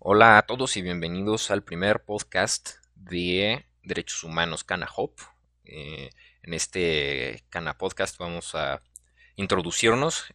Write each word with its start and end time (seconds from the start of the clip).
Hola 0.00 0.38
a 0.38 0.42
todos 0.42 0.76
y 0.76 0.82
bienvenidos 0.82 1.50
al 1.50 1.64
primer 1.64 2.04
podcast 2.04 2.76
de 2.94 3.66
Derechos 3.82 4.22
Humanos 4.22 4.62
Cana 4.62 4.88
Hop. 4.94 5.16
Eh, 5.64 6.10
en 6.44 6.54
este 6.54 7.44
Cana 7.50 7.76
Podcast 7.76 8.16
vamos 8.16 8.54
a 8.54 8.80
introducirnos. 9.34 10.26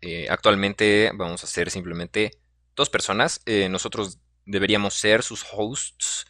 Eh, 0.00 0.26
actualmente 0.28 1.12
vamos 1.14 1.44
a 1.44 1.46
ser 1.46 1.70
simplemente 1.70 2.32
dos 2.74 2.90
personas. 2.90 3.42
Eh, 3.46 3.68
nosotros 3.68 4.18
deberíamos 4.44 4.94
ser 4.94 5.22
sus 5.22 5.46
hosts 5.52 6.26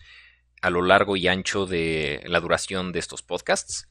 a 0.61 0.69
lo 0.69 0.83
largo 0.83 1.17
y 1.17 1.29
ancho 1.29 1.65
de 1.65 2.23
la 2.27 2.41
duración 2.41 2.93
de 2.93 2.99
estos 2.99 3.23
podcasts. 3.23 3.89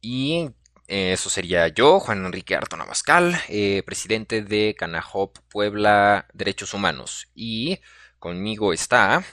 Y 0.00 0.48
eso 0.86 1.28
sería 1.28 1.68
yo, 1.68 2.00
Juan 2.00 2.24
Enrique 2.24 2.54
Artona 2.54 2.86
Mascal, 2.86 3.38
presidente 3.84 4.40
de 4.40 4.74
Canahop 4.78 5.36
Puebla 5.50 6.26
Derechos 6.32 6.72
Humanos. 6.72 7.28
Y 7.34 7.80
Conmigo 8.18 8.72
está. 8.72 9.24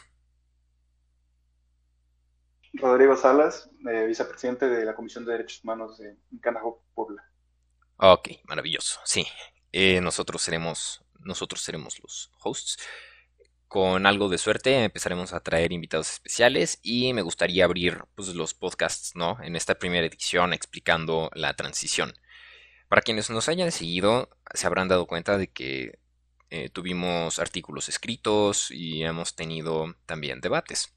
Rodrigo 2.74 3.16
Salas, 3.16 3.70
eh, 3.90 4.06
vicepresidente 4.06 4.68
de 4.68 4.86
la 4.86 4.96
Comisión 4.96 5.26
de 5.26 5.32
Derechos 5.32 5.64
Humanos 5.64 5.98
de 5.98 6.18
Canajo, 6.42 6.84
Puebla. 6.94 7.24
Ok, 7.98 8.30
maravilloso. 8.44 9.00
Sí, 9.06 9.26
eh, 9.72 10.02
nosotros 10.02 10.42
seremos, 10.42 11.04
nosotros 11.20 11.62
seremos 11.62 12.00
los 12.02 12.32
hosts. 12.44 12.78
Con 13.68 14.06
algo 14.06 14.30
de 14.30 14.38
suerte 14.38 14.84
empezaremos 14.84 15.34
a 15.34 15.40
traer 15.40 15.72
invitados 15.72 16.12
especiales 16.12 16.80
y 16.84 17.14
me 17.14 17.22
gustaría 17.22 17.66
abrir 17.66 18.04
pues, 18.16 18.36
los 18.36 18.54
podcasts, 18.54 19.16
¿no? 19.16 19.38
En 19.42 19.56
esta 19.56 19.76
primera 19.76 20.06
edición 20.06 20.54
explicando 20.54 21.32
la 21.34 21.56
transición. 21.56 22.14
Para 22.88 23.02
quienes 23.02 23.30
nos 23.30 23.50
hayan 23.50 23.72
seguido, 23.72 24.30
se 24.54 24.68
habrán 24.68 24.88
dado 24.88 25.08
cuenta 25.08 25.38
de 25.38 25.48
que 25.48 26.00
eh, 26.56 26.70
tuvimos 26.70 27.38
artículos 27.40 27.90
escritos 27.90 28.72
y 28.72 29.04
hemos 29.04 29.36
tenido 29.36 29.94
también 30.06 30.40
debates. 30.40 30.96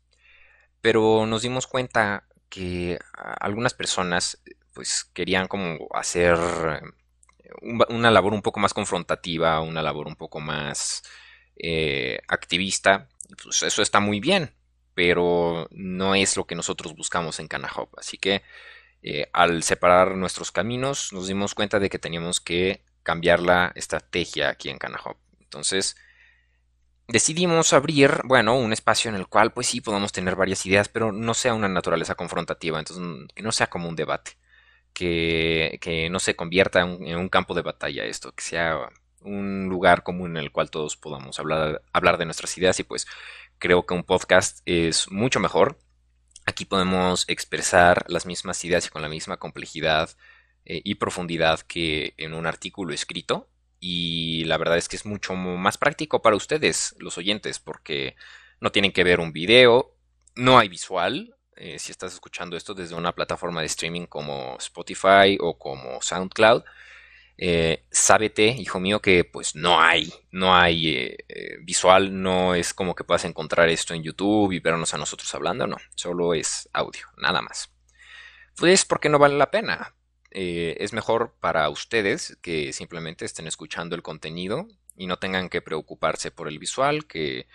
Pero 0.81 1.27
nos 1.27 1.43
dimos 1.43 1.67
cuenta 1.67 2.29
que 2.49 2.99
algunas 3.41 3.75
personas 3.75 4.41
pues 4.73 5.05
querían 5.13 5.49
como 5.49 5.89
hacer 5.93 6.37
eh, 6.39 7.51
una 7.89 8.13
labor 8.13 8.35
un 8.35 8.43
poco 8.43 8.61
más 8.61 8.73
confrontativa, 8.73 9.61
una 9.61 9.83
labor 9.83 10.07
un 10.07 10.15
poco 10.15 10.39
más 10.39 11.03
eh, 11.57 12.21
activista. 12.29 13.09
Pues 13.43 13.65
eso 13.65 13.83
está 13.83 13.99
muy 13.99 14.21
bien, 14.21 14.55
pero 14.95 15.67
no 15.73 16.15
es 16.15 16.37
lo 16.37 16.47
que 16.47 16.55
nosotros 16.55 16.95
buscamos 16.95 17.41
en 17.41 17.49
Canahop. 17.49 17.99
Así 17.99 18.17
que 18.17 18.43
al 19.33 19.63
separar 19.65 20.15
nuestros 20.17 20.53
caminos 20.53 21.13
nos 21.13 21.27
dimos 21.27 21.55
cuenta 21.55 21.81
de 21.81 21.91
que 21.91 21.99
teníamos 21.99 22.41
que 22.41 22.85
cambiar 23.03 23.41
la 23.41 23.73
estrategia 23.75 24.51
aquí 24.51 24.69
en 24.69 24.79
Canahop. 24.79 25.19
Entonces, 25.49 25.97
decidimos 27.09 27.73
abrir, 27.73 28.21
bueno, 28.25 28.57
un 28.59 28.73
espacio 28.73 29.09
en 29.09 29.17
el 29.17 29.27
cual, 29.27 29.53
pues 29.53 29.67
sí, 29.67 29.81
podamos 29.81 30.13
tener 30.13 30.37
varias 30.37 30.65
ideas, 30.67 30.89
pero 30.89 31.11
no 31.11 31.35
sea 31.35 31.55
una 31.55 31.69
naturaleza 31.69 32.15
confrontativa, 32.15 32.79
entonces 32.79 33.33
que 33.35 33.43
no 33.43 33.51
sea 33.53 33.69
como 33.69 33.89
un 33.89 33.97
debate, 33.97 34.33
que, 34.93 36.09
no 36.11 36.21
se 36.21 36.37
convierta 36.37 36.81
en, 36.81 37.17
un 37.17 37.29
campo 37.31 37.55
de 37.55 37.63
batalla 37.63 38.05
esto, 38.05 38.33
que 38.33 38.45
sea 38.45 38.91
un 39.23 39.69
lugar 39.69 40.03
común 40.03 40.37
en 40.37 40.45
el 40.45 40.53
cual 40.53 40.71
todos 40.71 40.97
podamos 40.97 41.39
hablar, 41.41 41.83
hablar 41.93 42.19
de 42.19 42.27
nuestras 42.27 42.57
ideas 42.59 42.79
y 42.81 42.85
pues 42.85 43.07
creo 43.59 43.87
que 43.87 43.95
un 43.95 44.05
podcast 44.05 44.61
es 44.67 45.11
mucho 45.11 45.41
mejor. 45.41 45.79
Aquí 46.47 46.65
podemos 46.65 47.25
expresar 47.29 48.05
las 48.09 48.27
mismas 48.27 48.65
ideas 48.65 48.87
y 48.87 48.91
con 48.91 49.03
la 49.03 49.09
misma 49.09 49.39
complejidad 49.39 50.11
eh, 50.65 50.81
y 50.85 50.97
profundidad 50.97 51.61
que 51.61 52.15
en 52.17 52.35
un 52.35 52.47
artículo 52.47 52.95
escrito 52.95 53.49
y 53.81 54.45
la 54.45 54.57
verdad 54.59 54.79
es 54.79 54.89
que 54.89 54.97
es 54.97 55.07
mucho 55.07 55.35
más 55.35 55.79
práctico 55.79 56.23
para 56.23 56.37
ustedes, 56.37 56.95
los 56.99 57.19
oyentes, 57.19 57.59
porque 57.59 58.17
no 58.61 58.73
tienen 58.73 58.93
que 58.93 59.05
ver 59.05 59.21
un 59.21 59.33
video, 59.33 59.95
no 60.35 60.59
hay 60.59 60.69
visual. 60.69 61.35
Eh, 61.57 61.79
si 61.79 61.91
estás 61.91 62.15
escuchando 62.15 62.57
esto 62.57 62.75
desde 62.75 62.95
una 62.95 63.15
plataforma 63.15 63.61
de 63.61 63.67
streaming 63.67 64.07
como 64.07 64.57
Spotify 64.59 65.37
o 65.41 65.59
como 65.59 66.01
SoundCloud, 66.01 66.63
eh, 67.37 67.85
sábete, 67.91 68.47
hijo 68.47 68.81
mío, 68.81 69.01
que 69.01 69.25
pues 69.25 69.55
no 69.55 69.81
hay, 69.81 70.13
no 70.33 70.57
hay 70.57 70.89
eh, 71.29 71.59
visual, 71.63 72.21
no 72.21 72.55
es 72.55 72.75
como 72.75 72.95
que 72.95 73.05
puedas 73.05 73.25
encontrar 73.25 73.69
esto 73.69 73.95
en 73.95 74.03
YouTube 74.03 74.53
y 74.53 74.61
vernos 74.61 74.93
a 74.95 74.99
nosotros 74.99 75.33
hablando, 75.35 75.67
no, 75.67 75.77
solo 75.95 76.35
es 76.35 76.69
audio, 76.73 77.07
nada 77.17 77.41
más. 77.43 77.71
Pues 78.57 78.85
porque 78.85 79.09
no 79.09 79.21
vale 79.21 79.37
la 79.37 79.53
pena, 79.53 79.95
eh, 80.31 80.77
es 80.81 80.93
mejor 80.93 81.35
para 81.41 81.69
ustedes 81.71 82.37
que 82.43 82.73
simplemente 82.73 83.25
estén 83.25 83.47
escuchando 83.47 83.95
el 83.95 84.03
contenido 84.03 84.69
y 84.97 85.07
no 85.07 85.19
tengan 85.19 85.49
que 85.49 85.63
preocuparse 85.63 86.31
por 86.31 86.49
el 86.49 86.59
visual, 86.59 87.07
que 87.07 87.49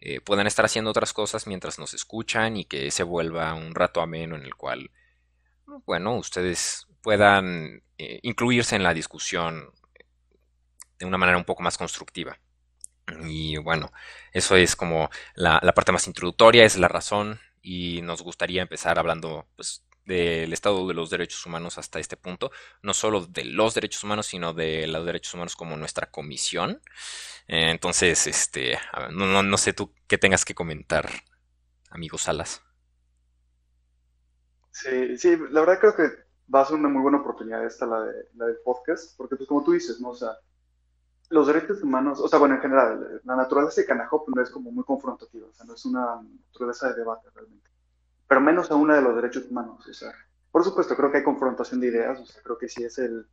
eh, 0.00 0.20
puedan 0.20 0.46
estar 0.46 0.64
haciendo 0.64 0.90
otras 0.90 1.12
cosas 1.12 1.46
mientras 1.46 1.78
nos 1.78 1.94
escuchan 1.94 2.56
y 2.56 2.64
que 2.64 2.90
se 2.90 3.02
vuelva 3.02 3.54
un 3.54 3.74
rato 3.74 4.00
ameno 4.00 4.36
en 4.36 4.42
el 4.42 4.54
cual, 4.54 4.90
bueno, 5.86 6.16
ustedes 6.16 6.86
puedan 7.00 7.82
eh, 7.98 8.20
incluirse 8.22 8.76
en 8.76 8.82
la 8.82 8.94
discusión 8.94 9.72
de 10.98 11.06
una 11.06 11.18
manera 11.18 11.38
un 11.38 11.44
poco 11.44 11.62
más 11.62 11.78
constructiva. 11.78 12.38
Y 13.26 13.56
bueno, 13.56 13.92
eso 14.32 14.56
es 14.56 14.76
como 14.76 15.10
la, 15.34 15.58
la 15.62 15.72
parte 15.72 15.92
más 15.92 16.06
introductoria, 16.06 16.64
es 16.64 16.76
la 16.78 16.88
razón 16.88 17.40
y 17.62 18.00
nos 18.02 18.22
gustaría 18.22 18.62
empezar 18.62 18.98
hablando 18.98 19.46
pues, 19.56 19.84
del 20.04 20.52
estado 20.52 20.86
de 20.86 20.94
los 20.94 21.10
derechos 21.10 21.44
humanos 21.46 21.78
hasta 21.78 21.98
este 21.98 22.16
punto, 22.16 22.50
no 22.82 22.94
solo 22.94 23.26
de 23.26 23.44
los 23.44 23.74
derechos 23.74 24.02
humanos, 24.04 24.26
sino 24.26 24.52
de 24.52 24.86
los 24.86 25.04
derechos 25.06 25.34
humanos 25.34 25.56
como 25.56 25.76
nuestra 25.76 26.10
comisión. 26.10 26.80
Eh, 27.48 27.70
entonces, 27.70 28.26
este, 28.26 28.78
no, 29.10 29.42
no, 29.42 29.58
sé 29.58 29.72
tú 29.72 29.92
qué 30.06 30.18
tengas 30.18 30.44
que 30.44 30.54
comentar, 30.54 31.08
amigo 31.90 32.18
Salas. 32.18 32.62
Sí, 34.70 35.18
sí, 35.18 35.36
la 35.50 35.60
verdad 35.60 35.78
creo 35.80 35.94
que 35.94 36.02
va 36.52 36.62
a 36.62 36.64
ser 36.64 36.76
una 36.76 36.88
muy 36.88 37.02
buena 37.02 37.18
oportunidad 37.18 37.64
esta, 37.64 37.86
la, 37.86 38.00
de, 38.04 38.28
la 38.34 38.46
del 38.46 38.58
podcast, 38.64 39.16
porque 39.16 39.36
pues 39.36 39.48
como 39.48 39.62
tú 39.62 39.72
dices, 39.72 40.00
¿no? 40.00 40.10
O 40.10 40.14
sea, 40.14 40.30
los 41.28 41.46
derechos 41.46 41.82
humanos, 41.82 42.20
o 42.20 42.28
sea, 42.28 42.38
bueno, 42.38 42.56
en 42.56 42.60
general, 42.60 43.20
la 43.24 43.36
naturaleza 43.36 43.80
de 43.80 43.86
Canajop 43.86 44.28
no 44.28 44.42
es 44.42 44.50
como 44.50 44.72
muy 44.72 44.84
confrontativa, 44.84 45.46
o 45.46 45.52
sea, 45.52 45.64
no 45.66 45.74
es 45.74 45.84
una 45.84 46.22
naturaleza 46.48 46.88
de 46.88 46.96
debate 46.96 47.28
realmente 47.34 47.71
pero 48.32 48.40
menos 48.40 48.70
aún 48.70 48.84
una 48.84 48.94
de 48.94 49.02
los 49.02 49.14
derechos 49.14 49.44
humanos. 49.50 49.86
O 49.86 49.92
sea, 49.92 50.10
por 50.50 50.64
supuesto, 50.64 50.96
creo 50.96 51.12
que 51.12 51.18
hay 51.18 51.22
confrontación 51.22 51.80
de 51.80 51.88
ideas, 51.88 52.18
o 52.18 52.24
sea, 52.24 52.42
creo 52.42 52.56
que 52.56 52.66
sí 52.66 52.82
es 52.82 52.96
el, 52.96 53.26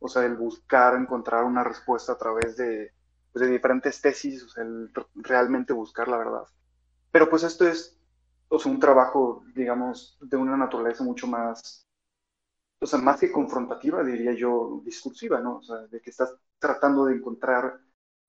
o 0.00 0.08
sea, 0.08 0.24
el 0.24 0.34
buscar 0.34 0.96
encontrar 0.96 1.44
una 1.44 1.62
respuesta 1.62 2.14
a 2.14 2.18
través 2.18 2.56
de, 2.56 2.92
pues, 3.32 3.44
de 3.44 3.52
diferentes 3.52 4.00
tesis, 4.00 4.42
o 4.42 4.48
sea, 4.48 4.64
el 4.64 4.90
realmente 5.14 5.72
buscar 5.72 6.08
la 6.08 6.16
verdad. 6.18 6.42
Pero 7.12 7.30
pues 7.30 7.44
esto 7.44 7.68
es 7.68 7.96
o 8.48 8.58
sea, 8.58 8.72
un 8.72 8.80
trabajo, 8.80 9.44
digamos, 9.54 10.18
de 10.20 10.36
una 10.36 10.56
naturaleza 10.56 11.04
mucho 11.04 11.28
más, 11.28 11.86
o 12.80 12.86
sea, 12.86 12.98
más 12.98 13.20
que 13.20 13.30
confrontativa, 13.30 14.02
diría 14.02 14.32
yo, 14.32 14.82
discursiva, 14.84 15.40
¿no? 15.40 15.58
O 15.58 15.62
sea, 15.62 15.76
de 15.86 16.00
que 16.00 16.10
estás 16.10 16.34
tratando 16.58 17.04
de 17.04 17.14
encontrar 17.14 17.80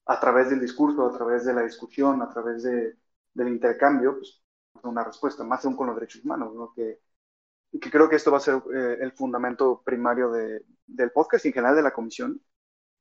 a 0.05 0.19
través 0.19 0.51
del 0.51 0.59
discurso, 0.61 1.03
a 1.07 1.17
través 1.17 1.45
de 1.45 1.53
la 1.55 1.63
discusión, 1.63 2.21
a 2.21 2.29
través 2.29 2.61
de, 2.61 2.95
del 3.33 3.47
intercambio, 3.47 4.17
pues, 4.17 4.40
una 4.83 5.03
respuesta, 5.03 5.43
más 5.43 5.63
aún 5.65 5.75
con 5.75 5.87
los 5.87 5.95
derechos 5.95 6.23
humanos, 6.23 6.53
¿no? 6.53 6.73
que, 6.73 6.99
que 7.79 7.91
creo 7.91 8.09
que 8.09 8.15
esto 8.15 8.31
va 8.31 8.37
a 8.37 8.41
ser 8.41 8.61
eh, 8.73 8.97
el 9.01 9.11
fundamento 9.11 9.81
primario 9.83 10.31
de, 10.31 10.65
del 10.87 11.11
podcast 11.11 11.45
y 11.45 11.49
en 11.49 11.53
general 11.53 11.75
de 11.75 11.83
la 11.83 11.93
comisión, 11.93 12.41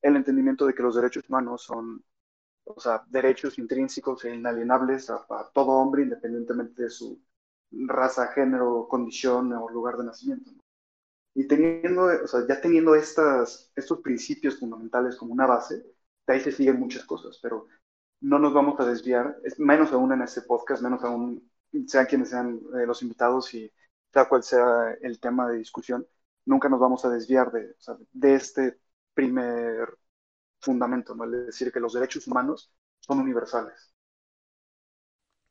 el 0.03 0.17
entendimiento 0.17 0.67
de 0.67 0.75
que 0.75 0.83
los 0.83 0.95
derechos 0.95 1.29
humanos 1.29 1.63
son, 1.63 2.05
o 2.65 2.81
sea, 2.81 3.05
derechos 3.09 3.59
intrínsecos 3.59 4.25
e 4.25 4.35
inalienables 4.35 5.11
a, 5.11 5.27
todo 5.53 5.73
hombre, 5.73 6.03
independientemente 6.03 6.85
de 6.85 6.91
su 6.91 7.21
raza, 7.71 8.29
género, 8.29 8.87
condición 8.89 9.53
o 9.53 9.69
lugar 9.69 9.97
de 9.97 10.05
nacimiento. 10.05 10.51
Y 11.35 11.47
teniendo, 11.47 12.07
o 12.07 12.27
sea, 12.27 12.47
ya 12.49 12.61
teniendo 12.61 12.95
estas, 12.95 13.71
estos 13.77 14.01
principios 14.01 14.59
fundamentales 14.59 15.17
como 15.17 15.33
una 15.33 15.47
base, 15.47 15.77
de 16.27 16.35
ahí 16.35 16.41
se 16.41 16.53
siguen 16.53 16.81
muchas 16.81 17.05
cosas, 17.05 17.39
pero 17.43 17.67
no 18.21 18.39
nos 18.39 18.53
vamos 18.53 18.79
a 18.81 18.87
desviar, 18.87 19.37
menos 19.59 19.93
aún 19.93 20.13
en 20.13 20.23
este 20.23 20.43
podcast, 20.43 20.83
menos 20.83 21.03
aún 21.05 21.50
sean 21.87 22.07
quienes 22.07 22.31
sean 22.31 22.61
eh, 22.75 22.87
los 22.87 23.03
invitados 23.03 23.53
y 23.55 23.73
sea 24.13 24.29
cual 24.29 24.43
sea 24.43 24.93
el 25.03 25.21
tema 25.21 25.49
de 25.49 25.59
discusión, 25.59 26.07
nunca 26.47 26.69
nos 26.69 26.81
vamos 26.81 27.05
a 27.05 27.11
desviar 27.11 27.53
de, 27.53 27.75
de 28.13 28.35
este 28.35 28.81
primer 29.15 29.99
fundamento, 30.61 31.15
¿no? 31.15 31.25
Es 31.27 31.47
decir, 31.49 31.73
que 31.73 31.81
los 31.81 31.95
derechos 31.95 32.27
humanos 32.29 32.73
son 33.01 33.21
universales. 33.21 33.95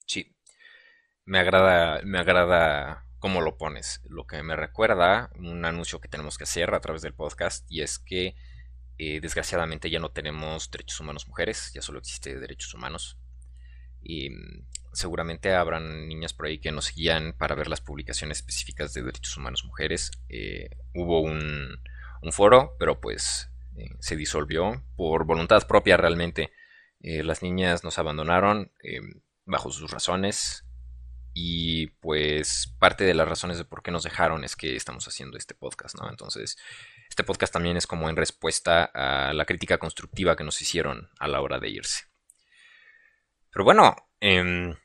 Sí, 0.05 0.35
me 1.25 1.39
agrada, 1.39 2.01
me 2.03 2.19
agrada 2.19 3.05
cómo 3.19 3.41
lo 3.41 3.57
pones. 3.57 4.01
Lo 4.09 4.27
que 4.27 4.43
me 4.43 4.55
recuerda 4.55 5.31
un 5.37 5.65
anuncio 5.65 6.01
que 6.01 6.09
tenemos 6.09 6.37
que 6.37 6.45
hacer 6.45 6.73
a 6.75 6.81
través 6.81 7.01
del 7.03 7.15
podcast 7.15 7.65
y 7.71 7.81
es 7.81 7.99
que 7.99 8.35
eh, 8.99 9.21
desgraciadamente 9.21 9.89
ya 9.91 9.99
no 9.99 10.11
tenemos 10.11 10.71
derechos 10.71 10.99
humanos 11.01 11.27
mujeres, 11.27 11.71
ya 11.73 11.81
solo 11.83 11.99
existe 11.99 12.39
derechos 12.39 12.73
humanos. 12.75 13.17
Y 14.01 14.29
mm, 14.29 14.65
seguramente 14.93 15.53
habrán 15.53 16.07
niñas 16.07 16.33
por 16.33 16.47
ahí 16.47 16.59
que 16.59 16.71
nos 16.71 16.93
guían 16.93 17.33
para 17.37 17.55
ver 17.55 17.67
las 17.67 17.81
publicaciones 17.81 18.39
específicas 18.39 18.93
de 18.93 19.03
derechos 19.03 19.37
humanos 19.37 19.65
mujeres. 19.65 20.11
Eh, 20.29 20.69
hubo 20.93 21.21
un, 21.21 21.79
foro, 22.31 22.75
pero 22.77 22.99
pues 22.99 23.49
eh, 23.75 23.89
se 23.99 24.15
disolvió 24.15 24.83
por 24.95 25.25
voluntad 25.25 25.65
propia 25.67 25.97
realmente. 25.97 26.51
Eh, 27.01 27.23
las 27.23 27.41
niñas 27.41 27.83
nos 27.83 27.97
abandonaron 27.97 28.71
bajo 29.45 29.71
sus 29.71 29.89
razones 29.89 30.65
y 31.33 31.87
pues 32.01 32.75
parte 32.79 33.03
de 33.05 33.13
las 33.13 33.27
razones 33.27 33.57
de 33.57 33.63
por 33.63 33.81
qué 33.81 33.91
nos 33.91 34.03
dejaron 34.03 34.43
es 34.43 34.55
que 34.55 34.75
estamos 34.75 35.07
haciendo 35.07 35.37
este 35.37 35.55
podcast, 35.55 35.95
¿no? 35.97 36.09
Entonces, 36.09 36.57
este 37.07 37.23
podcast 37.23 37.53
también 37.53 37.77
es 37.77 37.87
como 37.87 38.09
en 38.09 38.15
respuesta 38.15 38.83
a 38.93 39.33
la 39.33 39.45
crítica 39.45 39.77
constructiva 39.77 40.35
que 40.35 40.43
nos 40.43 40.61
hicieron 40.61 41.09
a 41.19 41.27
la 41.27 41.41
hora 41.41 41.59
de 41.59 41.69
irse. 41.69 42.08
Pero 43.51 43.65
bueno, 43.65 43.95
em, 44.19 44.75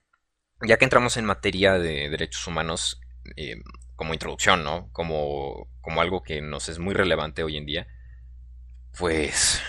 ya 0.62 0.76
que 0.76 0.84
entramos 0.84 1.16
en 1.16 1.24
materia 1.24 1.78
de 1.78 2.08
derechos 2.08 2.46
humanos, 2.46 3.00
em, 3.36 3.62
como 3.96 4.14
introducción, 4.14 4.64
¿no? 4.64 4.90
Como, 4.92 5.68
como 5.80 6.00
algo 6.00 6.22
que 6.22 6.40
nos 6.40 6.68
es 6.68 6.78
muy 6.78 6.94
relevante 6.94 7.42
hoy 7.42 7.56
en 7.56 7.66
día, 7.66 7.86
pues, 8.98 9.62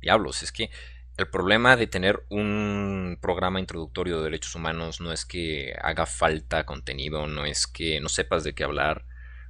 diablos, 0.00 0.42
es 0.42 0.52
que 0.52 0.70
el 1.16 1.28
problema 1.28 1.76
de 1.76 1.88
tener 1.88 2.24
un 2.30 3.18
programa 3.20 3.58
introductorio 3.60 4.18
de 4.18 4.24
derechos 4.24 4.54
humanos 4.54 5.00
no 5.00 5.12
es 5.12 5.24
que 5.24 5.74
haga 5.82 6.06
falta 6.06 6.64
contenido, 6.64 7.26
no 7.26 7.44
es 7.44 7.66
que 7.66 8.00
no 8.00 8.08
sepas 8.08 8.44
de 8.44 8.54
qué 8.54 8.64
hablar, 8.64 9.04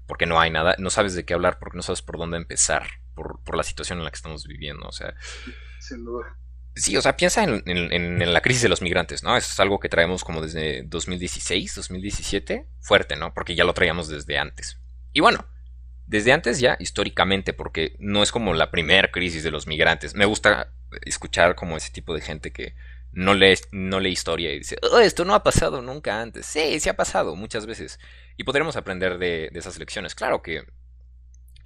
porque 0.06 0.24
no 0.24 0.40
hay 0.40 0.50
nada, 0.50 0.74
no 0.78 0.88
sabes 0.88 1.14
de 1.14 1.26
qué 1.26 1.34
hablar 1.34 1.58
porque 1.58 1.76
no 1.76 1.82
sabes 1.82 2.00
por 2.00 2.16
dónde 2.16 2.38
empezar, 2.38 2.88
por, 3.14 3.44
por 3.44 3.56
la 3.56 3.62
situación 3.62 3.98
en 3.98 4.04
la 4.04 4.10
que 4.10 4.16
estamos 4.16 4.46
viviendo, 4.46 4.88
o 4.88 4.92
sea. 4.92 5.14
Sin 5.78 6.04
duda. 6.06 6.38
Sí, 6.78 6.96
o 6.96 7.02
sea, 7.02 7.16
piensa 7.16 7.42
en, 7.42 8.32
la 8.32 8.40
crisis 8.40 8.62
de 8.62 8.68
los 8.68 8.82
migrantes, 8.82 9.24
¿no? 9.24 9.36
Eso 9.36 9.50
es 9.50 9.58
algo 9.58 9.80
que 9.80 9.88
traemos 9.88 10.22
como 10.22 10.40
desde 10.40 10.82
2016, 10.84 11.74
2017, 11.74 12.66
fuerte, 12.80 13.16
¿no? 13.16 13.34
Porque 13.34 13.56
ya 13.56 13.64
lo 13.64 13.74
traíamos 13.74 14.08
desde 14.08 14.38
antes. 14.38 14.78
Y 15.12 15.20
bueno, 15.20 15.44
desde 16.06 16.32
antes 16.32 16.60
ya, 16.60 16.76
históricamente, 16.78 17.52
porque 17.52 17.96
no 17.98 18.22
es 18.22 18.30
como 18.30 18.54
la 18.54 18.70
primera 18.70 19.10
crisis 19.10 19.42
de 19.42 19.50
los 19.50 19.66
migrantes. 19.66 20.14
Me 20.14 20.24
gusta 20.24 20.72
escuchar 21.04 21.56
como 21.56 21.76
ese 21.76 21.90
tipo 21.90 22.14
de 22.14 22.20
gente 22.20 22.52
que 22.52 22.76
no 23.10 23.34
lee, 23.34 23.58
no 23.72 23.98
lee 23.98 24.10
historia 24.10 24.52
y 24.52 24.58
dice, 24.58 24.76
oh, 24.82 25.00
esto 25.00 25.24
no 25.24 25.34
ha 25.34 25.42
pasado 25.42 25.82
nunca 25.82 26.20
antes. 26.22 26.46
Sí, 26.46 26.78
sí 26.78 26.88
ha 26.88 26.96
pasado 26.96 27.34
muchas 27.34 27.66
veces. 27.66 27.98
Y 28.36 28.44
podremos 28.44 28.76
aprender 28.76 29.18
de, 29.18 29.50
de 29.52 29.58
esas 29.58 29.78
lecciones. 29.80 30.14
Claro 30.14 30.42
que 30.42 30.62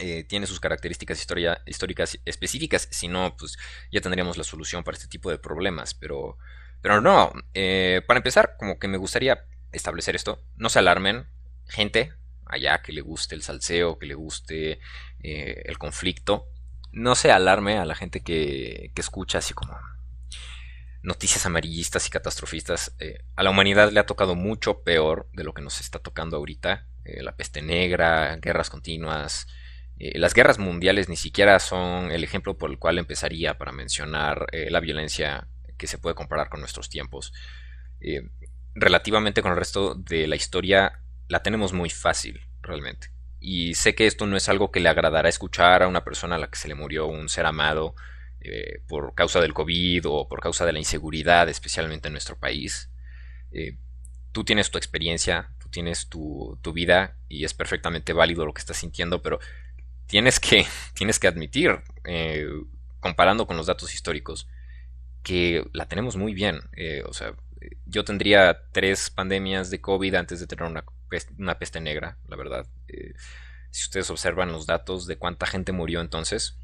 eh, 0.05 0.25
tiene 0.25 0.49
sus 0.49 0.59
características 0.59 1.25
históricas 1.65 2.19
específicas, 2.25 2.89
si 2.91 3.07
no, 3.07 3.37
pues 3.37 3.57
ya 3.93 4.01
tendríamos 4.01 4.37
la 4.37 4.43
solución 4.43 4.83
para 4.83 4.97
este 4.97 5.07
tipo 5.07 5.31
de 5.31 5.39
problemas, 5.39 5.95
pero, 5.95 6.39
pero 6.81 7.01
no, 7.01 7.33
eh, 7.55 8.03
para 8.09 8.19
empezar, 8.19 8.57
como 8.59 8.81
que 8.81 8.89
me 8.89 8.97
gustaría 8.97 9.45
establecer 9.71 10.17
esto, 10.17 10.43
no 10.57 10.71
se 10.71 10.81
alarmen, 10.81 11.29
gente 11.69 12.13
allá 12.47 12.83
que 12.83 12.93
le 12.93 13.01
guste 13.01 13.37
el 13.37 13.45
salseo, 13.45 14.01
que 14.01 14.07
le 14.07 14.15
guste 14.15 14.81
eh, 15.23 15.63
el 15.67 15.79
conflicto, 15.79 16.49
no 16.91 17.15
se 17.15 17.31
alarme 17.31 17.79
a 17.79 17.85
la 17.85 17.95
gente 17.95 18.25
que, 18.25 18.91
que 18.97 19.01
escucha 19.01 19.39
así 19.39 19.55
como 19.55 19.79
noticias 21.05 21.47
amarillistas 21.47 22.09
y 22.09 22.11
catastrofistas. 22.11 22.97
a 23.37 23.43
la 23.45 23.51
humanidad 23.51 23.93
le 23.93 24.01
ha 24.01 24.07
tocado 24.07 24.35
mucho 24.35 24.83
peor 24.83 25.29
de 25.33 25.45
lo 25.45 25.55
que 25.55 25.63
nos 25.63 25.81
está 25.81 26.01
tocando 26.01 26.39
ahorita. 26.39 26.89
la 27.05 27.37
peste 27.37 27.63
negra, 27.63 28.37
guerras 28.43 28.69
continuas, 28.69 29.47
eh, 30.05 30.19
las 30.19 30.35
guerras 30.35 30.59
mundiales 30.59 31.09
ni 31.09 31.15
siquiera 31.15 31.61
son 31.61 32.11
el 32.11 32.25
ejemplo 32.25 32.59
por 32.59 32.73
el 32.73 32.79
cual 32.81 32.99
empezaría 32.99 33.57
para 33.57 33.71
mencionar 33.71 34.47
eh, 34.51 34.69
la 34.69 34.81
violencia 34.81 35.47
que 35.79 35.87
se 35.87 35.97
puede 35.97 36.17
comparar 36.17 36.49
con 36.49 36.59
nuestros 36.59 36.89
tiempos. 36.89 37.33
Eh, 38.01 38.29
relativamente 38.75 39.43
con 39.43 39.53
el 39.53 39.59
resto 39.59 39.95
de 39.95 40.27
la 40.27 40.35
historia 40.35 41.05
la 41.29 41.45
tenemos 41.45 41.73
muy 41.73 41.89
fácil, 41.89 42.41
realmente. 42.63 43.13
Y 43.39 43.75
sé 43.75 43.95
que 43.95 44.09
esto 44.09 44.27
no 44.27 44.37
es 44.37 44.49
algo 44.49 44.73
que 44.73 44.81
le 44.81 44.89
agradará 44.89 45.29
escuchar 45.29 45.85
a 45.85 45.89
una 45.89 46.03
persona 46.03 46.35
a 46.35 46.39
la 46.39 46.51
que 46.51 46.59
se 46.59 46.67
le 46.67 46.75
murió 46.75 47.07
un 47.07 47.29
ser 47.29 47.47
amado 47.47 47.95
por 48.89 49.15
causa 49.15 49.41
del 49.41 49.55
COVID 49.55 50.03
o 50.07 50.29
por 50.29 50.41
causa 50.41 50.67
de 50.67 50.73
la 50.73 50.81
inseguridad, 50.81 51.49
especialmente 51.49 52.09
en 52.09 52.15
nuestro 52.15 52.37
país. 52.37 52.91
tú 54.33 54.43
tienes 54.43 54.73
tu 54.73 54.79
experiencia, 54.79 55.53
tú 55.61 55.69
tienes 55.69 56.09
tu, 56.09 56.59
tu 56.61 56.73
vida 56.73 57.17
y 57.29 57.45
es 57.45 57.55
perfectamente 57.55 58.13
válido 58.13 58.45
lo 58.45 58.53
que 58.53 58.61
estás 58.61 58.79
sintiendo, 58.79 59.23
pero 59.23 59.39
tienes 60.07 60.41
que, 60.41 60.67
tienes 60.95 61.19
que 61.19 61.29
admitir, 61.29 61.83
eh, 62.05 62.47
comparando 63.01 63.47
con 63.47 63.57
los 63.57 63.67
datos 63.67 63.95
históricos, 63.95 64.49
que 65.23 65.65
la 65.73 65.87
tenemos 65.87 66.17
muy 66.17 66.35
bien. 66.35 66.61
Eh, 66.77 67.03
o 67.07 67.13
sea, 67.13 67.35
yo 67.87 68.05
tendría 68.05 68.71
tres 68.73 69.11
pandemias 69.11 69.71
de 69.71 69.81
COVID 69.81 70.15
antes 70.15 70.41
de 70.41 70.47
tener 70.47 70.65
una, 70.65 70.85
peste, 71.59 71.81
negra, 71.81 72.19
la 72.29 72.37
verdad. 72.37 72.67
Eh, 72.89 73.15
si 73.71 73.85
ustedes 73.85 74.11
observan 74.11 74.53
los 74.53 74.67
datos 74.67 75.07
de 75.07 75.17
cuánta 75.17 75.47
gente 75.47 75.73
murió 75.73 76.01
entonces, 76.01 76.59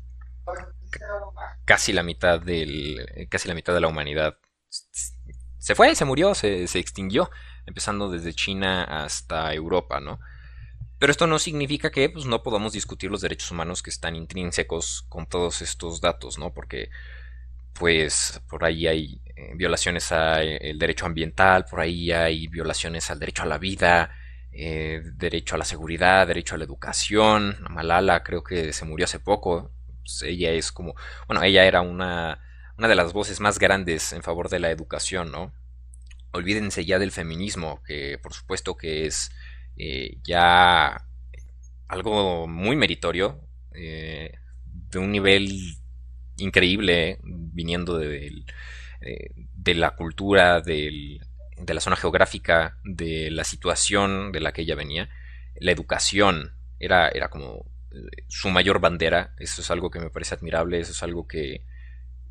casi 1.64 1.93
la 1.93 2.02
mitad 2.02 2.40
del, 2.40 3.29
casi 3.31 3.49
la 3.49 3.55
mitad 3.55 3.75
de 3.75 3.81
la 3.81 3.88
humanidad 3.88 4.38
se 5.58 5.75
fue, 5.75 5.94
se 5.94 6.05
murió, 6.05 6.35
se, 6.35 6.67
se 6.67 6.79
extinguió, 6.79 7.31
empezando 7.67 8.08
desde 8.08 8.32
China 8.32 8.85
hasta 8.85 9.52
Europa, 9.52 10.00
¿no? 10.00 10.19
Pero 10.99 11.12
esto 11.12 11.27
no 11.27 11.39
significa 11.39 11.91
que 11.91 12.09
pues, 12.11 12.27
no 12.27 12.43
podamos 12.43 12.73
discutir 12.73 13.11
los 13.11 13.21
derechos 13.21 13.50
humanos 13.50 13.83
que 13.83 13.91
están 13.91 14.17
intrínsecos 14.17 15.05
con 15.09 15.27
todos 15.27 15.62
estos 15.62 16.00
datos, 16.00 16.39
¿no? 16.39 16.53
Porque, 16.53 16.91
pues, 17.73 18.41
por 18.49 18.65
ahí 18.65 18.87
hay 18.87 19.23
eh, 19.37 19.53
violaciones 19.55 20.11
al 20.11 20.79
derecho 20.79 21.06
ambiental, 21.06 21.67
por 21.71 21.81
ahí 21.81 22.11
hay 22.11 22.49
violaciones 22.49 23.11
al 23.11 23.21
derecho 23.21 23.45
a 23.45 23.47
la 23.47 23.59
vida, 23.59 24.11
eh, 24.53 25.03
derecho 25.15 25.55
a 25.55 25.59
la 25.59 25.65
seguridad, 25.65 26.27
derecho 26.27 26.56
a 26.56 26.59
la 26.59 26.65
educación. 26.65 27.59
Malala 27.71 28.25
creo 28.25 28.43
que 28.43 28.73
se 28.73 28.85
murió 28.85 29.05
hace 29.05 29.21
poco. 29.21 29.71
Pues, 30.00 30.23
ella 30.23 30.50
es 30.50 30.73
como, 30.73 30.95
bueno, 31.29 31.43
ella 31.45 31.65
era 31.65 31.81
una, 31.81 32.41
una 32.77 32.89
de 32.89 32.95
las 32.97 33.12
voces 33.12 33.39
más 33.41 33.61
grandes 33.61 34.12
en 34.12 34.23
favor 34.25 34.49
de 34.49 34.59
la 34.59 34.71
educación, 34.71 35.31
¿no? 35.31 35.53
Olvídense 36.33 36.85
ya 36.85 36.99
del 36.99 37.12
feminismo, 37.12 37.83
que 37.85 38.19
por 38.19 38.35
supuesto 38.35 38.77
que 38.77 39.06
es 39.06 39.31
eh, 39.79 40.19
ya 40.25 41.07
algo 41.89 42.47
muy 42.47 42.77
meritorio, 42.77 43.41
eh, 43.73 44.33
de 44.91 44.99
un 44.99 45.13
nivel 45.13 45.51
increíble, 46.37 47.19
viniendo 47.23 47.99
de, 47.99 48.45
eh, 49.01 49.31
de 49.55 49.75
la 49.75 49.93
cultura, 49.97 50.61
de 50.61 51.21
la 51.67 51.81
zona 51.81 51.97
geográfica, 51.97 52.79
de 52.85 53.31
la 53.31 53.45
situación 53.45 54.33
de 54.33 54.41
la 54.41 54.53
que 54.53 54.63
ella 54.63 54.75
venía. 54.75 55.09
La 55.61 55.73
educación 55.73 56.55
era, 56.79 57.09
era 57.09 57.29
como 57.29 57.65
su 58.29 58.51
mayor 58.51 58.81
bandera, 58.81 59.35
eso 59.39 59.63
es 59.63 59.71
algo 59.71 59.91
que 59.91 60.01
me 60.01 60.11
parece 60.11 60.35
admirable, 60.35 60.81
eso 60.81 60.93
es 60.93 61.03
algo 61.03 61.27
que, 61.27 61.65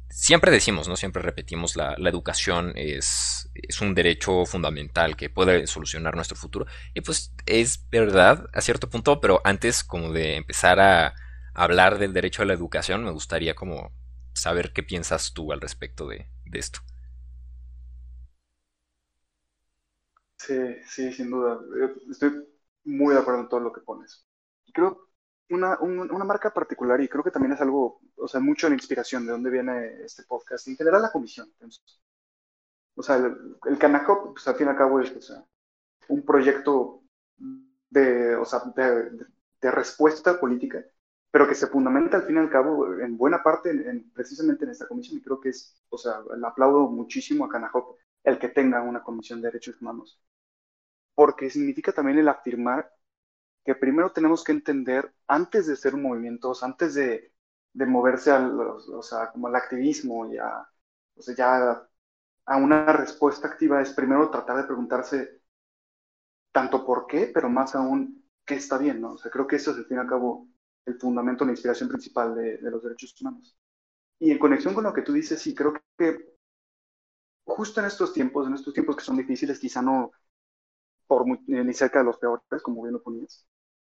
siempre 0.09 0.51
decimos, 0.51 0.87
¿no? 0.87 0.95
Siempre 0.95 1.21
repetimos, 1.21 1.75
la, 1.75 1.95
la 1.97 2.09
educación 2.09 2.73
es, 2.75 3.49
es, 3.53 3.81
un 3.81 3.93
derecho 3.95 4.45
fundamental 4.45 5.15
que 5.15 5.29
puede 5.29 5.67
solucionar 5.67 6.15
nuestro 6.15 6.37
futuro. 6.37 6.65
Y 6.93 7.01
pues 7.01 7.33
es 7.45 7.87
verdad 7.89 8.47
a 8.53 8.61
cierto 8.61 8.89
punto, 8.89 9.19
pero 9.21 9.41
antes 9.43 9.83
como 9.83 10.11
de 10.11 10.35
empezar 10.37 10.79
a 10.79 11.13
hablar 11.53 11.97
del 11.99 12.13
derecho 12.13 12.43
a 12.43 12.45
la 12.45 12.53
educación, 12.53 13.03
me 13.03 13.11
gustaría 13.11 13.55
como 13.55 13.91
saber 14.33 14.73
qué 14.73 14.83
piensas 14.83 15.33
tú 15.33 15.51
al 15.51 15.61
respecto 15.61 16.07
de, 16.07 16.29
de 16.45 16.59
esto. 16.59 16.79
Sí, 20.37 20.55
sí, 20.85 21.11
sin 21.13 21.29
duda. 21.31 21.59
Estoy 22.09 22.31
muy 22.85 23.13
de 23.13 23.19
acuerdo 23.21 23.41
en 23.41 23.49
todo 23.49 23.59
lo 23.59 23.73
que 23.73 23.81
pones. 23.81 24.25
Creo 24.73 25.06
una, 25.49 25.79
una, 25.79 26.25
marca 26.25 26.53
particular 26.53 26.99
y 27.01 27.07
creo 27.07 27.23
que 27.23 27.31
también 27.31 27.53
es 27.53 27.61
algo, 27.61 28.01
o 28.17 28.27
sea, 28.27 28.39
mucho 28.39 28.67
la 28.67 28.75
inspiración 28.75 29.25
de 29.25 29.31
dónde 29.31 29.49
viene 29.49 30.03
este 30.03 30.23
podcast, 30.23 30.67
en 30.67 30.75
general 30.75 31.01
la 31.01 31.11
comisión. 31.11 31.51
o 32.95 33.03
sea, 33.03 33.15
el, 33.17 33.57
el 33.65 33.77
Canacop, 33.77 34.33
pues 34.33 34.47
al 34.47 34.55
fin 34.55 34.67
y 34.67 34.69
al 34.69 34.77
cabo 34.77 34.99
es 34.99 35.11
o 35.15 35.21
sea, 35.21 35.45
un 36.09 36.25
proyecto 36.25 37.03
de, 37.89 38.35
o 38.35 38.45
sea, 38.45 38.61
de, 38.75 39.11
de, 39.61 39.71
respuesta 39.71 40.39
política, 40.39 40.83
pero 41.31 41.47
que 41.47 41.55
se 41.55 41.67
fundamenta 41.67 42.17
al 42.17 42.23
fin 42.23 42.35
y 42.35 42.39
al 42.39 42.49
cabo 42.49 42.99
en 42.99 43.17
buena 43.17 43.43
parte 43.43 43.69
en, 43.69 44.11
precisamente 44.11 44.65
en 44.65 44.71
esta 44.71 44.87
comisión 44.87 45.17
y 45.17 45.21
creo 45.21 45.39
que 45.39 45.49
es, 45.49 45.81
o 45.89 45.97
sea, 45.97 46.21
le 46.35 46.47
aplaudo 46.47 46.89
muchísimo 46.89 47.45
a 47.45 47.49
Canacop 47.49 47.97
el 48.23 48.39
que 48.39 48.49
tenga 48.49 48.81
una 48.81 49.03
comisión 49.03 49.41
de 49.41 49.47
derechos 49.47 49.81
humanos, 49.81 50.19
porque 51.15 51.49
significa 51.49 51.93
también 51.93 52.19
el 52.19 52.27
afirmar 52.27 52.91
que 53.67 53.75
primero 53.75 54.13
tenemos 54.13 54.43
que 54.45 54.53
entender, 54.53 55.13
antes 55.27 55.67
de 55.67 55.77
ser 55.77 55.97
movimientos, 55.97 56.63
antes 56.63 56.95
de, 56.95 57.33
de 57.73 57.87
moverse 57.87 58.31
al, 58.31 58.59
o 58.59 59.03
sea, 59.03 59.31
como 59.33 59.47
al 59.49 59.57
activismo 59.57 60.31
y 60.33 60.39
a, 60.39 60.67
o 61.17 61.23
sea, 61.23 61.35
ya 61.35 61.89
a 62.47 62.57
una 62.57 62.85
respuesta 62.93 63.47
activa, 63.47 63.81
es 63.81 63.93
primero 63.93 64.29
tratar 64.31 64.57
de 64.57 64.63
preguntarse 64.65 65.41
tanto 66.51 66.85
por 66.85 67.07
qué, 67.07 67.31
pero 67.33 67.49
más 67.49 67.75
aún 67.75 68.23
qué 68.45 68.55
está 68.55 68.77
bien, 68.77 69.01
¿no? 69.01 69.13
O 69.13 69.17
sea, 69.17 69.31
creo 69.31 69.47
que 69.47 69.57
eso 69.57 69.71
es 69.71 69.77
al 69.77 69.85
fin 69.85 69.97
y 69.97 69.99
al 69.99 70.07
cabo 70.07 70.47
el 70.85 70.99
fundamento, 70.99 71.45
la 71.45 71.51
inspiración 71.51 71.89
principal 71.89 72.35
de, 72.35 72.57
de 72.57 72.71
los 72.71 72.81
derechos 72.83 73.15
humanos. 73.21 73.57
Y 74.19 74.31
en 74.31 74.39
conexión 74.39 74.73
con 74.75 74.85
lo 74.85 74.93
que 74.93 75.03
tú 75.03 75.13
dices, 75.13 75.41
sí, 75.41 75.55
creo 75.55 75.73
que 75.97 76.35
justo 77.45 77.79
en 77.79 77.87
estos 77.87 78.13
tiempos, 78.13 78.47
en 78.47 78.53
estos 78.53 78.73
tiempos 78.73 78.95
que 78.95 79.03
son 79.03 79.17
difíciles, 79.17 79.59
quizá 79.59 79.81
no 79.81 80.11
por 81.07 81.25
ni 81.47 81.73
cerca 81.73 81.99
de 81.99 82.05
los 82.05 82.17
peores, 82.19 82.63
como 82.63 82.83
bien 82.83 82.93
lo 82.93 83.03
ponías, 83.03 83.47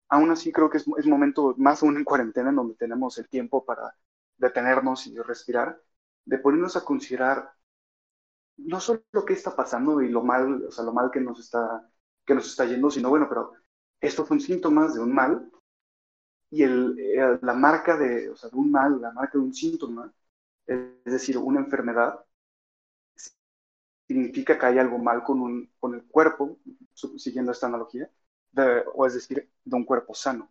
aún 0.09 0.31
así 0.31 0.51
creo 0.51 0.69
que 0.69 0.77
es, 0.77 0.85
es 0.97 1.07
momento, 1.07 1.55
más 1.57 1.83
aún 1.83 1.97
en 1.97 2.03
cuarentena, 2.05 2.49
en 2.49 2.55
donde 2.57 2.75
tenemos 2.75 3.17
el 3.17 3.27
tiempo 3.29 3.65
para 3.65 3.95
detenernos 4.37 5.07
y 5.07 5.17
respirar, 5.19 5.81
de 6.25 6.37
ponernos 6.39 6.75
a 6.77 6.85
considerar 6.85 7.51
no 8.57 8.79
solo 8.79 9.01
qué 9.25 9.33
está 9.33 9.55
pasando 9.55 10.01
y 10.01 10.09
lo 10.09 10.23
mal, 10.23 10.65
o 10.65 10.71
sea, 10.71 10.83
lo 10.83 10.93
mal 10.93 11.11
que 11.11 11.19
nos 11.21 11.39
está, 11.39 11.89
que 12.25 12.35
nos 12.35 12.47
está 12.47 12.65
yendo, 12.65 12.89
sino 12.89 13.09
bueno, 13.09 13.27
pero 13.29 13.53
estos 14.01 14.27
son 14.27 14.39
síntomas 14.39 14.93
de 14.95 15.01
un 15.01 15.13
mal 15.13 15.51
y 16.49 16.63
el, 16.63 16.97
eh, 16.99 17.39
la 17.41 17.53
marca 17.53 17.97
de, 17.97 18.29
o 18.29 18.35
sea, 18.35 18.49
de 18.49 18.57
un 18.57 18.71
mal, 18.71 19.01
la 19.01 19.11
marca 19.11 19.37
de 19.37 19.43
un 19.43 19.53
síntoma, 19.53 20.11
es 20.67 21.03
decir, 21.05 21.37
una 21.37 21.59
enfermedad, 21.61 22.19
significa 24.07 24.57
que 24.57 24.65
hay 24.65 24.79
algo 24.79 24.97
mal 24.97 25.23
con, 25.23 25.41
un, 25.41 25.69
con 25.79 25.93
el 25.95 26.05
cuerpo, 26.05 26.57
siguiendo 27.17 27.51
esta 27.51 27.67
analogía, 27.67 28.09
o 28.93 29.05
es 29.05 29.13
decir, 29.13 29.49
de 29.63 29.75
un 29.75 29.85
cuerpo 29.85 30.13
sano. 30.13 30.49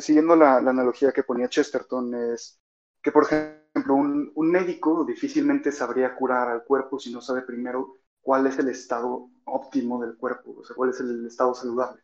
Siguiendo 0.00 0.36
la, 0.36 0.56
analogía 0.56 1.12
que 1.12 1.22
ponía 1.22 1.48
Chesterton, 1.48 2.14
es 2.32 2.60
que, 3.02 3.12
por 3.12 3.24
ejemplo, 3.24 3.94
un, 3.94 4.32
un 4.34 4.50
médico 4.50 5.04
difícilmente 5.04 5.72
sabría 5.72 6.14
curar 6.16 6.48
al 6.48 6.64
cuerpo 6.64 6.98
si 6.98 7.12
no 7.12 7.20
sabe 7.20 7.42
primero 7.42 7.96
cuál 8.20 8.46
es 8.46 8.58
el 8.58 8.68
estado 8.68 9.30
óptimo 9.44 10.00
del 10.02 10.16
cuerpo, 10.16 10.56
o 10.58 10.64
sea, 10.64 10.76
cuál 10.76 10.90
es 10.90 11.00
el 11.00 11.26
estado 11.26 11.54
saludable. 11.54 12.02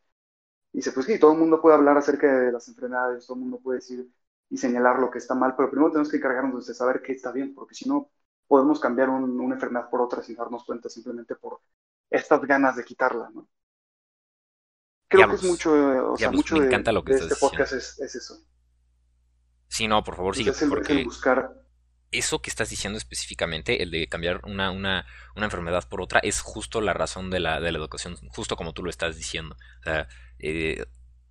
Y 0.72 0.78
dice, 0.78 0.92
pues 0.92 1.06
sí, 1.06 1.18
todo 1.18 1.32
el 1.32 1.38
mundo 1.38 1.60
puede 1.60 1.76
hablar 1.76 1.96
acerca 1.98 2.40
de 2.40 2.52
las 2.52 2.68
enfermedades, 2.68 3.26
todo 3.26 3.36
el 3.36 3.42
mundo 3.42 3.60
puede 3.60 3.78
decir 3.78 4.10
y 4.50 4.56
señalar 4.56 4.98
lo 4.98 5.10
que 5.10 5.18
está 5.18 5.34
mal, 5.34 5.54
pero 5.56 5.70
primero 5.70 5.90
tenemos 5.90 6.10
que 6.10 6.16
encargarnos 6.18 6.66
de 6.66 6.74
saber 6.74 7.02
qué 7.02 7.12
está 7.12 7.32
bien, 7.32 7.54
porque 7.54 7.74
si 7.74 7.88
no, 7.88 8.10
podemos 8.46 8.80
cambiar 8.80 9.10
una 9.10 9.54
enfermedad 9.54 9.90
por 9.90 10.00
otra 10.02 10.22
sin 10.22 10.36
darnos 10.36 10.64
cuenta 10.64 10.88
simplemente 10.88 11.34
por 11.36 11.60
estas 12.10 12.40
ganas 12.42 12.76
de 12.76 12.84
quitarla, 12.84 13.30
¿no? 13.30 13.48
Creo 15.08 15.28
que 15.28 15.36
es 15.36 15.44
mucho, 15.44 15.72
o 16.12 16.16
sea, 16.16 16.30
mucho 16.30 16.56
me 16.56 16.66
encanta 16.66 16.90
lo 16.92 17.04
que 17.04 17.14
de 17.14 17.20
este 17.20 17.36
podcast 17.36 17.72
es, 17.72 17.98
es, 18.00 18.14
eso. 18.14 18.42
Sí, 19.68 19.86
no, 19.86 20.02
por 20.02 20.16
favor, 20.16 20.34
sigue, 20.34 20.50
es 20.50 20.62
el, 20.62 20.68
porque 20.68 21.04
buscar 21.04 21.64
eso 22.18 22.40
que 22.40 22.50
estás 22.50 22.70
diciendo 22.70 22.96
específicamente, 22.96 23.82
el 23.82 23.90
de 23.90 24.08
cambiar 24.08 24.40
una, 24.44 24.70
una, 24.70 25.06
una, 25.36 25.46
enfermedad 25.46 25.88
por 25.88 26.00
otra, 26.00 26.20
es 26.20 26.40
justo 26.40 26.80
la 26.80 26.94
razón 26.94 27.30
de 27.30 27.40
la, 27.40 27.60
de 27.60 27.72
la 27.72 27.78
educación, 27.78 28.16
justo 28.28 28.56
como 28.56 28.72
tú 28.72 28.82
lo 28.82 28.90
estás 28.90 29.16
diciendo. 29.16 29.56
O 29.80 29.82
sea, 29.82 30.08
eh, 30.38 30.84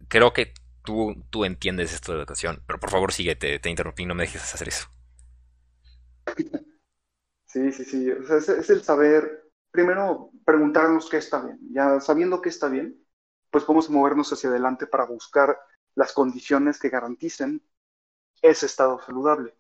creo 0.08 0.34
que 0.34 0.54
tú, 0.84 1.24
tú 1.30 1.46
entiendes 1.46 1.94
esto 1.94 2.12
de 2.12 2.20
educación, 2.20 2.62
pero 2.68 2.80
por 2.80 2.92
favor 2.92 3.14
sigue, 3.14 3.36
te, 3.36 3.60
te 3.60 3.70
interrumpí, 3.70 4.06
no 4.06 4.16
me 4.16 4.24
dejes 4.24 4.54
hacer 4.54 4.68
eso. 4.68 4.88
Sí, 7.46 7.72
sí, 7.72 7.86
sí. 7.86 8.10
O 8.10 8.26
sea, 8.26 8.38
es, 8.38 8.50
es, 8.50 8.70
el 8.72 8.82
saber, 8.82 9.44
primero 9.70 10.32
preguntarnos 10.44 11.08
qué 11.08 11.18
está 11.18 11.40
bien. 11.40 11.60
Ya 11.72 12.00
sabiendo 12.00 12.42
qué 12.42 12.50
está 12.50 12.68
bien, 12.68 13.03
pues 13.54 13.64
podemos 13.64 13.90
movernos 13.90 14.34
hacia 14.34 14.50
adelante 14.50 14.86
para 14.86 15.06
buscar 15.06 15.58
las 15.96 16.12
condiciones 16.12 16.78
que 16.78 16.90
garanticen 16.90 17.64
ese 18.42 18.66
estado 18.66 19.00
saludable 19.06 19.56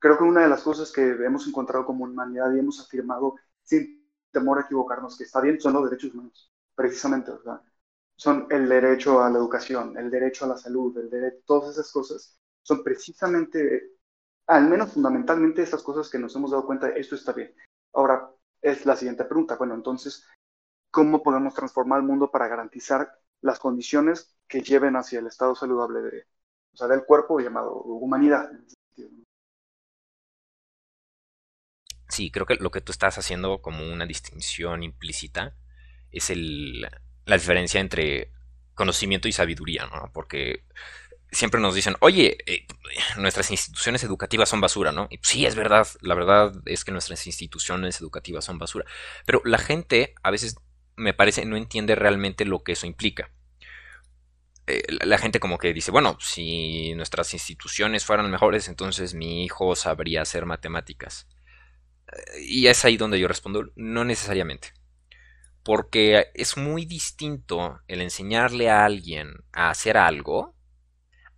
creo 0.00 0.18
que 0.18 0.24
una 0.24 0.40
de 0.40 0.48
las 0.48 0.62
cosas 0.62 0.90
que 0.90 1.02
hemos 1.02 1.46
encontrado 1.46 1.84
como 1.84 2.04
humanidad 2.04 2.52
y 2.52 2.58
hemos 2.58 2.80
afirmado 2.80 3.36
sin 3.62 4.02
temor 4.32 4.58
a 4.58 4.62
equivocarnos 4.62 5.16
que 5.16 5.24
está 5.24 5.40
bien 5.40 5.60
son 5.60 5.74
los 5.74 5.84
derechos 5.84 6.12
humanos, 6.14 6.50
precisamente, 6.74 7.30
¿verdad? 7.30 7.60
Son 8.16 8.46
el 8.50 8.68
derecho 8.68 9.22
a 9.22 9.30
la 9.30 9.38
educación, 9.38 9.96
el 9.96 10.10
derecho 10.10 10.46
a 10.46 10.48
la 10.48 10.56
salud, 10.56 10.96
el 10.98 11.10
derecho, 11.10 11.42
todas 11.46 11.70
esas 11.72 11.92
cosas 11.92 12.38
son 12.62 12.82
precisamente, 12.82 13.92
al 14.46 14.68
menos 14.68 14.92
fundamentalmente, 14.92 15.62
esas 15.62 15.82
cosas 15.82 16.08
que 16.10 16.18
nos 16.18 16.34
hemos 16.34 16.50
dado 16.50 16.66
cuenta 16.66 16.88
de 16.88 17.00
esto 17.00 17.14
está 17.14 17.32
bien. 17.32 17.54
Ahora, 17.92 18.30
es 18.60 18.84
la 18.86 18.96
siguiente 18.96 19.24
pregunta. 19.24 19.56
Bueno, 19.56 19.74
entonces, 19.74 20.26
¿cómo 20.90 21.22
podemos 21.22 21.54
transformar 21.54 22.00
el 22.00 22.06
mundo 22.06 22.30
para 22.30 22.48
garantizar 22.48 23.10
las 23.42 23.58
condiciones 23.58 24.36
que 24.48 24.62
lleven 24.62 24.96
hacia 24.96 25.20
el 25.20 25.26
estado 25.26 25.54
saludable 25.54 26.00
de, 26.02 26.26
o 26.72 26.76
sea, 26.76 26.88
del 26.88 27.04
cuerpo 27.04 27.40
llamado 27.40 27.72
humanidad? 27.74 28.50
Sí, 32.08 32.30
creo 32.30 32.46
que 32.46 32.56
lo 32.56 32.70
que 32.70 32.80
tú 32.80 32.92
estás 32.92 33.18
haciendo 33.18 33.62
como 33.62 33.90
una 33.90 34.06
distinción 34.06 34.82
implícita 34.82 35.54
es 36.10 36.30
el, 36.30 36.82
la 37.24 37.36
diferencia 37.36 37.80
entre 37.80 38.32
conocimiento 38.74 39.28
y 39.28 39.32
sabiduría, 39.32 39.86
¿no? 39.86 40.10
Porque 40.12 40.64
siempre 41.30 41.60
nos 41.60 41.74
dicen, 41.74 41.96
oye, 42.00 42.38
eh, 42.46 42.66
nuestras 43.18 43.50
instituciones 43.50 44.02
educativas 44.04 44.48
son 44.48 44.60
basura, 44.60 44.92
¿no? 44.92 45.06
Y 45.10 45.20
sí, 45.22 45.46
es 45.46 45.54
verdad, 45.54 45.86
la 46.00 46.14
verdad 46.14 46.52
es 46.66 46.84
que 46.84 46.92
nuestras 46.92 47.26
instituciones 47.26 48.00
educativas 48.00 48.44
son 48.44 48.58
basura. 48.58 48.84
Pero 49.26 49.40
la 49.44 49.58
gente 49.58 50.14
a 50.22 50.30
veces, 50.32 50.56
me 51.00 51.14
parece, 51.14 51.44
no 51.44 51.56
entiende 51.56 51.94
realmente 51.94 52.44
lo 52.44 52.62
que 52.62 52.72
eso 52.72 52.86
implica. 52.86 53.30
Eh, 54.66 54.82
la 55.04 55.18
gente 55.18 55.40
como 55.40 55.58
que 55.58 55.72
dice, 55.72 55.90
bueno, 55.90 56.16
si 56.20 56.94
nuestras 56.94 57.32
instituciones 57.34 58.04
fueran 58.04 58.30
mejores, 58.30 58.68
entonces 58.68 59.14
mi 59.14 59.44
hijo 59.44 59.74
sabría 59.74 60.22
hacer 60.22 60.46
matemáticas. 60.46 61.26
Y 62.40 62.66
es 62.66 62.84
ahí 62.84 62.96
donde 62.96 63.18
yo 63.18 63.28
respondo, 63.28 63.70
no 63.76 64.04
necesariamente. 64.04 64.72
Porque 65.62 66.30
es 66.34 66.56
muy 66.56 66.84
distinto 66.86 67.80
el 67.88 68.00
enseñarle 68.00 68.70
a 68.70 68.84
alguien 68.84 69.44
a 69.52 69.70
hacer 69.70 69.96
algo 69.96 70.54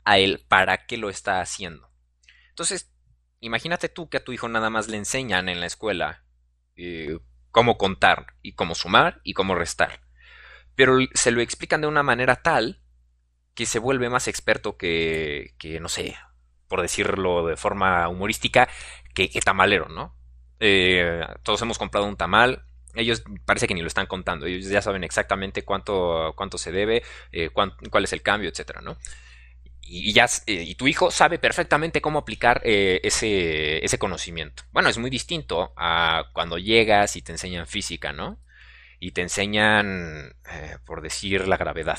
a 0.05 0.19
él 0.19 0.45
para 0.49 0.87
qué 0.87 0.97
lo 0.97 1.11
está 1.11 1.41
haciendo. 1.41 1.91
Entonces, 2.51 2.91
imagínate 3.41 3.89
tú 3.89 4.09
que 4.09 4.19
a 4.19 4.25
tu 4.25 4.33
hijo 4.33 4.49
nada 4.49 4.71
más 4.71 4.89
le 4.89 4.97
enseñan 4.97 5.49
en 5.49 5.61
la 5.61 5.67
escuela 5.67 6.25
eh, 6.77 7.19
cómo 7.53 7.79
contar 7.79 8.35
y 8.43 8.55
cómo 8.55 8.75
sumar 8.75 9.21
y 9.23 9.35
cómo 9.35 9.55
restar. 9.55 10.01
Pero 10.75 10.99
se 11.15 11.31
lo 11.31 11.41
explican 11.41 11.83
de 11.83 11.87
una 11.87 12.03
manera 12.03 12.37
tal 12.37 12.81
que 13.55 13.67
se 13.67 13.79
vuelve 13.79 14.09
más 14.09 14.27
experto 14.27 14.77
que, 14.77 15.55
que 15.59 15.79
no 15.79 15.89
sé, 15.89 16.17
por 16.69 16.81
decirlo 16.81 17.47
de 17.47 17.57
forma 17.57 18.09
humorística, 18.09 18.69
que, 19.15 19.29
tamalero, 19.45 19.89
¿no? 19.89 20.17
Eh, 20.59 21.21
todos 21.43 21.61
hemos 21.63 21.79
comprado 21.79 22.07
un 22.07 22.17
tamal. 22.17 22.65
Ellos 22.95 23.23
parece 23.45 23.67
que 23.67 23.75
ni 23.75 23.83
lo 23.83 23.89
están 23.89 24.07
contando. 24.07 24.47
Ellos 24.47 24.69
ya 24.69 24.83
saben 24.83 25.05
exactamente 25.05 25.65
cuánto, 25.65 26.33
cuánto 26.37 26.59
se 26.59 26.73
debe, 26.73 27.03
eh, 27.31 27.51
cuál 27.51 28.05
es 28.05 28.13
el 28.13 28.23
cambio, 28.23 28.49
etcétera, 28.49 28.81
¿no? 28.81 28.97
Y, 29.83 30.13
ya, 30.13 30.27
eh, 30.47 30.63
y 30.63 30.75
tu 30.77 30.89
hijo 30.89 31.11
sabe 31.11 31.39
perfectamente 31.39 32.01
cómo 32.01 32.21
aplicar 32.21 32.63
ese, 32.65 33.85
ese 33.85 33.99
conocimiento. 33.99 34.63
Bueno, 34.73 34.89
es 34.89 34.99
muy 34.99 35.11
distinto 35.11 35.73
a 35.77 36.31
cuando 36.33 36.57
llegas 36.57 37.17
y 37.17 37.23
te 37.23 37.33
enseñan 37.33 37.67
física, 37.67 38.13
¿no? 38.13 38.41
Y 39.01 39.11
te 39.11 39.21
enseñan, 39.23 40.35
por 40.87 41.03
decir, 41.03 41.49
la 41.49 41.57
gravedad. 41.57 41.99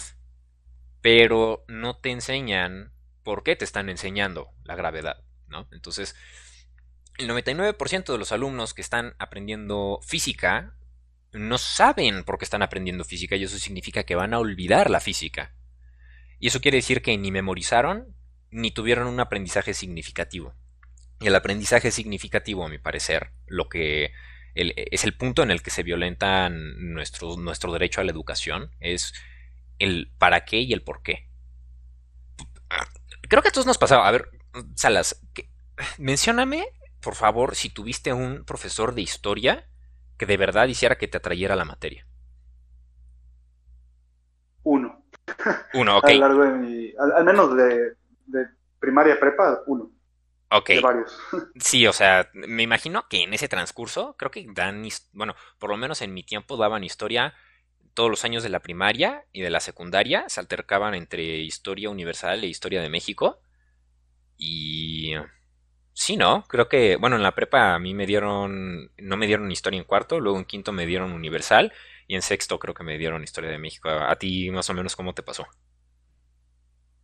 Pero 1.02 1.66
no 1.68 1.98
te 1.98 2.12
enseñan 2.12 2.94
por 3.24 3.44
qué 3.44 3.56
te 3.56 3.66
están 3.66 3.90
enseñando 3.90 4.52
la 4.64 4.76
gravedad, 4.76 5.24
¿no? 5.48 5.68
Entonces, 5.72 6.16
el 7.18 7.30
99% 7.30 8.12
de 8.12 8.18
los 8.18 8.32
alumnos 8.32 8.74
que 8.74 8.82
están 8.82 9.16
aprendiendo 9.20 10.00
física 10.06 10.76
no 11.32 11.58
saben 11.58 12.24
por 12.24 12.38
qué 12.38 12.46
están 12.46 12.62
aprendiendo 12.62 13.04
física 13.04 13.36
y 13.36 13.44
eso 13.44 13.58
significa 13.58 14.04
que 14.04 14.16
van 14.16 14.34
a 14.34 14.40
olvidar 14.40 14.90
la 14.90 15.00
física. 15.00 15.54
Y 16.44 16.48
eso 16.48 16.60
quiere 16.60 16.76
decir 16.76 17.02
que 17.02 17.18
ni 17.18 17.32
memorizaron 17.32 18.18
ni 18.52 18.72
tuvieron 18.72 19.08
un 19.08 19.22
aprendizaje 19.22 19.74
significativo. 19.74 20.54
Y 21.22 21.28
el 21.28 21.36
aprendizaje 21.36 21.90
significativo, 21.90 22.66
a 22.66 22.70
mi 22.70 22.80
parecer, 22.80 23.32
lo 23.46 23.70
que 23.70 24.12
es 24.54 25.06
el 25.06 25.16
punto 25.16 25.42
en 25.42 25.52
el 25.52 25.62
que 25.62 25.70
se 25.70 25.84
violenta 25.84 26.50
nuestro, 26.50 27.38
nuestro 27.38 27.72
derecho 27.72 28.02
a 28.02 28.04
la 28.04 28.12
educación, 28.12 28.72
es 28.82 29.14
el 29.80 30.12
para 30.18 30.44
qué 30.44 30.60
y 30.60 30.74
el 30.74 30.84
por 30.84 31.02
qué. 31.02 31.30
Creo 33.30 33.42
que 33.42 33.48
a 33.48 33.52
todos 33.54 33.66
nos 33.66 33.78
pasaba. 33.78 34.06
A 34.06 34.12
ver, 34.12 34.30
Salas, 34.76 35.26
mencióname 35.98 36.66
por 37.00 37.16
favor, 37.16 37.56
si 37.56 37.70
tuviste 37.70 38.12
un 38.12 38.44
profesor 38.44 38.96
de 38.96 39.02
historia 39.02 39.70
que 40.18 40.26
de 40.26 40.36
verdad 40.36 40.68
hiciera 40.68 40.98
que 40.98 41.08
te 41.08 41.20
atrayera 41.20 41.56
la 41.56 41.64
materia. 41.64 42.06
Uno. 45.74 45.98
Ok. 45.98 46.06
A 46.10 46.14
lo 46.14 46.20
largo 46.20 46.44
de 46.44 46.52
mi, 46.52 46.94
al, 46.98 47.26
menos 47.26 47.56
de, 47.56 47.96
primaria 48.80 49.20
prepa, 49.20 49.62
uno. 49.68 49.92
Ok. 50.50 50.70
De 50.70 50.82
varios. 50.82 51.18
Sí, 51.56 51.88
o 51.88 51.94
sea, 51.94 52.30
me 52.34 52.64
imagino 52.64 53.08
que 53.10 53.24
en 53.24 53.34
ese 53.34 53.48
transcurso, 53.48 54.16
creo 54.18 54.32
que 54.32 54.46
dan, 54.54 54.88
bueno, 55.14 55.36
por 55.60 55.70
lo 55.70 55.78
menos 55.78 56.02
en 56.02 56.14
mi 56.14 56.24
tiempo 56.24 56.58
daban 56.58 56.84
historia 56.84 57.34
todos 57.94 58.10
los 58.10 58.26
años 58.26 58.44
de 58.44 58.50
la 58.50 58.62
primaria 58.62 59.26
y 59.32 59.42
de 59.42 59.52
la 59.52 59.60
secundaria, 59.60 60.26
se 60.28 60.40
altercaban 60.40 60.96
entre 60.96 61.24
historia 61.24 61.90
universal 61.90 62.44
e 62.44 62.48
historia 62.48 62.82
de 62.82 62.90
México. 62.90 63.40
Y 64.38 65.14
Sí, 65.94 66.18
¿no? 66.18 66.44
Creo 66.48 66.68
que, 66.70 66.96
bueno, 66.96 67.16
en 67.16 67.24
la 67.24 67.36
prepa 67.36 67.76
a 67.76 67.80
mí 67.80 67.94
me 67.94 68.08
dieron, 68.08 68.92
no 68.98 69.16
me 69.16 69.28
dieron 69.28 69.52
historia 69.52 69.78
en 69.78 69.86
cuarto, 69.86 70.20
luego 70.20 70.40
en 70.40 70.46
quinto 70.46 70.72
me 70.72 70.88
dieron 70.88 71.14
universal 71.14 71.72
y 72.08 72.16
en 72.16 72.22
sexto 72.22 72.60
creo 72.60 72.74
que 72.74 72.84
me 72.84 72.98
dieron 72.98 73.24
historia 73.24 73.50
de 73.50 73.58
México. 73.58 73.90
¿A 73.90 74.16
ti 74.16 74.52
más 74.52 74.70
o 74.70 74.74
menos 74.74 74.96
cómo 74.96 75.14
te 75.14 75.24
pasó? 75.24 75.48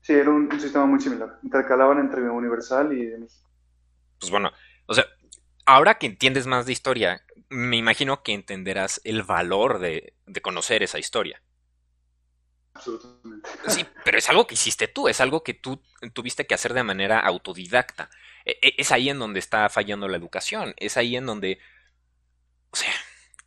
Sí, 0.02 0.14
era 0.14 0.30
un, 0.30 0.50
sistema 0.60 0.86
muy 0.86 1.00
similar. 1.00 1.40
Intercalaban 1.44 2.00
entre 2.00 2.22
universal 2.30 2.94
y 2.94 3.06
de 3.06 3.18
México. 3.18 3.50
Pues 4.20 4.32
bueno, 4.32 4.52
o 4.86 4.94
sea, 4.94 5.06
ahora 5.66 5.98
que 5.98 6.08
entiendes 6.08 6.48
más 6.48 6.66
de 6.66 6.72
historia, 6.72 7.24
me 7.50 7.78
imagino 7.78 8.24
que 8.24 8.34
entenderás 8.34 9.02
el 9.04 9.24
valor 9.24 9.80
de, 9.80 10.14
de 10.26 10.42
conocer 10.42 10.84
esa 10.84 11.00
historia. 11.00 11.42
Absolutamente. 12.74 13.50
Sí, 13.68 13.86
pero 14.06 14.18
es 14.18 14.30
algo 14.30 14.48
que 14.48 14.54
hiciste 14.54 14.88
tú, 14.88 15.08
es 15.08 15.20
algo 15.20 15.44
que 15.44 15.54
tú 15.54 15.82
tuviste 16.14 16.48
que 16.48 16.56
hacer 16.56 16.74
de 16.74 16.84
manera 16.84 17.20
autodidacta. 17.20 18.10
E, 18.46 18.58
e, 18.62 18.76
es 18.78 18.92
ahí 18.92 19.10
en 19.10 19.20
donde 19.20 19.40
está 19.40 19.70
fallando 19.70 20.08
la 20.08 20.18
educación, 20.18 20.74
es 20.78 20.98
ahí 20.98 21.16
en 21.16 21.26
donde 21.26 21.60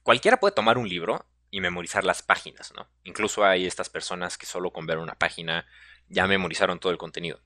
cualquiera 0.03 0.39
puede 0.39 0.55
tomar 0.55 0.79
un 0.79 0.89
libro 0.89 1.25
y 1.53 1.61
memorizar 1.61 2.03
las 2.03 2.23
páginas, 2.23 2.73
¿no? 2.75 2.89
Incluso 3.05 3.45
hay 3.45 3.67
estas 3.67 3.91
personas 3.91 4.39
que 4.39 4.47
solo 4.47 4.73
con 4.73 4.87
ver 4.87 4.97
una 4.97 5.15
página 5.15 5.67
ya 6.09 6.27
memorizaron 6.27 6.81
todo 6.81 6.91
el 6.91 6.99
contenido. 6.99 7.41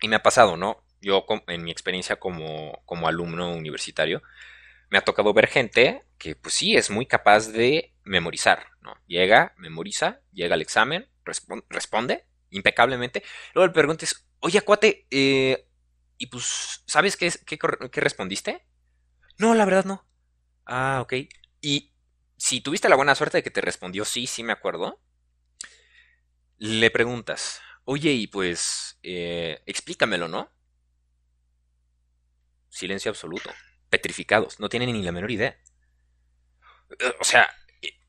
Y 0.00 0.08
me 0.08 0.16
ha 0.16 0.22
pasado, 0.22 0.56
¿no? 0.56 0.84
Yo 1.00 1.24
en 1.46 1.62
mi 1.62 1.70
experiencia 1.70 2.16
como, 2.16 2.82
como 2.84 3.06
alumno 3.06 3.52
universitario, 3.52 4.20
me 4.90 4.98
ha 4.98 5.02
tocado 5.02 5.32
ver 5.32 5.46
gente 5.46 6.04
que 6.18 6.34
pues 6.34 6.54
sí 6.54 6.76
es 6.76 6.90
muy 6.90 7.06
capaz 7.06 7.46
de 7.52 7.94
memorizar, 8.02 8.66
¿no? 8.80 8.94
Llega, 9.06 9.54
memoriza, 9.56 10.20
llega 10.32 10.54
al 10.54 10.62
examen, 10.62 11.08
responde 11.68 12.26
impecablemente. 12.50 13.22
Luego 13.54 13.68
le 13.68 13.72
preguntes, 13.72 14.26
oye, 14.40 14.60
cuate, 14.62 15.06
eh, 15.12 15.68
y 16.18 16.26
pues, 16.26 16.82
¿sabes 16.84 17.16
qué, 17.16 17.32
qué, 17.46 17.58
qué 17.92 18.00
respondiste? 18.00 18.66
No, 19.38 19.54
la 19.54 19.64
verdad 19.66 19.84
no. 19.84 20.04
Ah, 20.66 20.98
ok. 21.00 21.14
Y 21.60 21.92
si 22.40 22.62
tuviste 22.62 22.88
la 22.88 22.96
buena 22.96 23.14
suerte 23.14 23.36
de 23.36 23.42
que 23.42 23.50
te 23.50 23.60
respondió 23.60 24.06
sí, 24.06 24.26
sí 24.26 24.42
me 24.42 24.52
acuerdo, 24.52 24.98
le 26.56 26.90
preguntas, 26.90 27.60
oye, 27.84 28.12
y 28.12 28.28
pues, 28.28 28.98
eh, 29.02 29.62
explícamelo, 29.66 30.26
¿no? 30.26 30.50
Silencio 32.70 33.10
absoluto. 33.10 33.50
Petrificados. 33.90 34.58
No 34.58 34.70
tienen 34.70 34.90
ni 34.90 35.02
la 35.02 35.12
menor 35.12 35.30
idea. 35.30 35.58
O 37.20 37.24
sea, 37.24 37.50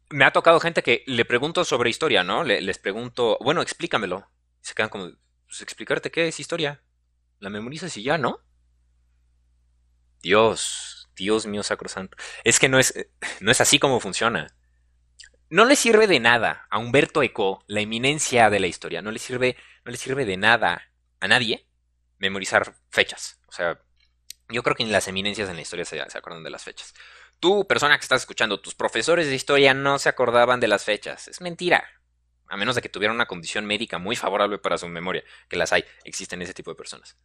me 0.09 0.23
ha 0.23 0.31
tocado 0.31 0.61
gente 0.61 0.81
que 0.81 1.03
le 1.07 1.25
pregunto 1.25 1.65
sobre 1.65 1.89
historia, 1.89 2.23
¿no? 2.23 2.45
les 2.45 2.77
pregunto, 2.79 3.37
bueno, 3.41 3.61
explícamelo. 3.61 4.31
se 4.61 4.73
quedan 4.73 4.89
como, 4.89 5.11
pues 5.45 5.61
explicarte 5.61 6.09
qué 6.09 6.29
es 6.29 6.39
historia. 6.39 6.81
La 7.39 7.49
memorizas 7.49 7.97
y 7.97 8.03
ya, 8.03 8.17
¿no? 8.17 8.39
Dios, 10.21 11.00
Dios 11.21 11.45
mío 11.45 11.61
sacrosanto. 11.61 12.17
Es 12.43 12.59
que 12.59 12.67
no 12.67 12.79
es, 12.79 12.93
no 13.41 13.51
es 13.51 13.61
así 13.61 13.77
como 13.77 13.99
funciona. 13.99 14.55
No 15.49 15.65
le 15.65 15.75
sirve 15.75 16.07
de 16.07 16.19
nada 16.19 16.65
a 16.71 16.79
Humberto 16.79 17.21
Eco, 17.21 17.63
la 17.67 17.81
eminencia 17.81 18.49
de 18.49 18.59
la 18.59 18.65
historia, 18.65 19.03
no 19.03 19.11
le 19.11 19.19
sirve, 19.19 19.55
no 19.85 19.91
le 19.91 19.97
sirve 19.97 20.25
de 20.25 20.37
nada 20.37 20.89
a 21.19 21.27
nadie 21.27 21.67
memorizar 22.17 22.73
fechas. 22.89 23.39
O 23.47 23.51
sea, 23.51 23.79
yo 24.49 24.63
creo 24.63 24.75
que 24.75 24.83
ni 24.83 24.89
las 24.89 25.07
eminencias 25.07 25.47
en 25.47 25.55
la 25.57 25.61
historia 25.61 25.85
se, 25.85 26.09
se 26.09 26.17
acuerdan 26.17 26.43
de 26.43 26.49
las 26.49 26.63
fechas. 26.63 26.93
Tú, 27.39 27.67
persona 27.67 27.97
que 27.97 28.03
estás 28.03 28.21
escuchando, 28.21 28.59
tus 28.59 28.73
profesores 28.73 29.27
de 29.27 29.35
historia 29.35 29.75
no 29.75 29.99
se 29.99 30.09
acordaban 30.09 30.59
de 30.59 30.67
las 30.67 30.85
fechas. 30.85 31.27
Es 31.27 31.39
mentira. 31.39 31.83
A 32.47 32.57
menos 32.57 32.75
de 32.75 32.81
que 32.81 32.89
tuvieran 32.89 33.15
una 33.15 33.27
condición 33.27 33.65
médica 33.65 33.99
muy 33.99 34.15
favorable 34.15 34.57
para 34.57 34.77
su 34.77 34.87
memoria, 34.87 35.23
que 35.49 35.55
las 35.55 35.71
hay, 35.71 35.85
existen 36.03 36.41
ese 36.41 36.53
tipo 36.53 36.71
de 36.71 36.75
personas. 36.75 37.17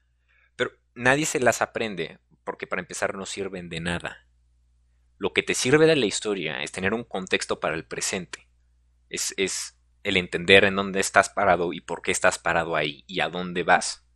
Pero 0.57 0.73
nadie 0.95 1.27
se 1.27 1.41
las 1.41 1.63
aprende 1.63 2.19
porque 2.47 2.67
para 2.67 2.81
empezar 2.81 3.15
no 3.15 3.27
sirven 3.27 3.69
de 3.69 3.81
nada. 3.81 4.27
Lo 5.19 5.35
que 5.35 5.43
te 5.43 5.53
sirve 5.53 5.87
de 5.87 5.97
la 5.97 6.07
historia 6.07 6.63
es 6.63 6.73
tener 6.73 6.95
un 6.95 7.05
contexto 7.05 7.61
para 7.61 7.75
el 7.75 7.85
presente. 7.85 8.49
Es, 9.11 9.35
es 9.37 9.79
el 10.03 10.17
entender 10.17 10.65
en 10.65 10.77
dónde 10.77 11.01
estás 11.01 11.29
parado 11.29 11.75
y 11.75 11.83
por 11.83 12.01
qué 12.01 12.13
estás 12.13 12.39
parado 12.39 12.75
ahí 12.75 13.05
y 13.07 13.21
a 13.21 13.29
dónde 13.29 13.63
vas. 13.63 14.07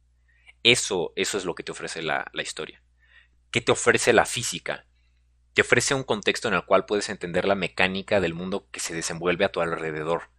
Eso, 0.62 1.12
eso 1.16 1.36
es 1.36 1.44
lo 1.44 1.54
que 1.54 1.62
te 1.62 1.72
ofrece 1.72 2.00
la, 2.00 2.30
la 2.32 2.42
historia. 2.42 2.82
¿Qué 3.50 3.60
te 3.60 3.72
ofrece 3.72 4.14
la 4.14 4.24
física? 4.24 4.86
te 5.54 5.62
ofrece 5.62 5.94
un 5.94 6.04
contexto 6.04 6.48
en 6.48 6.54
el 6.54 6.64
cual 6.64 6.86
puedes 6.86 7.08
entender 7.08 7.44
la 7.44 7.54
mecánica 7.54 8.20
del 8.20 8.34
mundo 8.34 8.68
que 8.70 8.80
se 8.80 8.94
desenvuelve 8.94 9.44
a 9.44 9.52
tu 9.52 9.60
alrededor. 9.60 10.30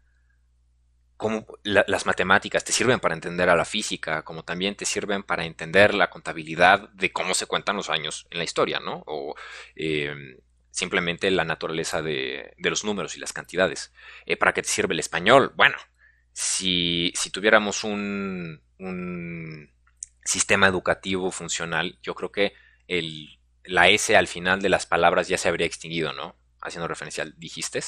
Como 1.21 1.45
las 1.61 2.07
matemáticas 2.07 2.63
te 2.63 2.71
sirven 2.71 2.99
para 2.99 3.13
entender 3.13 3.47
a 3.47 3.55
la 3.55 3.63
física, 3.63 4.23
como 4.23 4.43
también 4.43 4.73
te 4.73 4.85
sirven 4.85 5.21
para 5.21 5.45
entender 5.45 5.93
la 5.93 6.09
contabilidad 6.09 6.89
de 6.93 7.11
cómo 7.11 7.35
se 7.35 7.45
cuentan 7.45 7.75
los 7.75 7.91
años 7.91 8.25
en 8.31 8.39
la 8.39 8.43
historia, 8.43 8.79
¿no? 8.79 9.03
O 9.05 9.35
em, 9.75 10.39
simplemente 10.71 11.29
la 11.29 11.45
naturaleza 11.45 12.01
de, 12.01 12.55
los 12.57 12.83
números 12.83 13.15
y 13.15 13.19
las 13.19 13.33
cantidades. 13.33 13.93
Eh, 14.25 14.35
¿Para 14.35 14.53
qué 14.53 14.63
te 14.63 14.69
sirve 14.69 14.95
el 14.95 14.99
español? 14.99 15.53
Bueno, 15.55 15.77
si, 16.33 17.13
tuviéramos 17.31 17.83
un, 17.83 18.59
sistema 20.25 20.67
educativo 20.67 21.29
funcional, 21.29 21.99
yo 22.01 22.15
creo 22.15 22.31
que 22.31 22.53
la 23.65 23.89
S 23.89 24.17
al 24.17 24.27
final 24.27 24.59
de 24.59 24.69
las 24.69 24.87
palabras 24.87 25.27
ya 25.27 25.37
se 25.37 25.49
habría 25.49 25.67
extinguido, 25.67 26.13
¿no? 26.13 26.35
Haciendo 26.61 26.87
referencia 26.87 27.21
al 27.21 27.37
dijiste. 27.37 27.79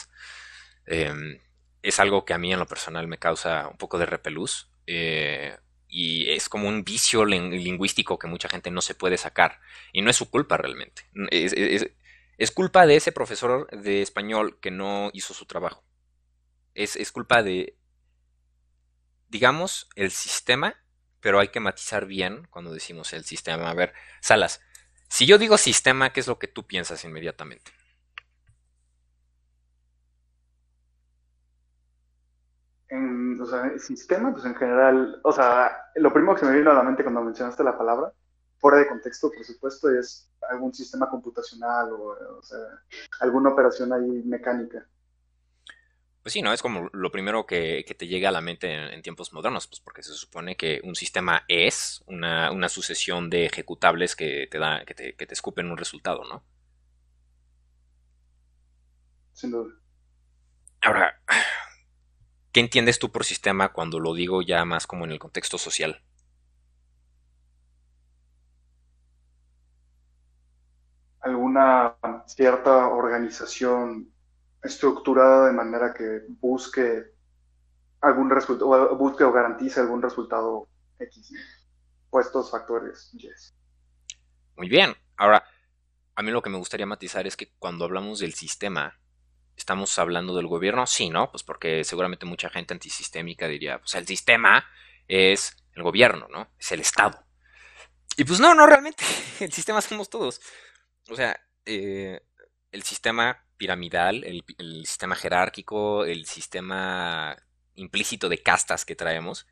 Em, 0.86 1.40
es 1.84 2.00
algo 2.00 2.26
que 2.26 2.34
a 2.34 2.38
mí 2.38 2.52
en 2.52 2.60
lo 2.60 2.66
personal 2.66 3.08
me 3.08 3.20
causa 3.20 3.68
un 3.68 3.78
poco 3.78 4.00
de 4.00 4.06
repelús. 4.06 4.70
Eh, 4.88 5.56
y 5.88 6.32
es 6.32 6.50
como 6.50 6.68
un 6.68 6.84
vicio 6.84 7.24
lingüístico 7.26 8.18
que 8.18 8.28
mucha 8.28 8.50
gente 8.50 8.72
no 8.72 8.82
se 8.82 8.96
puede 8.96 9.18
sacar. 9.18 9.60
Y 9.92 10.02
no 10.02 10.10
es 10.10 10.16
su 10.16 10.32
culpa 10.32 10.58
realmente. 10.58 11.04
Es, 11.30 12.52
culpa 12.52 12.88
de 12.88 12.96
ese 12.96 13.12
profesor 13.12 13.70
de 13.70 14.02
español 14.02 14.60
que 14.60 14.72
no 14.72 15.12
hizo 15.14 15.34
su 15.34 15.46
trabajo. 15.46 15.84
Es, 16.74 16.96
es 16.96 17.12
culpa 17.12 17.44
de, 17.44 17.78
digamos, 19.28 19.90
el 19.96 20.10
sistema, 20.10 20.82
pero 21.20 21.40
hay 21.40 21.50
que 21.50 21.60
matizar 21.60 22.06
bien 22.06 22.48
cuando 22.50 22.74
decimos 22.74 23.14
el 23.14 23.26
sistema. 23.26 23.70
A 23.70 23.74
ver, 23.74 23.94
Salas, 24.22 24.62
si 25.10 25.26
yo 25.26 25.38
digo 25.38 25.58
sistema, 25.58 26.12
¿qué 26.12 26.22
es 26.22 26.28
lo 26.28 26.40
que 26.40 26.48
tú 26.48 26.66
piensas 26.66 27.04
inmediatamente? 27.04 27.72
En, 33.34 33.42
o 33.42 33.46
sea, 33.46 33.78
sistema, 33.80 34.32
pues 34.32 34.46
en 34.46 34.56
general, 34.56 35.20
o 35.24 35.32
sea, 35.32 35.90
lo 35.96 36.14
primero 36.14 36.36
que 36.36 36.42
se 36.42 36.46
me 36.46 36.58
vino 36.58 36.72
a 36.72 36.76
la 36.76 36.84
mente 36.84 37.04
cuando 37.04 37.22
mencionaste 37.22 37.64
la 37.64 37.78
palabra, 37.78 38.14
fuera 38.58 38.78
de 38.78 38.88
contexto, 38.88 39.32
por 39.32 39.44
supuesto, 39.44 39.90
es 39.90 40.30
algún 40.50 40.74
sistema 40.74 41.10
computacional 41.10 41.92
o, 41.92 42.38
o 42.38 42.42
sea, 42.42 42.60
alguna 43.20 43.50
operación 43.50 43.92
ahí 43.92 44.24
mecánica. 44.24 44.88
Pues 46.24 46.32
sí, 46.32 46.42
¿no? 46.42 46.54
Es 46.54 46.62
como 46.62 46.90
lo 46.94 47.12
primero 47.12 47.46
que, 47.46 47.84
te 47.98 48.08
llega 48.08 48.30
a 48.30 48.32
la 48.32 48.40
mente 48.40 48.72
en, 48.72 49.02
tiempos 49.02 49.34
modernos, 49.34 49.68
pues 49.68 49.82
porque 49.82 50.04
se 50.04 50.14
supone 50.14 50.56
que 50.56 50.80
un 50.86 50.96
sistema 50.96 51.44
es 51.50 52.02
una, 52.08 52.70
sucesión 52.70 53.30
de 53.30 53.46
ejecutables 53.46 54.16
que 54.16 54.48
te, 54.50 54.58
da, 54.58 54.86
que 54.86 54.94
te, 54.94 55.16
que 55.16 55.28
te 55.28 55.34
escupen 55.34 55.70
un 55.70 55.78
resultado, 55.78 56.24
¿no? 56.24 56.42
Sin 59.34 59.52
duda. 59.52 59.74
Ahora, 60.82 61.20
¿qué 62.54 62.62
entiendes 62.62 63.00
tú 63.00 63.12
por 63.12 63.26
sistema 63.26 63.74
cuando 63.74 64.00
lo 64.00 64.14
digo 64.14 64.42
ya 64.42 64.64
más 64.64 64.88
como 64.88 65.04
en 65.04 65.12
el 65.12 65.20
contexto 65.20 65.58
social? 65.58 66.02
alguna 71.24 71.96
cierta 72.28 72.90
organización 72.90 74.12
estructurada 74.62 75.48
de 75.48 75.54
manera 75.54 75.94
que 75.94 76.22
busque 76.28 77.06
algún 78.02 78.30
resultado, 78.30 78.96
busque 78.98 79.24
o 79.24 79.32
garantice 79.32 79.80
algún 79.80 80.02
resultado 80.02 80.68
X. 81.00 81.34
Puestos 82.10 82.52
factores 82.52 83.12
yes. 83.14 83.56
Muy 84.58 84.70
bien. 84.70 84.94
Ahora, 85.18 85.44
a 86.16 86.22
mí 86.22 86.30
lo 86.30 86.42
que 86.42 86.50
me 86.50 86.58
gustaría 86.58 86.86
matizar 86.86 87.26
es 87.26 87.36
que 87.36 87.52
cuando 87.58 87.86
hablamos 87.86 88.20
del 88.20 88.34
sistema, 88.34 89.00
¿estamos 89.58 89.98
hablando 90.00 90.36
del 90.36 90.48
gobierno? 90.48 90.86
Sí, 90.88 91.10
¿no? 91.10 91.32
Pues 91.32 91.44
porque 91.44 91.84
seguramente 91.84 92.26
mucha 92.26 92.50
gente 92.50 92.74
antisistémica 92.74 93.48
diría, 93.48 93.80
pues 93.80 93.96
el 93.96 94.08
sistema 94.08 94.66
es 95.08 95.56
el 95.74 95.84
gobierno, 95.84 96.28
¿no? 96.30 96.50
Es 96.60 96.72
el 96.72 96.80
Estado. 96.80 97.26
Y 98.16 98.24
pues 98.26 98.40
no, 98.40 98.54
no, 98.54 98.68
realmente. 98.68 99.04
El 99.40 99.52
sistema 99.52 99.82
somos 99.82 100.10
todos. 100.10 100.40
O 101.10 101.16
sea, 101.16 101.40
eh, 101.66 102.22
el 102.72 102.84
sistema 102.84 103.46
piramidal, 103.58 104.24
el, 104.24 104.86
sistema 104.86 105.16
jerárquico, 105.16 106.06
el 106.06 106.26
sistema 106.26 107.36
implícito 107.76 108.30
de 108.30 108.42
castas 108.42 108.86
que 108.86 108.96
traemos, 108.96 109.48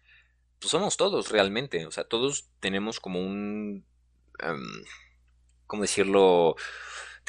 pues 0.59 0.71
somos 0.71 0.97
todos 0.97 1.29
realmente. 1.29 1.85
O 1.85 1.91
sea, 1.91 2.03
todos 2.03 2.49
tenemos 2.59 2.99
como 2.99 3.19
un. 3.19 3.85
Um, 4.43 4.83
¿Cómo 5.67 5.83
decirlo? 5.83 6.55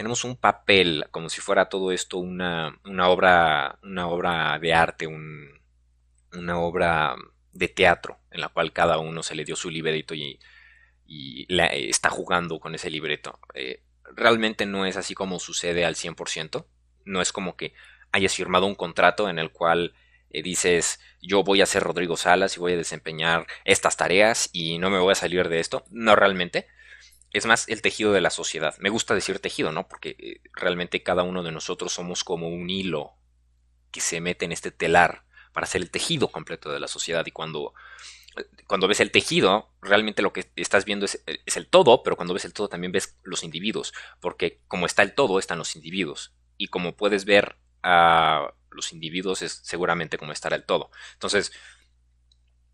Tenemos 0.03 0.25
un 0.25 0.35
papel, 0.35 1.07
como 1.13 1.29
si 1.29 1.41
fuera 1.41 1.69
todo 1.69 1.93
esto 1.93 2.19
una, 2.19 2.77
una 2.85 3.09
obra. 3.09 3.79
Una 3.85 4.09
obra 4.09 4.59
de 4.59 4.75
arte, 4.75 5.07
un, 5.07 5.61
una 6.33 6.59
obra 6.59 7.15
de 7.53 7.69
teatro, 7.69 8.19
en 8.33 8.41
la 8.41 8.49
cual 8.49 8.73
cada 8.73 8.99
uno 8.99 9.23
se 9.23 9.37
le 9.37 9.45
dio 9.45 9.55
su 9.55 9.71
libreto 9.71 10.13
y, 10.17 10.41
está 11.47 12.11
jugando 12.11 12.59
con 12.59 12.75
ese 12.75 12.91
libreto. 12.91 13.39
Eh, 13.55 13.85
realmente 14.17 14.67
no 14.67 14.87
es 14.87 14.97
así 14.97 15.15
como 15.15 15.39
sucede 15.39 15.85
al 15.85 15.95
100%. 15.95 16.67
No 17.05 17.23
es 17.23 17.33
como 17.33 17.55
que 17.55 17.73
hayas 18.11 18.35
firmado 18.35 18.67
un 18.67 18.75
contrato 18.75 19.29
en 19.29 19.39
el 19.39 19.53
cual 19.53 19.95
eh, 20.31 20.43
dices 20.43 20.99
yo 21.21 21.45
voy 21.45 21.63
a 21.63 21.67
ser 21.67 21.85
Rodrigo 21.85 22.17
Salas 22.17 22.57
y 22.57 22.59
voy 22.59 22.73
a 22.73 22.77
desempeñar 22.77 23.47
estas 23.65 23.97
tareas 23.97 24.51
y 24.53 24.79
no 24.79 24.91
me 24.91 24.99
voy 24.99 25.13
a 25.13 25.15
salir 25.15 25.49
de 25.49 25.61
esto. 25.61 25.85
No 25.93 26.17
realmente. 26.17 26.67
Es 27.33 27.47
más 27.47 27.69
el 27.69 27.83
tejido 27.83 28.13
de 28.13 28.21
la 28.21 28.31
sociedad. 28.31 28.75
Me 28.79 28.91
gusta 28.91 29.15
decir 29.15 29.39
tejido, 29.39 29.73
¿no? 29.73 29.89
Porque 29.89 30.17
eh, 30.19 30.41
realmente 30.53 31.03
cada 31.03 31.23
uno 31.23 31.43
de 31.43 31.53
nosotros 31.53 31.93
somos 31.93 32.25
como 32.25 32.49
un 32.49 32.69
hilo 32.69 33.15
que 33.91 34.01
se 34.01 34.21
mete 34.21 34.45
en 34.45 34.53
este 34.53 34.71
telar 34.71 35.25
para 35.53 35.65
hacer 35.65 35.83
el 35.83 35.91
tejido 35.91 36.29
completo 36.29 36.73
de 36.73 36.81
la 36.81 36.89
sociedad 36.89 37.25
y 37.27 37.31
cuando 37.31 37.75
cuando 38.67 38.89
ves 38.89 39.01
el 39.01 39.11
tejido, 39.11 39.69
realmente 39.83 40.23
lo 40.23 40.33
que 40.33 40.51
estás 40.57 40.85
viendo 40.85 41.05
es, 41.05 41.23
el 41.27 41.67
todo, 41.67 42.03
pero 42.03 42.17
cuando 42.17 42.35
ves 42.35 42.45
el 42.45 42.55
todo 42.55 42.69
también 42.69 42.93
ves 42.93 43.19
los 43.23 43.45
individuos, 43.45 43.93
porque 44.21 44.61
como 44.69 44.87
está 44.87 45.03
el 45.03 45.15
todo, 45.15 45.39
están 45.39 45.59
los 45.59 45.77
individuos. 45.77 46.33
y 46.57 46.69
como 46.69 46.97
puedes 46.97 47.25
ver 47.25 47.57
a 47.83 48.55
los 48.71 48.93
individuos 48.93 49.43
es 49.43 49.61
seguramente 49.65 50.17
como 50.17 50.33
estará 50.33 50.57
el 50.57 50.65
todo. 50.65 50.91
Entonces, 51.15 51.53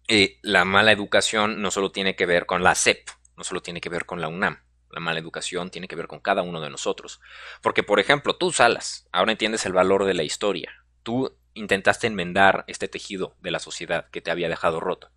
eh, 0.08 0.38
la 0.42 0.64
mala 0.64 0.92
educación 0.92 1.60
no 1.62 1.70
solo 1.70 1.90
tiene 1.90 2.14
que 2.14 2.26
ver 2.26 2.46
con 2.46 2.62
la 2.62 2.74
SEP, 2.74 3.08
no 3.38 3.44
solo 3.44 3.62
tiene 3.62 3.80
que 3.80 3.88
ver 3.88 4.04
con 4.04 4.20
la 4.20 4.28
UNAM. 4.28 4.58
La 4.90 5.00
mala 5.00 5.20
educación 5.20 5.70
tiene 5.70 5.86
que 5.86 5.96
ver 5.96 6.08
con 6.08 6.20
cada 6.20 6.42
uno 6.42 6.60
de 6.60 6.70
nosotros. 6.70 7.20
Porque, 7.62 7.82
por 7.82 8.00
ejemplo, 8.00 8.36
tú, 8.36 8.52
Salas, 8.52 9.08
ahora 9.12 9.32
entiendes 9.32 9.64
el 9.64 9.72
valor 9.72 10.04
de 10.04 10.14
la 10.14 10.24
historia. 10.24 10.84
Tú 11.02 11.38
intentaste 11.54 12.06
enmendar 12.06 12.64
este 12.66 12.88
tejido 12.88 13.36
de 13.40 13.50
la 13.50 13.60
sociedad 13.60 14.10
que 14.10 14.20
te 14.20 14.30
había 14.30 14.48
dejado 14.48 14.80
roto. 14.80 15.10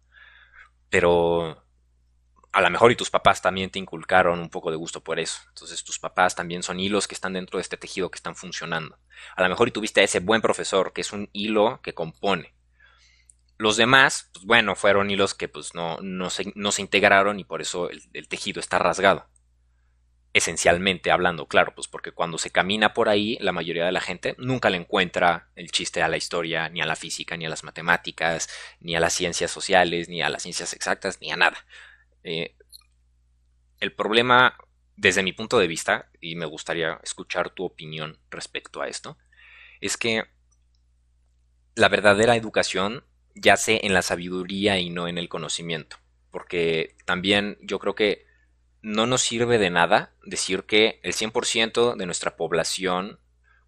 Pero 0.89 1.65
a 2.51 2.62
lo 2.62 2.69
mejor 2.69 2.91
y 2.91 2.95
tus 2.95 3.10
papás 3.10 3.41
también 3.41 3.69
te 3.69 3.79
inculcaron 3.79 4.39
un 4.39 4.49
poco 4.49 4.71
de 4.71 4.77
gusto 4.77 5.03
por 5.03 5.19
eso. 5.19 5.41
Entonces 5.49 5.84
tus 5.84 5.99
papás 5.99 6.36
también 6.36 6.63
son 6.63 6.79
hilos 6.79 7.07
que 7.07 7.15
están 7.15 7.34
dentro 7.34 7.57
de 7.57 7.62
este 7.62 7.77
tejido 7.77 8.12
que 8.12 8.17
están 8.17 8.36
funcionando. 8.36 8.99
A 9.36 9.41
lo 9.41 9.49
mejor 9.49 9.67
y 9.67 9.71
tuviste 9.71 10.01
a 10.01 10.03
ese 10.03 10.19
buen 10.19 10.41
profesor 10.41 10.93
que 10.93 11.01
es 11.01 11.12
un 11.13 11.29
hilo 11.34 11.79
que 11.81 11.93
compone. 11.93 12.53
Los 13.62 13.78
demás, 13.78 14.32
pues 14.34 14.43
bueno, 14.43 14.76
fueron 14.76 15.12
hilos 15.12 15.36
que 15.36 15.47
pues 15.47 15.76
no, 15.76 16.00
no, 16.02 16.32
se, 16.32 16.52
no 16.56 16.71
se 16.71 16.82
integraron 16.82 17.39
y 17.39 17.43
por 17.43 17.62
eso 17.62 17.91
el, 17.91 18.28
tejido 18.28 18.60
está 18.60 18.80
rasgado. 18.80 19.30
Esencialmente 20.34 21.12
hablando, 21.12 21.47
claro, 21.47 21.76
pues 21.76 21.88
porque 21.88 22.12
cuando 22.12 22.39
se 22.39 22.50
camina 22.50 22.95
por 22.95 23.08
ahí, 23.08 23.38
la 23.39 23.52
mayoría 23.52 23.86
de 23.86 23.91
la 23.91 24.02
gente 24.02 24.34
nunca 24.39 24.71
le 24.71 24.78
encuentra 24.78 25.52
el 25.56 25.69
chiste 25.69 26.02
a 26.02 26.08
la 26.08 26.17
historia, 26.17 26.69
ni 26.69 26.82
a 26.82 26.88
la 26.88 26.95
física, 26.95 27.38
ni 27.38 27.45
a 27.45 27.50
las 27.50 27.63
matemáticas, 27.63 28.50
ni 28.80 28.95
a 28.95 29.00
las 29.00 29.13
ciencias 29.13 29.52
sociales, 29.52 30.10
ni 30.10 30.24
a 30.24 30.30
las 30.30 30.41
ciencias 30.41 30.74
exactas, 30.74 31.21
ni 31.21 31.32
a 31.32 31.36
nada 31.36 31.63
eh, 32.24 32.56
el 33.80 33.93
problema, 33.93 34.58
desde 34.95 35.21
mi 35.21 35.34
punto 35.34 35.60
de 35.60 35.67
vista, 35.67 36.10
y 36.19 36.36
me 36.36 36.47
gustaría 36.47 37.00
escuchar 37.04 37.52
tu 37.52 37.63
opinión 37.63 38.17
respecto 38.32 38.82
a 38.82 38.88
esto, 38.88 39.19
es 39.82 39.97
que 39.97 40.24
la 41.76 41.89
verdadera 41.89 42.36
educación 42.36 43.06
yace 43.36 43.86
en 43.86 43.94
la 43.94 44.02
sabiduría 44.02 44.80
y 44.80 44.89
no 44.89 45.08
en 45.08 45.17
el 45.17 45.30
conocimiento. 45.30 45.98
Porque 46.32 46.96
también 47.06 47.58
yo 47.62 47.80
creo 47.80 47.96
que 47.96 48.26
no 48.82 49.06
nos 49.06 49.22
sirve 49.22 49.58
de 49.58 49.70
nada 49.70 50.13
decir 50.26 50.63
que 50.63 51.00
el 51.04 51.13
100% 51.13 51.96
de 51.96 52.06
nuestra 52.06 52.36
población 52.36 53.20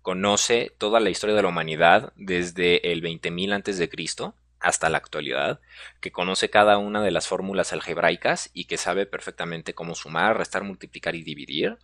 conoce 0.01 0.73
toda 0.77 0.99
la 0.99 1.09
historia 1.09 1.35
de 1.35 1.41
la 1.41 1.47
humanidad 1.47 2.13
desde 2.15 2.91
el 2.91 3.01
20.000 3.01 3.53
antes 3.53 3.77
de 3.77 3.89
Cristo 3.89 4.35
hasta 4.59 4.89
la 4.89 4.97
actualidad, 4.97 5.59
que 5.99 6.11
conoce 6.11 6.49
cada 6.49 6.77
una 6.77 7.01
de 7.01 7.11
las 7.11 7.27
fórmulas 7.27 7.73
algebraicas 7.73 8.49
y 8.53 8.65
que 8.65 8.77
sabe 8.77 9.05
perfectamente 9.05 9.73
cómo 9.73 9.93
sumar, 9.93 10.37
restar, 10.37 10.63
multiplicar 10.63 11.15
y 11.15 11.23
dividir, 11.23 11.77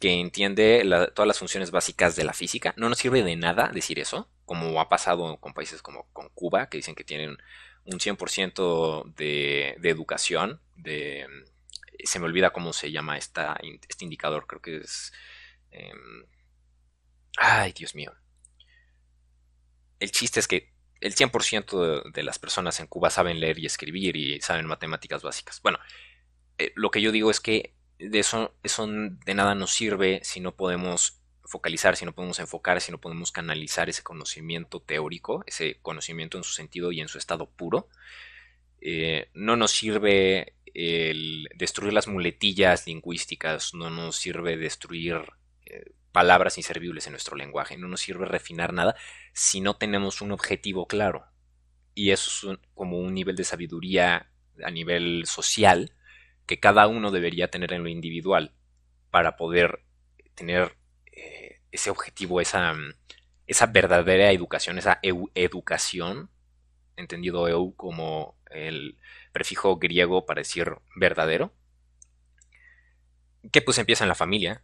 que 0.00 0.12
entiende 0.12 0.82
todas 1.14 1.28
las 1.28 1.38
funciones 1.38 1.70
básicas 1.70 2.16
de 2.16 2.24
la 2.24 2.32
física. 2.32 2.72
No 2.78 2.88
nos 2.88 2.98
sirve 2.98 3.22
de 3.22 3.36
nada 3.36 3.70
decir 3.72 3.98
eso, 3.98 4.30
como 4.46 4.80
ha 4.80 4.88
pasado 4.88 5.38
con 5.38 5.52
países 5.52 5.82
como 5.82 6.10
con 6.12 6.30
Cuba, 6.30 6.68
que 6.68 6.78
dicen 6.78 6.94
que 6.94 7.04
tienen 7.04 7.36
un 7.84 7.98
100% 7.98 9.14
de, 9.14 9.76
de 9.78 9.90
educación, 9.90 10.60
de... 10.74 11.26
Se 12.04 12.18
me 12.18 12.26
olvida 12.26 12.52
cómo 12.52 12.72
se 12.72 12.92
llama 12.92 13.18
esta, 13.18 13.58
este 13.88 14.04
indicador, 14.04 14.46
creo 14.46 14.62
que 14.62 14.76
es... 14.78 15.12
Em, 15.70 16.26
ay, 17.36 17.72
Dios 17.72 17.94
mío. 17.94 18.14
El 19.98 20.10
chiste 20.12 20.40
es 20.40 20.48
que 20.48 20.72
el 21.00 21.14
100% 21.14 22.12
de, 22.12 22.22
las 22.22 22.38
personas 22.38 22.80
en 22.80 22.86
Cuba 22.86 23.10
saben 23.10 23.40
leer 23.40 23.58
y 23.58 23.66
escribir 23.66 24.16
y 24.16 24.40
saben 24.40 24.66
matemáticas 24.66 25.22
básicas. 25.22 25.60
Bueno, 25.62 25.78
eh, 26.58 26.72
lo 26.74 26.90
que 26.90 27.02
yo 27.02 27.12
digo 27.12 27.30
es 27.30 27.40
que 27.40 27.74
de 27.98 28.18
eso, 28.18 28.54
eso 28.62 28.86
de 28.86 29.34
nada 29.34 29.54
nos 29.54 29.72
sirve 29.72 30.20
si 30.22 30.40
no 30.40 30.54
podemos 30.54 31.20
focalizar, 31.46 31.96
si 31.96 32.04
no 32.04 32.14
podemos 32.14 32.38
enfocar, 32.38 32.80
si 32.80 32.92
no 32.92 33.00
podemos 33.00 33.32
canalizar 33.32 33.88
ese 33.88 34.02
conocimiento 34.02 34.80
teórico, 34.80 35.44
ese 35.46 35.78
conocimiento 35.82 36.38
en 36.38 36.44
su 36.44 36.52
sentido 36.52 36.92
y 36.92 37.00
en 37.00 37.08
su 37.08 37.18
estado 37.18 37.48
puro. 37.48 37.88
Eh, 38.80 39.30
no 39.34 39.56
nos 39.56 39.72
sirve 39.72 40.54
el 40.74 41.48
destruir 41.54 41.92
las 41.92 42.08
muletillas 42.08 42.86
lingüísticas, 42.86 43.74
no 43.74 43.90
nos 43.90 44.16
sirve 44.16 44.56
destruir 44.56 45.20
eh, 45.64 45.92
palabras 46.12 46.56
inservibles 46.58 47.06
en 47.06 47.12
nuestro 47.12 47.36
lenguaje. 47.36 47.76
No 47.76 47.88
nos 47.88 48.00
sirve 48.00 48.26
refinar 48.26 48.72
nada 48.72 48.96
si 49.32 49.60
no 49.60 49.76
tenemos 49.76 50.20
un 50.20 50.32
objetivo 50.32 50.86
claro. 50.86 51.26
Y 51.94 52.10
eso 52.10 52.52
es 52.52 52.58
como 52.74 52.98
un 52.98 53.14
nivel 53.14 53.36
de 53.36 53.44
sabiduría 53.44 54.30
a 54.62 54.70
nivel 54.70 55.24
social 55.26 55.92
que 56.46 56.60
cada 56.60 56.86
uno 56.86 57.10
debería 57.10 57.50
tener 57.50 57.72
en 57.72 57.82
lo 57.82 57.88
individual 57.88 58.52
para 59.10 59.36
poder 59.36 59.84
tener 60.34 60.76
eh, 61.16 61.60
ese 61.72 61.90
objetivo, 61.90 62.40
esa, 62.40 62.74
esa 63.46 63.66
verdadera 63.66 64.30
educación, 64.30 64.78
esa 64.78 65.00
educación, 65.02 66.30
entendido 66.96 67.48
eu 67.48 67.74
como 67.76 68.38
el 68.50 68.96
prefijo 69.32 69.76
griego 69.76 70.26
para 70.26 70.40
decir 70.40 70.76
verdadero, 70.94 71.52
que 73.50 73.62
pues 73.62 73.78
empieza 73.78 74.04
en 74.04 74.08
la 74.08 74.14
familia, 74.14 74.62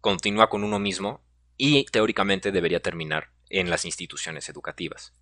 continúa 0.00 0.48
con 0.48 0.64
uno 0.64 0.78
mismo 0.78 1.22
y 1.56 1.84
teóricamente 1.86 2.52
debería 2.52 2.80
terminar 2.80 3.30
en 3.50 3.68
las 3.68 3.84
instituciones 3.84 4.48
educativas. 4.48 5.14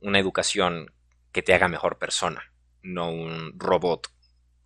Una 0.00 0.18
educación 0.18 0.92
que 1.32 1.42
te 1.42 1.54
haga 1.54 1.68
mejor 1.68 1.98
persona, 1.98 2.52
no 2.82 3.10
un 3.10 3.58
robot 3.58 4.08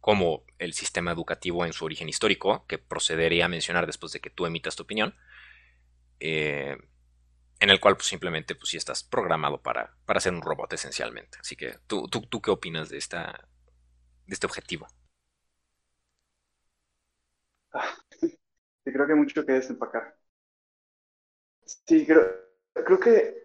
como 0.00 0.44
el 0.58 0.72
sistema 0.72 1.12
educativo 1.12 1.64
en 1.64 1.72
su 1.72 1.84
origen 1.84 2.08
histórico, 2.08 2.66
que 2.66 2.78
procedería 2.78 3.46
a 3.46 3.48
mencionar 3.48 3.86
después 3.86 4.12
de 4.12 4.20
que 4.20 4.30
tú 4.30 4.46
emitas 4.46 4.76
tu 4.76 4.84
opinión, 4.84 5.14
eh, 6.20 6.76
en 7.60 7.70
el 7.70 7.80
cual 7.80 7.96
pues, 7.96 8.06
simplemente 8.06 8.54
pues 8.54 8.70
sí 8.70 8.76
estás 8.76 9.02
programado 9.02 9.62
para, 9.62 9.96
para 10.04 10.20
ser 10.20 10.34
un 10.34 10.42
robot 10.42 10.72
esencialmente. 10.72 11.38
Así 11.40 11.56
que, 11.56 11.78
¿tú, 11.86 12.08
tú, 12.08 12.22
tú 12.22 12.40
qué 12.40 12.50
opinas 12.50 12.88
de, 12.88 12.98
esta, 12.98 13.48
de 14.26 14.34
este 14.34 14.46
objetivo? 14.46 14.86
Ah, 17.72 17.96
creo 18.84 19.06
que 19.06 19.12
hay 19.12 19.18
mucho 19.18 19.44
que 19.44 19.52
desempacar. 19.52 20.16
Sí, 21.64 22.06
creo, 22.06 22.24
creo 22.72 23.00
que 23.00 23.42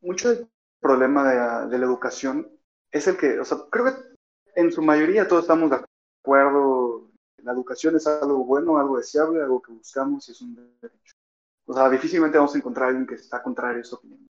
mucho 0.00 0.34
del 0.34 0.48
problema 0.80 1.66
de, 1.66 1.78
la 1.78 1.84
educación 1.84 2.50
es 2.90 3.06
el 3.06 3.16
que, 3.16 3.38
o 3.38 3.44
sea, 3.44 3.58
creo 3.70 3.84
que 3.86 4.09
en 4.54 4.72
su 4.72 4.82
mayoría 4.82 5.28
todos 5.28 5.44
estamos 5.44 5.70
de 5.70 5.78
acuerdo, 6.22 7.10
la 7.38 7.52
educación 7.52 7.96
es 7.96 8.06
algo 8.06 8.44
bueno, 8.44 8.78
algo 8.78 8.98
deseable, 8.98 9.42
algo 9.42 9.62
que 9.62 9.72
buscamos 9.72 10.28
y 10.28 10.32
es 10.32 10.40
un 10.40 10.54
derecho. 10.54 11.14
O 11.66 11.74
sea, 11.74 11.88
difícilmente 11.88 12.38
vamos 12.38 12.54
a 12.54 12.58
encontrar 12.58 12.86
a 12.86 12.88
alguien 12.88 13.06
que 13.06 13.14
está 13.14 13.42
contrario 13.42 13.78
a 13.78 13.82
esa 13.82 13.96
opinión. 13.96 14.26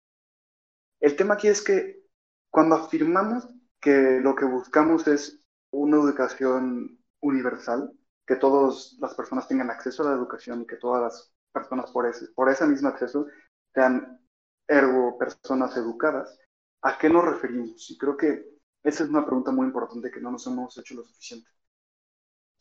El 1.00 1.16
tema 1.16 1.36
aquí 1.36 1.48
es 1.48 1.62
que 1.62 2.04
cuando 2.52 2.76
afirmamos 2.76 3.48
que 3.80 4.20
lo 4.22 4.36
que 4.36 4.46
buscamos 4.46 5.08
es 5.08 5.42
una 5.72 5.98
educación 5.98 7.00
universal, 7.22 7.94
que 8.28 8.36
todas 8.36 8.98
las 9.00 9.16
personas 9.16 9.48
tengan 9.48 9.70
acceso 9.70 10.04
a 10.04 10.12
la 10.12 10.18
educación 10.18 10.62
y 10.62 10.68
que 10.68 10.76
todas 10.76 11.02
las 11.02 11.34
personas 11.54 11.92
por 11.92 12.06
ese, 12.06 12.28
por 12.36 12.50
ese 12.50 12.68
mismo 12.68 12.90
acceso 12.90 13.28
sean 13.74 14.20
ergo 14.68 15.18
personas 15.18 15.76
educadas, 15.78 16.38
¿a 16.84 16.98
qué 16.98 17.10
nos 17.10 17.26
referimos? 17.26 17.90
Y 17.90 17.98
creo 17.98 18.18
que 18.18 18.59
esa 18.84 19.04
es 19.04 19.10
una 19.10 19.26
pregunta 19.26 19.52
muy 19.52 19.68
importante 19.68 20.12
que 20.12 20.22
no 20.22 20.32
nos 20.32 20.46
hemos 20.48 20.78
hecho 20.78 20.96
lo 20.96 21.04
suficiente. 21.04 21.50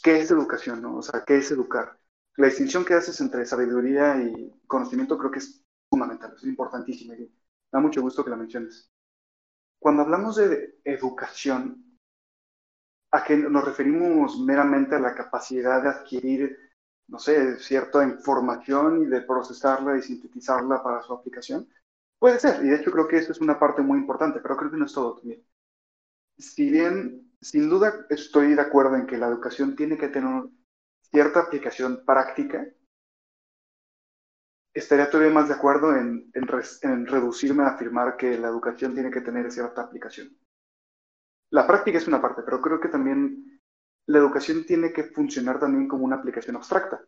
¿Qué 0.03 0.21
es 0.21 0.31
educación? 0.31 0.85
O 0.87 1.03
sea, 1.03 1.25
¿qué 1.27 1.39
es 1.39 1.51
educar? 1.51 1.99
La 2.37 2.47
distinción 2.47 2.85
que 2.85 2.95
haces 2.95 3.21
entre 3.21 3.45
sabiduría 3.47 4.17
y 4.23 4.53
conocimiento 4.67 5.19
creo 5.19 5.31
que 5.31 5.41
es 5.41 5.63
fundamental, 5.91 6.35
es 6.37 6.45
importantísima 6.45 7.15
y 7.15 7.33
da 7.73 7.81
mucho 7.81 8.01
gusto 8.01 8.25
que 8.25 8.31
la 8.31 8.37
menciones. 8.37 8.91
Cuando 9.81 10.03
hablamos 10.03 10.37
de 10.37 10.79
educación, 10.85 11.89
a 13.11 13.25
que 13.25 13.37
nos 13.37 13.65
referimos 13.65 14.39
meramente 14.41 14.95
a 14.95 15.01
la 15.01 15.15
capacidad 15.15 15.83
de 15.83 15.89
adquirir, 15.89 16.57
no 17.09 17.19
sé, 17.19 17.59
cierta 17.59 18.05
información 18.05 19.03
y 19.03 19.07
de 19.07 19.23
procesarla 19.23 19.97
y 19.97 20.03
sintetizarla 20.03 20.83
para 20.83 21.03
su 21.03 21.13
aplicación. 21.15 21.69
Puede 22.19 22.39
ser, 22.39 22.65
y 22.65 22.69
de 22.69 22.77
hecho 22.77 22.91
creo 22.91 23.09
que 23.09 23.19
eso 23.19 23.33
es 23.33 23.41
una 23.41 23.59
parte 23.59 23.83
muy 23.83 23.99
importante, 23.99 24.41
pero 24.41 24.57
creo 24.57 24.71
que 24.71 24.77
no 24.77 24.87
es 24.87 24.93
todo 24.93 25.17
también. 25.17 25.43
Si 26.39 26.71
bien, 26.71 27.31
sin 27.41 27.69
duda 27.69 28.07
estoy 28.11 28.55
de 28.55 28.63
acuerdo 28.63 28.97
en 28.97 29.07
que 29.07 29.19
la 29.19 29.27
educación 29.27 29.77
tiene 29.77 29.99
que 29.99 30.09
tener 30.09 30.45
cierta 31.11 31.41
aplicación 31.41 32.05
práctica, 32.05 32.67
estaría 34.75 35.11
todavía 35.11 35.35
más 35.35 35.49
de 35.49 35.55
acuerdo 35.55 35.97
en, 35.97 36.31
reducirme 37.07 37.65
a 37.65 37.69
afirmar 37.69 38.17
que 38.17 38.39
la 38.39 38.49
educación 38.49 38.95
tiene 38.95 39.11
que 39.11 39.21
tener 39.21 39.51
cierta 39.51 39.83
aplicación 39.83 40.39
la 41.51 41.67
práctica 41.67 41.99
es 41.99 42.09
una 42.09 42.21
parte, 42.21 42.43
pero 42.43 42.61
creo 42.61 42.81
que 42.81 42.89
también 42.89 43.61
la 44.07 44.19
educación 44.19 44.65
tiene 44.67 44.93
que 44.93 45.05
funcionar 45.05 45.59
también 45.59 45.89
como 45.89 46.05
una 46.05 46.17
aplicación 46.17 46.57
abstracta. 46.57 47.03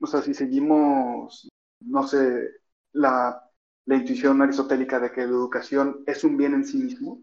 O 0.00 0.06
sea, 0.06 0.22
si 0.22 0.34
seguimos, 0.34 1.48
no 1.80 2.06
sé, 2.06 2.48
la, 2.92 3.42
intuición 3.86 4.40
aristotélica 4.40 5.00
de 5.00 5.10
que 5.10 5.22
la 5.22 5.32
educación 5.32 6.04
es 6.06 6.22
un 6.22 6.36
bien 6.36 6.54
en 6.54 6.64
sí 6.64 6.78
mismo, 6.78 7.20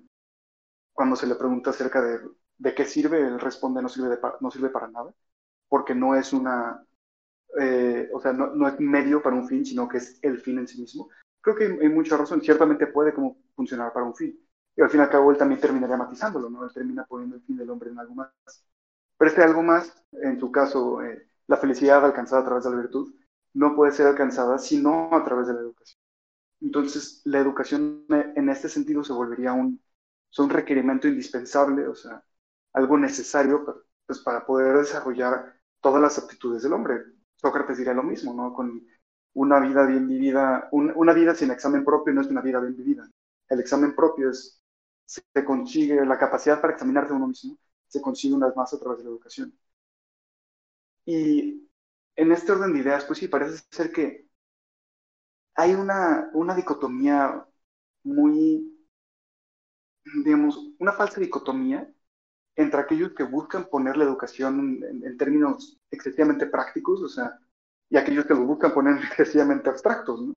cuando 0.97 1.15
se 1.15 1.27
le 1.27 1.35
pregunta 1.35 1.69
acerca 1.69 2.01
de, 2.01 2.19
de 2.57 2.73
qué 2.73 2.83
sirve, 2.85 3.19
él 3.19 3.39
responde 3.39 3.83
no 3.83 3.89
sirve, 3.89 4.17
no 4.41 4.49
sirve 4.49 4.69
para 4.69 4.87
nada, 4.87 5.13
porque 5.69 5.93
no 5.93 6.15
es 6.15 6.33
una 6.33 6.83
eh, 7.59 8.09
o 8.13 8.19
sea, 8.19 8.33
no, 8.33 8.47
no, 8.55 8.67
es 8.67 8.79
medio 8.79 9.21
para 9.21 9.35
un 9.35 9.47
fin, 9.47 9.65
sino 9.65 9.87
que 9.87 9.97
es 9.97 10.19
el 10.21 10.39
fin 10.39 10.59
en 10.59 10.67
sí 10.67 10.79
mismo. 10.81 11.09
Creo 11.41 11.55
que 11.55 11.65
hay, 11.65 11.89
mucha 11.89 12.17
razón, 12.17 12.41
ciertamente 12.41 12.87
puede 12.87 13.13
como 13.13 13.37
funcionar 13.55 13.93
para 13.93 14.05
un 14.05 14.15
fin. 14.15 14.37
Y 14.75 14.81
al 14.81 14.89
fin 14.89 14.99
y 14.99 15.03
al 15.03 15.09
cabo 15.09 15.31
él 15.31 15.37
también 15.37 15.61
terminaría 15.61 15.97
matizándolo, 15.97 16.49
¿no? 16.49 16.63
Él 16.65 16.73
termina 16.73 17.05
poniendo 17.05 17.35
el 17.35 17.41
fin 17.43 17.57
del 17.57 17.69
hombre 17.69 17.89
en 17.91 17.99
algo 17.99 18.15
más. 18.15 18.31
Pero 19.17 19.29
este 19.29 19.43
algo 19.43 19.63
más, 19.63 19.91
en 20.11 20.39
su 20.39 20.51
caso, 20.51 21.01
eh, 21.03 21.29
la 21.47 21.57
felicidad 21.57 22.03
alcanzada 22.05 22.41
a 22.41 22.45
través 22.45 22.63
de 22.65 22.71
la 22.71 22.77
virtud, 22.77 23.13
no 23.53 23.75
puede 23.75 23.91
ser 23.91 24.07
alcanzada 24.07 24.59
sino 24.59 25.09
a 25.13 25.23
través 25.23 25.47
de 25.47 25.53
la 25.53 25.61
educación. 25.61 25.99
Entonces, 26.61 27.21
la 27.25 27.39
educación 27.39 28.05
eh, 28.09 28.33
en 28.35 28.49
este 28.49 28.69
sentido 28.69 29.03
se 29.03 29.13
volvería 29.13 29.53
un, 29.53 29.81
un 30.37 30.49
requerimiento 30.49 31.07
indispensable, 31.07 31.87
o 31.87 31.95
sea, 31.95 32.23
algo 32.73 32.97
necesario 32.97 33.85
pues, 34.05 34.19
para 34.19 34.45
poder 34.45 34.77
desarrollar 34.77 35.59
todas 35.81 36.01
las 36.01 36.17
aptitudes 36.17 36.63
del 36.63 36.73
hombre. 36.73 37.01
Sócrates 37.35 37.77
diría 37.77 37.93
lo 37.93 38.03
mismo, 38.03 38.33
¿no? 38.33 38.53
Con 38.53 38.85
una 39.33 39.59
vida 39.59 39.85
bien 39.85 40.07
vivida, 40.07 40.69
una 40.71 41.13
vida 41.13 41.35
sin 41.35 41.51
examen 41.51 41.85
propio 41.85 42.13
no 42.13 42.21
es 42.21 42.27
una 42.27 42.41
vida 42.41 42.59
bien 42.59 42.75
vivida. 42.75 43.09
El 43.49 43.59
examen 43.59 43.95
propio 43.95 44.29
es, 44.31 44.61
se 45.05 45.21
consigue, 45.45 46.05
la 46.05 46.17
capacidad 46.17 46.59
para 46.61 46.73
examinarse 46.73 47.13
uno 47.13 47.27
mismo, 47.27 47.57
se 47.87 48.01
consigue 48.01 48.35
una 48.35 48.47
vez 48.47 48.55
más 48.55 48.73
a 48.73 48.79
través 48.79 48.99
de 48.99 49.03
la 49.05 49.11
educación. 49.11 49.53
Y 51.05 51.67
en 52.15 52.31
este 52.31 52.51
orden 52.51 52.73
de 52.73 52.79
ideas, 52.79 53.05
pues 53.05 53.19
sí, 53.19 53.27
parece 53.27 53.63
ser 53.71 53.91
que 53.91 54.27
hay 55.55 55.73
una, 55.73 56.29
una 56.33 56.55
dicotomía 56.55 57.45
muy, 58.03 58.76
digamos, 60.23 60.73
una 60.79 60.93
falsa 60.93 61.19
dicotomía 61.19 61.89
entre 62.55 62.81
aquellos 62.81 63.13
que 63.13 63.23
buscan 63.23 63.69
poner 63.69 63.97
la 63.97 64.03
educación 64.03 64.81
en, 64.83 65.17
términos 65.17 65.79
excesivamente 65.91 66.47
prácticos, 66.47 67.01
o 67.01 67.07
sea, 67.07 67.39
y 67.89 67.97
aquellos 67.97 68.25
que 68.25 68.33
lo 68.33 68.45
buscan 68.45 68.73
poner 68.73 68.97
excesivamente 69.03 69.69
abstractos, 69.69 70.21
¿no? 70.21 70.33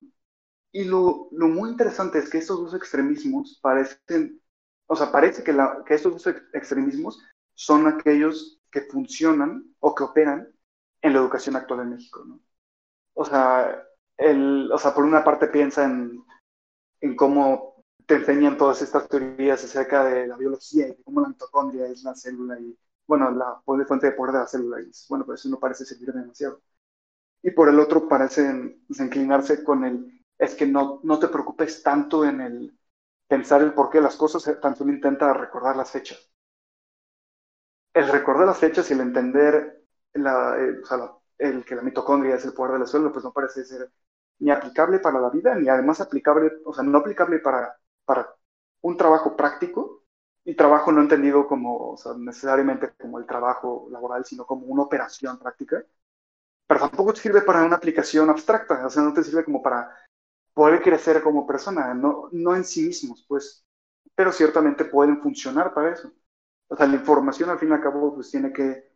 Y 0.73 0.85
lo, 0.85 1.27
lo, 1.31 1.49
muy 1.49 1.71
interesante 1.71 2.19
es 2.19 2.29
que 2.29 2.37
estos 2.37 2.59
dos 2.59 2.73
extremismos 2.73 3.59
parecen, 3.61 4.41
o 4.87 4.95
sea, 4.95 5.11
parece 5.11 5.43
que, 5.43 5.51
la, 5.51 5.83
que 5.85 5.95
estos 5.95 6.13
dos 6.13 6.35
extremismos 6.53 7.21
son 7.55 7.87
aquellos 7.87 8.61
que 8.71 8.81
funcionan 8.81 9.75
o 9.79 9.93
que 9.93 10.03
operan 10.03 10.47
en 11.01 11.13
la 11.13 11.19
educación 11.19 11.57
actual 11.57 11.81
en 11.81 11.89
México, 11.89 12.23
¿no? 12.25 12.39
O 13.13 13.25
sea, 13.25 13.83
el, 14.17 14.71
o 14.71 14.77
sea 14.77 14.93
por 14.93 15.03
una 15.03 15.23
parte 15.23 15.47
piensa 15.47 15.83
en, 15.83 16.23
en 17.01 17.15
cómo 17.15 17.70
te 18.11 18.17
enseñan 18.17 18.57
todas 18.57 18.81
estas 18.81 19.07
teorías 19.07 19.63
acerca 19.63 20.03
de 20.03 20.27
la 20.27 20.35
biología 20.35 20.85
y 20.85 20.89
de 20.89 21.03
cómo 21.03 21.21
la 21.21 21.29
mitocondria 21.29 21.87
es 21.87 22.03
la 22.03 22.13
célula 22.13 22.59
y, 22.59 22.77
bueno, 23.07 23.31
la 23.31 23.61
fuente 23.65 24.07
de 24.07 24.11
poder 24.11 24.33
de 24.33 24.39
la 24.39 24.47
célula. 24.47 24.81
Y 24.81 24.91
bueno, 25.07 25.25
pues 25.25 25.39
eso 25.39 25.47
no 25.47 25.57
parece 25.61 25.85
servir 25.85 26.11
demasiado. 26.11 26.61
Y 27.41 27.51
por 27.51 27.69
el 27.69 27.79
otro 27.79 28.09
parecen 28.09 28.83
inclinarse 28.89 29.63
con 29.63 29.85
el, 29.85 30.25
es 30.37 30.55
que 30.55 30.67
no, 30.67 30.99
no 31.03 31.19
te 31.19 31.29
preocupes 31.29 31.81
tanto 31.83 32.25
en 32.25 32.41
el 32.41 32.77
pensar 33.29 33.61
el 33.61 33.73
por 33.73 33.89
qué 33.89 34.01
las 34.01 34.17
cosas, 34.17 34.45
eh, 34.49 34.55
tan 34.55 34.75
solo 34.75 34.91
intenta 34.91 35.33
recordar 35.33 35.77
las 35.77 35.91
fechas. 35.91 36.19
El 37.93 38.09
recordar 38.09 38.45
las 38.45 38.57
fechas 38.57 38.89
y 38.89 38.93
el 38.93 38.99
entender 38.99 39.85
la, 40.15 40.57
eh, 40.59 40.81
o 40.83 40.85
sea, 40.85 41.11
el 41.37 41.63
que 41.63 41.75
la 41.75 41.81
mitocondria 41.81 42.35
es 42.35 42.43
el 42.43 42.53
poder 42.53 42.73
de 42.73 42.79
la 42.79 42.87
célula, 42.87 43.13
pues 43.13 43.23
no 43.23 43.31
parece 43.31 43.63
ser 43.63 43.89
ni 44.39 44.51
aplicable 44.51 44.99
para 44.99 45.21
la 45.21 45.29
vida, 45.29 45.55
ni 45.55 45.69
además 45.69 46.01
aplicable, 46.01 46.51
o 46.65 46.73
sea, 46.73 46.83
no 46.83 46.97
aplicable 46.97 47.39
para 47.39 47.77
para 48.11 48.35
un 48.81 48.97
trabajo 48.97 49.37
práctico 49.37 50.03
y 50.43 50.55
trabajo 50.55 50.91
no 50.91 51.01
entendido 51.01 51.47
como 51.47 51.95
necesariamente 52.19 52.91
como 52.99 53.19
el 53.19 53.25
trabajo 53.25 53.87
laboral, 53.89 54.25
sino 54.25 54.45
como 54.45 54.65
una 54.65 54.83
operación 54.83 55.39
práctica, 55.39 55.85
pero 56.67 56.81
tampoco 56.81 57.13
te 57.13 57.21
sirve 57.21 57.41
para 57.41 57.63
una 57.65 57.77
aplicación 57.77 58.29
abstracta, 58.29 58.85
o 58.85 58.89
sea, 58.89 59.03
no 59.03 59.13
te 59.13 59.23
sirve 59.23 59.45
como 59.45 59.61
para 59.61 59.95
poder 60.53 60.81
crecer 60.81 61.23
como 61.23 61.47
persona, 61.47 61.93
no, 61.93 62.29
no 62.33 62.55
en 62.55 62.65
sí 62.65 62.83
mismos, 62.87 63.25
pues, 63.27 63.65
pero 64.15 64.31
ciertamente 64.33 64.85
pueden 64.85 65.21
funcionar 65.21 65.73
para 65.73 65.93
eso. 65.93 66.11
O 66.69 66.75
sea, 66.77 66.87
la 66.87 66.95
información 66.97 67.49
al 67.49 67.59
fin 67.59 67.69
y 67.69 67.73
al 67.73 67.81
cabo 67.81 68.15
pues 68.15 68.31
tiene 68.31 68.53
que, 68.53 68.91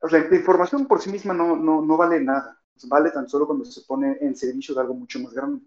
o 0.00 0.08
sea, 0.08 0.20
la 0.20 0.36
información 0.36 0.86
por 0.86 1.00
sí 1.02 1.10
misma 1.10 1.34
no, 1.34 1.56
no, 1.56 1.82
no 1.82 1.96
vale 1.98 2.20
nada, 2.20 2.62
vale 2.88 3.10
tan 3.10 3.28
solo 3.28 3.46
cuando 3.46 3.64
se 3.64 3.82
pone 3.82 4.18
en 4.20 4.36
servicio 4.36 4.74
de 4.74 4.80
algo 4.82 4.94
mucho 4.94 5.20
más 5.20 5.32
grande. 5.34 5.64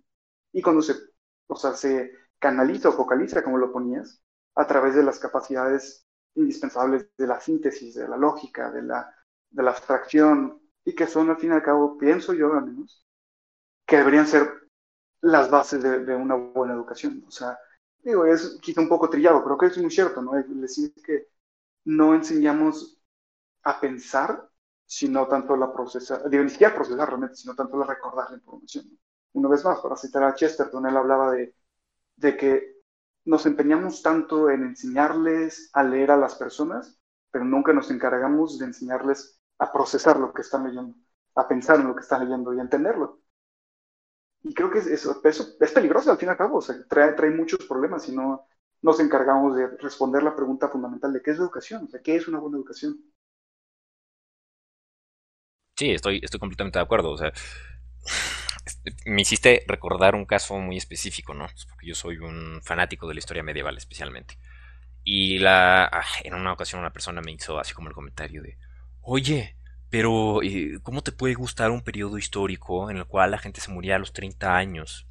Y 0.53 0.61
cuando 0.61 0.81
se, 0.81 0.93
o 1.47 1.55
sea, 1.55 1.73
se 1.73 2.11
canaliza 2.45 2.89
o 2.89 2.91
focaliza, 2.91 3.43
como 3.43 3.57
lo 3.57 3.71
ponías, 3.71 4.21
a 4.53 4.67
través 4.67 4.93
de 4.93 5.01
las 5.01 5.17
capacidades 5.17 6.05
indispensables 6.35 7.09
de 7.17 7.25
la 7.25 7.39
síntesis, 7.39 7.95
de 7.95 8.07
la 8.07 8.17
lógica, 8.17 8.69
de 8.69 8.83
la, 8.83 8.99
de 9.49 9.63
la 9.63 9.71
abstracción, 9.71 10.61
y 10.83 10.93
que 10.93 11.07
son 11.07 11.31
al 11.31 11.37
fin 11.37 11.49
y 11.49 11.53
al 11.53 11.63
cabo, 11.63 11.97
pienso 11.97 12.33
yo 12.33 12.53
al 12.53 12.67
menos, 12.67 13.03
que 13.87 13.97
deberían 13.97 14.27
ser 14.27 14.47
las 15.21 15.49
bases 15.49 15.81
de, 15.81 16.15
una 16.15 16.35
buena 16.35 16.75
educación. 16.75 17.23
O 17.27 17.31
sea, 17.31 17.57
digo, 18.03 18.25
es 18.27 18.59
quizá 18.61 18.79
un 18.79 18.89
poco 18.89 19.09
trillado, 19.09 19.43
pero 19.43 19.57
creo 19.57 19.71
que 19.71 19.77
es 19.77 19.81
muy 19.81 19.89
cierto, 19.89 20.21
¿no? 20.21 20.37
Es 20.37 20.45
decir, 20.61 20.93
que 21.03 21.29
no 21.85 22.13
enseñamos 22.13 23.01
a 23.63 23.79
pensar, 23.79 24.47
sino 24.85 25.27
tanto 25.27 25.57
la 25.57 25.73
procesar, 25.73 26.29
digo, 26.29 26.43
ni 26.43 26.51
siquiera 26.51 26.75
procesar 26.75 27.07
realmente, 27.07 27.37
sino 27.37 27.55
tanto 27.55 27.75
la 27.75 27.87
recordar 27.87 28.29
la 28.29 28.37
información. 28.37 28.85
Una 29.33 29.49
vez 29.49 29.65
más, 29.65 29.79
para 29.79 29.97
citar 29.97 30.23
a 30.23 30.35
Chesterton, 30.35 30.85
él 30.85 30.95
hablaba 30.95 31.31
de 31.31 31.55
de 32.17 32.37
que 32.37 32.75
nos 33.25 33.45
empeñamos 33.45 34.01
tanto 34.01 34.49
en 34.49 34.63
enseñarles 34.63 35.69
a 35.73 35.83
leer 35.83 36.11
a 36.11 36.17
las 36.17 36.35
personas, 36.35 36.99
pero 37.31 37.43
nunca 37.43 37.73
nos 37.73 37.89
encargamos 37.91 38.59
de 38.59 38.65
enseñarles 38.65 39.39
a 39.57 39.71
procesar 39.71 40.19
lo 40.19 40.33
que 40.33 40.41
están 40.41 40.67
leyendo, 40.67 40.95
a 41.35 41.47
pensar 41.47 41.79
en 41.79 41.87
lo 41.87 41.95
que 41.95 42.01
están 42.01 42.23
leyendo 42.23 42.53
y 42.53 42.59
a 42.59 42.61
entenderlo. 42.61 43.21
Y 44.43 44.53
creo 44.53 44.69
que 44.69 44.79
eso, 44.79 45.21
es 45.23 45.71
peligroso 45.71 46.11
al 46.11 46.17
fin 46.17 46.27
y 46.27 46.31
al 46.31 46.37
cabo, 46.37 46.57
o 46.57 46.61
sea, 46.61 46.75
trae, 46.87 47.31
muchos 47.31 47.65
problemas 47.65 48.03
si 48.03 48.15
no 48.15 48.47
nos 48.83 48.99
encargamos 48.99 49.57
de 49.57 49.67
responder 49.77 50.21
la 50.21 50.35
pregunta 50.35 50.69
fundamental 50.69 51.11
de 51.11 51.21
qué 51.23 51.31
es 51.31 51.39
educación, 51.39 51.85
o 51.85 51.87
sea, 51.87 52.01
qué 52.01 52.15
es 52.15 52.27
una 52.27 52.37
buena 52.37 52.57
educación. 52.57 53.03
Sí, 55.75 55.91
estoy, 55.91 56.19
estoy 56.23 56.39
completamente 56.39 56.77
de 56.77 56.83
acuerdo. 56.83 57.09
O 57.09 57.17
sea, 57.17 57.33
me 59.05 59.21
hiciste 59.21 59.63
recordar 59.67 60.15
un 60.15 60.25
caso 60.25 60.57
muy 60.59 60.77
específico, 60.77 61.33
¿no? 61.33 61.47
Porque 61.69 61.87
yo 61.87 61.95
soy 61.95 62.17
un 62.17 62.61
fanático 62.63 63.07
de 63.07 63.13
la 63.13 63.19
historia 63.19 63.43
medieval 63.43 63.77
especialmente. 63.77 64.37
Y 65.03 65.37
la, 65.39 65.85
ah, 65.85 66.05
en 66.23 66.33
una 66.33 66.53
ocasión 66.53 66.79
una 66.81 66.93
persona 66.93 67.21
me 67.21 67.31
hizo 67.31 67.59
así 67.59 67.73
como 67.73 67.89
el 67.89 67.93
comentario 67.93 68.41
de, 68.41 68.57
oye, 69.01 69.55
pero 69.89 70.41
eh, 70.41 70.79
¿cómo 70.81 71.03
te 71.03 71.11
puede 71.11 71.35
gustar 71.35 71.71
un 71.71 71.83
periodo 71.83 72.17
histórico 72.17 72.89
en 72.89 72.97
el 72.97 73.05
cual 73.05 73.31
la 73.31 73.37
gente 73.37 73.61
se 73.61 73.71
moría 73.71 73.95
a 73.95 73.99
los 73.99 74.13
30 74.13 74.55
años? 74.55 75.07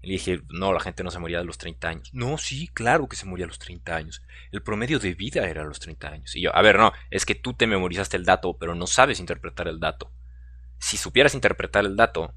Y 0.00 0.08
le 0.08 0.12
dije, 0.14 0.42
no, 0.48 0.72
la 0.72 0.80
gente 0.80 1.04
no 1.04 1.10
se 1.12 1.20
moría 1.20 1.40
a 1.40 1.44
los 1.44 1.58
30 1.58 1.88
años. 1.88 2.10
No, 2.12 2.36
sí, 2.36 2.68
claro 2.68 3.06
que 3.06 3.14
se 3.14 3.26
moría 3.26 3.44
a 3.44 3.48
los 3.48 3.60
30 3.60 3.94
años. 3.94 4.22
El 4.50 4.62
promedio 4.62 4.98
de 4.98 5.14
vida 5.14 5.48
era 5.48 5.62
a 5.62 5.66
los 5.66 5.78
30 5.78 6.08
años. 6.08 6.34
Y 6.34 6.40
yo, 6.40 6.56
a 6.56 6.62
ver, 6.62 6.76
no, 6.76 6.92
es 7.10 7.24
que 7.24 7.36
tú 7.36 7.54
te 7.54 7.68
memorizaste 7.68 8.16
el 8.16 8.24
dato, 8.24 8.56
pero 8.58 8.74
no 8.74 8.88
sabes 8.88 9.20
interpretar 9.20 9.68
el 9.68 9.78
dato. 9.78 10.10
Si 10.78 10.96
supieras 10.96 11.34
interpretar 11.34 11.84
el 11.84 11.94
dato, 11.94 12.34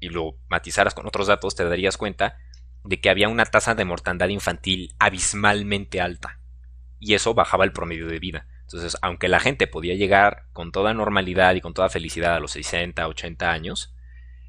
y 0.00 0.08
lo 0.08 0.38
matizaras 0.48 0.94
con 0.94 1.06
otros 1.06 1.26
datos, 1.26 1.54
te 1.54 1.64
darías 1.64 1.96
cuenta 1.96 2.38
de 2.84 3.00
que 3.00 3.10
había 3.10 3.28
una 3.28 3.44
tasa 3.44 3.74
de 3.74 3.84
mortandad 3.84 4.28
infantil 4.28 4.94
abismalmente 4.98 6.00
alta. 6.00 6.40
Y 6.98 7.14
eso 7.14 7.34
bajaba 7.34 7.64
el 7.64 7.72
promedio 7.72 8.06
de 8.06 8.18
vida. 8.18 8.46
Entonces, 8.62 8.96
aunque 9.02 9.28
la 9.28 9.40
gente 9.40 9.66
podía 9.66 9.94
llegar 9.94 10.46
con 10.52 10.72
toda 10.72 10.94
normalidad 10.94 11.54
y 11.54 11.60
con 11.60 11.74
toda 11.74 11.88
felicidad 11.88 12.34
a 12.34 12.40
los 12.40 12.52
60, 12.52 13.06
80 13.06 13.50
años, 13.50 13.94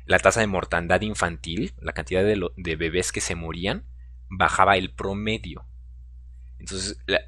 la 0.05 0.19
tasa 0.19 0.39
de 0.39 0.47
mortandad 0.47 1.01
infantil, 1.01 1.73
la 1.79 1.93
cantidad 1.93 2.23
de, 2.23 2.75
bebés 2.75 3.12
que 3.12 3.21
se 3.21 3.36
morían, 3.36 3.86
bajaba 4.29 4.77
el 4.77 4.93
promedio. 4.93 5.67
Entonces, 6.60 6.97
e, 7.07 7.19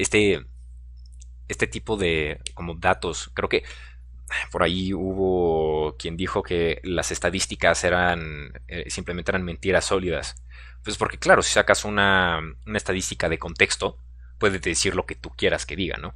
este, 0.00 0.46
este 1.48 1.66
tipo 1.66 1.96
de 1.96 2.40
como 2.54 2.76
datos, 2.76 3.30
creo 3.34 3.48
que 3.48 3.64
por 4.50 4.62
ahí 4.62 4.92
hubo 4.92 5.96
quien 5.98 6.16
dijo 6.16 6.42
que 6.42 6.80
las 6.84 7.10
estadísticas 7.10 7.82
eran 7.84 8.52
eh, 8.68 8.90
simplemente 8.90 9.30
eran 9.30 9.44
mentiras 9.44 9.86
sólidas. 9.86 10.42
Pues 10.84 10.96
porque 10.96 11.18
claro, 11.18 11.42
si 11.42 11.52
sacas 11.52 11.84
una, 11.84 12.40
estadística 12.74 13.28
de 13.28 13.38
contexto, 13.38 13.98
puede 14.38 14.58
decir 14.58 14.94
lo 14.94 15.06
que 15.06 15.14
tú 15.14 15.30
quieras 15.30 15.66
que 15.66 15.76
diga, 15.76 15.96
¿no? 15.98 16.14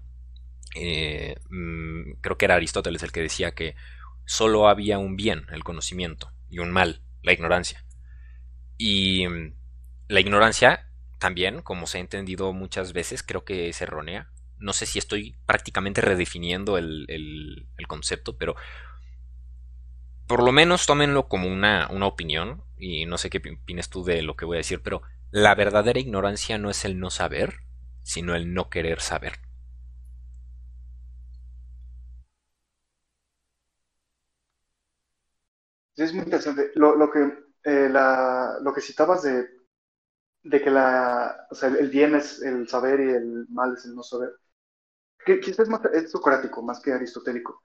Eh, 0.74 1.36
mm, 1.50 2.20
creo 2.20 2.38
que 2.38 2.44
era 2.46 2.54
Aristóteles 2.54 3.02
el 3.02 3.12
que 3.12 3.20
decía 3.20 3.52
que 3.54 3.74
solo 4.24 4.68
había 4.68 4.98
un 4.98 5.16
bien, 5.16 5.46
el 5.52 5.64
conocimiento, 5.64 6.32
y 6.48 6.60
un 6.60 6.70
mal, 6.70 7.02
la 7.22 7.32
ignorancia. 7.32 7.84
Y 8.78 9.26
mm, 9.28 9.54
la 10.08 10.20
ignorancia 10.20 10.88
también, 11.18 11.62
como 11.62 11.86
se 11.86 11.98
ha 11.98 12.00
entendido 12.00 12.52
muchas 12.52 12.92
veces, 12.92 13.22
creo 13.22 13.44
que 13.44 13.68
es 13.68 13.80
errónea 13.82 14.32
no 14.62 14.72
sé 14.72 14.86
si 14.86 14.98
estoy 14.98 15.36
prácticamente 15.46 16.00
redefiniendo 16.00 16.78
el, 16.78 17.68
concepto, 17.88 18.38
pero 18.38 18.54
por 20.26 20.42
lo 20.42 20.52
menos 20.52 20.86
tómenlo 20.86 21.28
como 21.28 21.48
una, 21.48 21.88
una, 21.90 22.06
opinión, 22.06 22.62
y 22.78 23.04
no 23.06 23.18
sé 23.18 23.28
qué 23.28 23.38
opinas 23.38 23.90
tú 23.90 24.04
de 24.04 24.22
lo 24.22 24.34
que 24.36 24.46
voy 24.46 24.56
a 24.56 24.58
decir, 24.58 24.80
pero 24.82 25.02
la 25.30 25.54
verdadera 25.54 26.00
ignorancia 26.00 26.58
no 26.58 26.70
es 26.70 26.84
el 26.84 26.98
no 26.98 27.10
saber, 27.10 27.56
sino 28.02 28.34
el 28.34 28.54
no 28.54 28.70
querer 28.70 29.00
saber. 29.00 29.34
Es 35.96 36.12
muy 36.12 36.24
interesante. 36.24 36.70
Lo, 36.74 36.96
lo 36.96 37.10
que, 37.10 37.20
eh, 37.64 37.88
la, 37.90 38.58
lo 38.62 38.72
que 38.72 38.80
citabas 38.80 39.22
de, 39.22 39.46
de 40.42 40.62
que 40.62 40.70
la, 40.70 41.46
o 41.50 41.54
sea, 41.54 41.68
el 41.68 41.88
bien 41.88 42.14
es 42.14 42.42
el 42.42 42.68
saber 42.68 43.00
y 43.00 43.10
el 43.10 43.46
mal 43.50 43.74
es 43.74 43.84
el 43.84 43.94
no 43.94 44.02
saber, 44.02 44.30
que 45.24 45.40
quizás 45.40 45.60
es, 45.60 45.68
más, 45.68 45.84
es 45.92 46.10
socrático 46.10 46.62
más 46.62 46.80
que 46.80 46.92
aristotélico. 46.92 47.62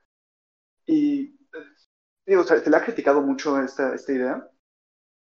Y 0.86 1.38
digo, 2.26 2.41
o 2.41 2.43
sea, 2.43 2.60
se 2.60 2.70
le 2.70 2.78
ha 2.78 2.84
criticado 2.84 3.22
mucho 3.22 3.62
esta, 3.62 3.93
esta 3.96 4.12
idea, 4.13 4.50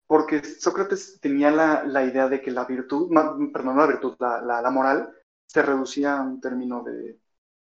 porque 0.07 0.43
Sócrates 0.43 1.19
tenía 1.21 1.51
la, 1.51 1.83
la 1.83 2.05
idea 2.05 2.29
de 2.29 2.41
que 2.41 2.51
la 2.51 2.65
virtud, 2.65 3.11
perdón, 3.53 3.77
la 3.77 3.87
virtud, 3.87 4.15
la, 4.19 4.41
la, 4.41 4.61
la, 4.61 4.71
moral 4.71 5.13
se 5.47 5.61
reducía 5.61 6.17
a 6.17 6.21
un 6.21 6.39
término 6.41 6.83
de, 6.83 7.19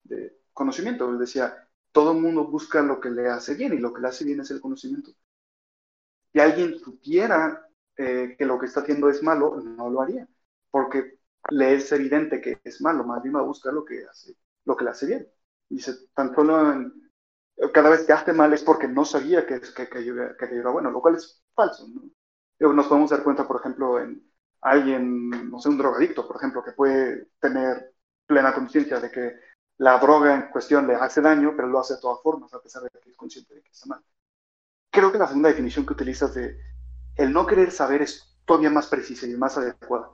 de 0.03 0.39
conocimiento. 0.53 1.09
Él 1.09 1.19
decía, 1.19 1.67
todo 1.91 2.11
el 2.11 2.19
mundo 2.19 2.45
busca 2.45 2.81
lo 2.81 2.99
que 2.99 3.09
le 3.09 3.29
hace 3.29 3.55
bien 3.55 3.73
y 3.73 3.79
lo 3.79 3.93
que 3.93 4.01
le 4.01 4.09
hace 4.09 4.25
bien 4.25 4.41
es 4.41 4.51
el 4.51 4.61
conocimiento. 4.61 5.11
Si 6.31 6.39
alguien 6.39 6.77
supiera 6.79 7.67
eh, 7.97 8.35
que 8.37 8.45
lo 8.45 8.59
que 8.59 8.65
está 8.65 8.81
haciendo 8.81 9.09
es 9.09 9.23
malo, 9.23 9.61
no 9.61 9.89
lo 9.89 10.01
haría, 10.01 10.27
porque 10.69 11.19
le 11.49 11.75
es 11.75 11.91
evidente 11.91 12.41
que 12.41 12.59
es 12.63 12.81
malo, 12.81 13.05
más 13.05 13.23
bien 13.23 13.35
va 13.35 13.39
a 13.39 13.43
buscar 13.43 13.73
lo 13.73 13.85
que, 13.85 14.03
hace, 14.05 14.35
lo 14.65 14.75
que 14.75 14.83
le 14.83 14.91
hace 14.91 15.05
bien. 15.05 15.27
Dice, 15.69 15.93
tan 16.13 16.33
solo 16.33 16.91
cada 17.73 17.89
vez 17.89 18.05
que 18.05 18.13
hace 18.13 18.33
mal 18.33 18.53
es 18.53 18.63
porque 18.63 18.87
no 18.87 19.05
sabía 19.05 19.45
que, 19.45 19.61
que, 19.61 19.89
que, 19.89 20.35
que 20.37 20.55
era 20.55 20.69
bueno, 20.69 20.91
lo 20.91 21.01
cual 21.01 21.15
es 21.15 21.43
falso. 21.53 21.87
¿no? 21.87 22.73
Nos 22.73 22.87
podemos 22.87 23.09
dar 23.09 23.23
cuenta, 23.23 23.47
por 23.47 23.59
ejemplo, 23.59 23.99
en 23.99 24.21
alguien, 24.61 25.49
no 25.49 25.59
sé, 25.59 25.69
un 25.69 25.77
drogadicto, 25.77 26.27
por 26.27 26.37
ejemplo, 26.37 26.63
que 26.63 26.71
puede 26.71 27.29
tener 27.39 27.93
plena 28.25 28.53
conciencia 28.53 28.99
de 28.99 29.11
que 29.11 29.33
la 29.77 29.99
droga 29.99 30.35
en 30.35 30.49
cuestión 30.51 30.87
le 30.87 30.95
hace 30.95 31.21
daño, 31.21 31.53
pero 31.55 31.67
lo 31.67 31.79
hace 31.79 31.95
de 31.95 32.01
todas 32.01 32.21
formas, 32.21 32.53
a 32.53 32.61
pesar 32.61 32.83
de 32.83 32.89
que 33.01 33.09
es 33.09 33.17
consciente 33.17 33.53
de 33.53 33.61
que 33.61 33.71
está 33.71 33.87
mal. 33.87 34.01
Creo 34.89 35.11
que 35.11 35.17
la 35.17 35.27
segunda 35.27 35.49
definición 35.49 35.85
que 35.85 35.93
utilizas 35.93 36.33
de 36.33 36.57
el 37.15 37.31
no 37.31 37.45
querer 37.45 37.71
saber 37.71 38.01
es 38.01 38.37
todavía 38.45 38.69
más 38.69 38.87
precisa 38.87 39.27
y 39.27 39.35
más 39.35 39.57
adecuada, 39.57 40.09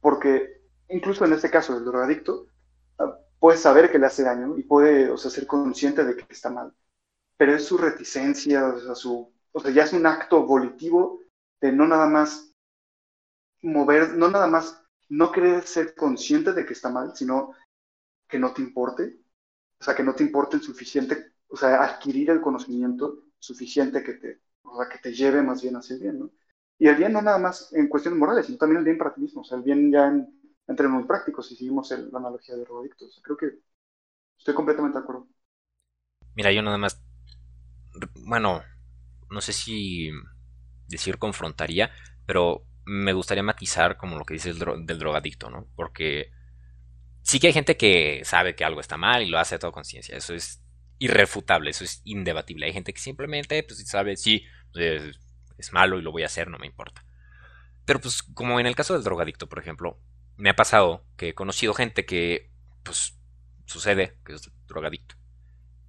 porque 0.00 0.62
incluso 0.88 1.24
en 1.24 1.32
este 1.32 1.50
caso 1.50 1.74
del 1.74 1.84
drogadicto, 1.84 2.46
puede 3.38 3.58
saber 3.58 3.90
que 3.90 3.98
le 3.98 4.06
hace 4.06 4.22
daño 4.22 4.56
y 4.56 4.62
puede, 4.62 5.10
o 5.10 5.16
sea, 5.16 5.30
ser 5.30 5.46
consciente 5.46 6.04
de 6.04 6.16
que 6.16 6.24
está 6.28 6.50
mal, 6.50 6.72
pero 7.36 7.54
es 7.54 7.64
su 7.64 7.78
reticencia, 7.78 8.68
o 8.68 8.80
sea, 8.80 8.94
su, 8.94 9.32
o 9.52 9.60
sea, 9.60 9.70
ya 9.70 9.84
es 9.84 9.92
un 9.92 10.06
acto 10.06 10.44
volitivo 10.44 11.20
de 11.60 11.72
no 11.72 11.86
nada 11.86 12.06
más 12.06 12.52
mover, 13.62 14.14
no 14.14 14.30
nada 14.30 14.46
más 14.46 14.82
no 15.08 15.32
querer 15.32 15.62
ser 15.66 15.94
consciente 15.94 16.52
de 16.52 16.66
que 16.66 16.72
está 16.72 16.90
mal, 16.90 17.16
sino 17.16 17.54
que 18.28 18.38
no 18.38 18.52
te 18.52 18.62
importe, 18.62 19.20
o 19.80 19.84
sea, 19.84 19.94
que 19.94 20.02
no 20.02 20.14
te 20.14 20.24
importe 20.24 20.56
el 20.56 20.62
suficiente, 20.62 21.32
o 21.48 21.56
sea, 21.56 21.82
adquirir 21.82 22.30
el 22.30 22.40
conocimiento 22.40 23.24
suficiente 23.38 24.02
que 24.02 24.14
te, 24.14 24.40
o 24.62 24.76
sea, 24.76 24.88
que 24.88 24.98
te 24.98 25.12
lleve 25.12 25.42
más 25.42 25.62
bien 25.62 25.76
hacia 25.76 25.94
el 25.94 26.02
bien, 26.02 26.18
¿no? 26.18 26.30
Y 26.78 26.86
el 26.88 26.96
bien 26.96 27.12
no 27.12 27.22
nada 27.22 27.38
más 27.38 27.72
en 27.72 27.88
cuestiones 27.88 28.20
morales, 28.20 28.46
sino 28.46 28.58
también 28.58 28.78
el 28.78 28.84
bien 28.84 28.98
para 28.98 29.14
ti 29.14 29.20
mismo, 29.20 29.42
o 29.42 29.44
sea, 29.44 29.58
el 29.58 29.64
bien 29.64 29.90
ya 29.90 30.08
en, 30.08 30.37
en 30.68 30.76
términos 30.76 31.06
prácticos, 31.06 31.48
si 31.48 31.56
seguimos 31.56 31.90
la 31.90 32.18
analogía 32.18 32.54
de 32.54 32.64
sea, 32.64 33.22
creo 33.22 33.36
que 33.36 33.58
estoy 34.36 34.54
completamente 34.54 34.98
de 34.98 35.02
acuerdo. 35.02 35.26
Mira, 36.34 36.52
yo 36.52 36.62
nada 36.62 36.78
más, 36.78 37.02
bueno, 38.26 38.62
no 39.30 39.40
sé 39.40 39.52
si 39.52 40.10
decir 40.86 41.18
confrontaría, 41.18 41.90
pero 42.26 42.64
me 42.84 43.12
gustaría 43.12 43.42
matizar 43.42 43.96
como 43.96 44.18
lo 44.18 44.24
que 44.24 44.34
dice 44.34 44.50
el 44.50 44.58
dro 44.58 44.78
del 44.78 44.98
drogadicto, 44.98 45.50
¿no? 45.50 45.66
Porque 45.74 46.30
sí 47.22 47.40
que 47.40 47.48
hay 47.48 47.52
gente 47.52 47.76
que 47.76 48.22
sabe 48.24 48.54
que 48.54 48.64
algo 48.64 48.80
está 48.80 48.96
mal 48.96 49.22
y 49.22 49.28
lo 49.28 49.38
hace 49.38 49.54
a 49.56 49.58
toda 49.58 49.72
conciencia. 49.72 50.16
Eso 50.16 50.34
es 50.34 50.62
irrefutable, 50.98 51.70
eso 51.70 51.84
es 51.84 52.02
indebatible. 52.04 52.66
Hay 52.66 52.72
gente 52.72 52.92
que 52.92 53.00
simplemente 53.00 53.62
pues, 53.62 53.86
sabe, 53.88 54.16
sí, 54.16 54.44
es, 54.74 55.18
es 55.56 55.72
malo 55.72 55.98
y 55.98 56.02
lo 56.02 56.12
voy 56.12 56.22
a 56.24 56.26
hacer, 56.26 56.48
no 56.48 56.58
me 56.58 56.66
importa. 56.66 57.04
Pero 57.84 58.00
pues 58.00 58.22
como 58.22 58.60
en 58.60 58.66
el 58.66 58.76
caso 58.76 58.94
del 58.94 59.04
drogadicto, 59.04 59.48
por 59.48 59.58
ejemplo, 59.58 59.98
me 60.38 60.50
ha 60.50 60.56
pasado 60.56 61.04
que 61.16 61.30
he 61.30 61.34
conocido 61.34 61.74
gente 61.74 62.06
que 62.06 62.50
pues 62.84 63.18
sucede 63.66 64.16
que 64.24 64.34
es 64.34 64.50
drogadicto 64.66 65.16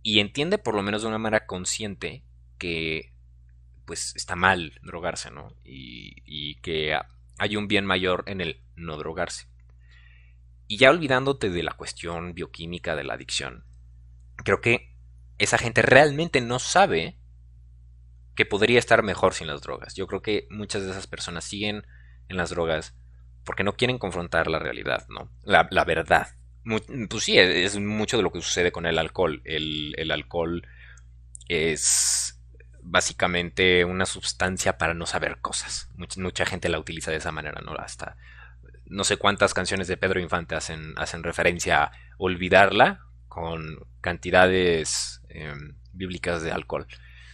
y 0.04 0.20
entiende 0.20 0.58
por 0.58 0.76
lo 0.76 0.82
menos 0.82 1.04
de 1.04 1.08
una 1.08 1.18
manera 1.18 1.46
consciente 1.46 2.24
que 2.58 3.14
pues 3.86 4.16
está 4.16 4.36
mal 4.36 4.74
drogarse, 4.84 5.32
¿no? 5.32 5.56
Y, 5.64 6.16
y 6.26 6.56
que 6.62 6.98
hay 7.38 7.56
un 7.56 7.68
bien 7.68 7.86
mayor 7.86 8.24
en 8.28 8.42
el 8.42 8.62
no 8.76 8.98
drogarse. 8.98 9.48
Y 10.68 10.78
ya 10.78 10.92
olvidándote 10.92 11.50
de 11.50 11.64
la 11.64 11.74
cuestión 11.74 12.34
bioquímica 12.34 12.96
de 12.96 13.04
la 13.04 13.16
adicción, 13.16 13.66
creo 14.36 14.62
que 14.62 14.96
esa 15.40 15.58
gente 15.58 15.82
realmente 15.82 16.42
no 16.42 16.60
sabe 16.60 17.18
que 18.36 18.46
podría 18.46 18.80
estar 18.80 19.04
mejor 19.04 19.34
sin 19.34 19.48
las 19.48 19.62
drogas. 19.62 19.96
Yo 19.96 20.06
creo 20.08 20.22
que 20.22 20.48
muchas 20.52 20.84
de 20.84 20.92
esas 20.92 21.08
personas 21.08 21.44
siguen 21.44 21.86
en 22.28 22.38
las 22.38 22.52
drogas 22.52 22.99
porque 23.43 23.63
no 23.63 23.73
quieren 23.73 23.97
confrontar 23.97 24.47
la 24.47 24.60
realidad, 24.60 25.06
¿no? 25.10 25.30
La, 25.43 25.63
verdad. 25.86 26.28
pues 26.63 27.23
sí, 27.23 27.38
es 27.38 27.78
mucho 27.80 28.17
de 28.17 28.23
lo 28.23 28.32
que 28.32 28.41
sucede 28.41 28.71
con 28.71 28.86
el 28.86 28.99
alcohol. 28.99 29.41
El, 29.45 30.12
alcohol 30.12 30.67
es 31.47 32.39
básicamente 32.82 33.86
una 33.86 34.06
sustancia 34.06 34.78
para 34.78 34.93
no 34.93 35.06
saber 35.06 35.39
cosas. 35.41 35.89
Mucha, 36.17 36.45
gente 36.45 36.69
la 36.69 36.80
utiliza 36.80 37.12
de 37.12 37.17
esa 37.17 37.32
manera, 37.32 37.62
¿no? 37.62 37.73
Hasta 37.73 38.17
no 38.86 39.04
sé 39.04 39.17
cuántas 39.17 39.54
canciones 39.54 39.88
de 39.88 39.97
Pedro 39.97 40.19
Infante 40.19 40.56
hacen, 40.56 40.93
hacen 40.97 41.23
referencia 41.23 41.84
a 41.84 41.91
olvidarla 42.17 43.06
con 43.28 43.86
cantidades 44.02 45.21
eh, 45.30 45.54
bíblicas 45.93 46.41
de 46.41 46.52
alcohol. 46.52 46.88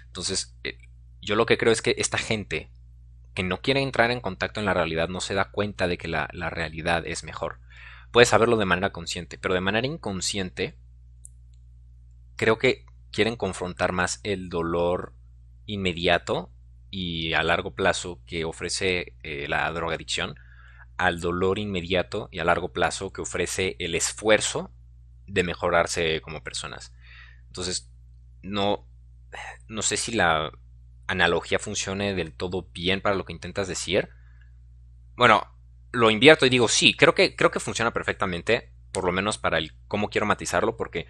Entonces, 0.07 0.55
eh, 0.63 0.77
yo 1.21 1.35
lo 1.35 1.45
que 1.45 1.57
creo 1.57 1.71
es 1.71 1.81
que 1.81 1.95
esta 1.97 2.17
gente 2.17 2.69
que 3.35 3.43
no 3.43 3.61
quiere 3.61 3.81
entrar 3.81 4.09
en 4.09 4.21
contacto 4.21 4.59
en 4.59 4.65
la 4.65 4.73
realidad 4.73 5.09
no 5.09 5.21
se 5.21 5.35
da 5.35 5.51
cuenta 5.51 5.87
de 5.87 5.97
que 5.97 6.07
la, 6.07 6.29
la 6.33 6.49
realidad 6.49 7.05
es 7.05 7.23
mejor. 7.23 7.59
Puede 8.11 8.25
saberlo 8.25 8.57
de 8.57 8.65
manera 8.65 8.91
consciente, 8.91 9.37
pero 9.37 9.53
de 9.53 9.61
manera 9.61 9.85
inconsciente 9.85 10.77
creo 12.37 12.57
que 12.57 12.85
quieren 13.11 13.35
confrontar 13.35 13.91
más 13.91 14.19
el 14.23 14.49
dolor 14.49 15.13
inmediato 15.65 16.51
y 16.89 17.33
a 17.33 17.43
largo 17.43 17.75
plazo 17.75 18.21
que 18.25 18.45
ofrece 18.45 19.15
eh, 19.23 19.47
la 19.47 19.69
drogadicción 19.71 20.35
al 20.97 21.19
dolor 21.19 21.59
inmediato 21.59 22.29
y 22.31 22.39
a 22.39 22.45
largo 22.45 22.71
plazo 22.71 23.11
que 23.11 23.21
ofrece 23.21 23.75
el 23.79 23.95
esfuerzo 23.95 24.71
de 25.27 25.43
mejorarse 25.43 26.21
como 26.21 26.41
personas. 26.41 26.93
Entonces, 27.47 27.91
no, 28.41 28.87
no 29.67 29.81
sé 29.81 29.97
si 29.97 30.13
la 30.13 30.51
analogía 31.07 31.59
funcione 31.59 32.13
del 32.15 32.33
todo 32.33 32.69
bien 32.73 33.01
para 33.01 33.15
lo 33.15 33.25
que 33.25 33.33
intentas 33.33 33.67
decir. 33.67 34.09
Bueno, 35.15 35.47
lo 35.91 36.11
invierto 36.11 36.45
y 36.45 36.49
digo, 36.49 36.67
sí, 36.67 36.93
creo 36.93 37.15
que, 37.15 37.35
creo 37.35 37.51
que 37.51 37.59
funciona 37.59 37.93
perfectamente, 37.93 38.73
por 38.91 39.05
lo 39.05 39.11
menos 39.11 39.37
para 39.37 39.57
el 39.57 39.73
cómo 39.87 40.09
quiero 40.09 40.25
matizarlo, 40.25 40.77
porque 40.77 41.07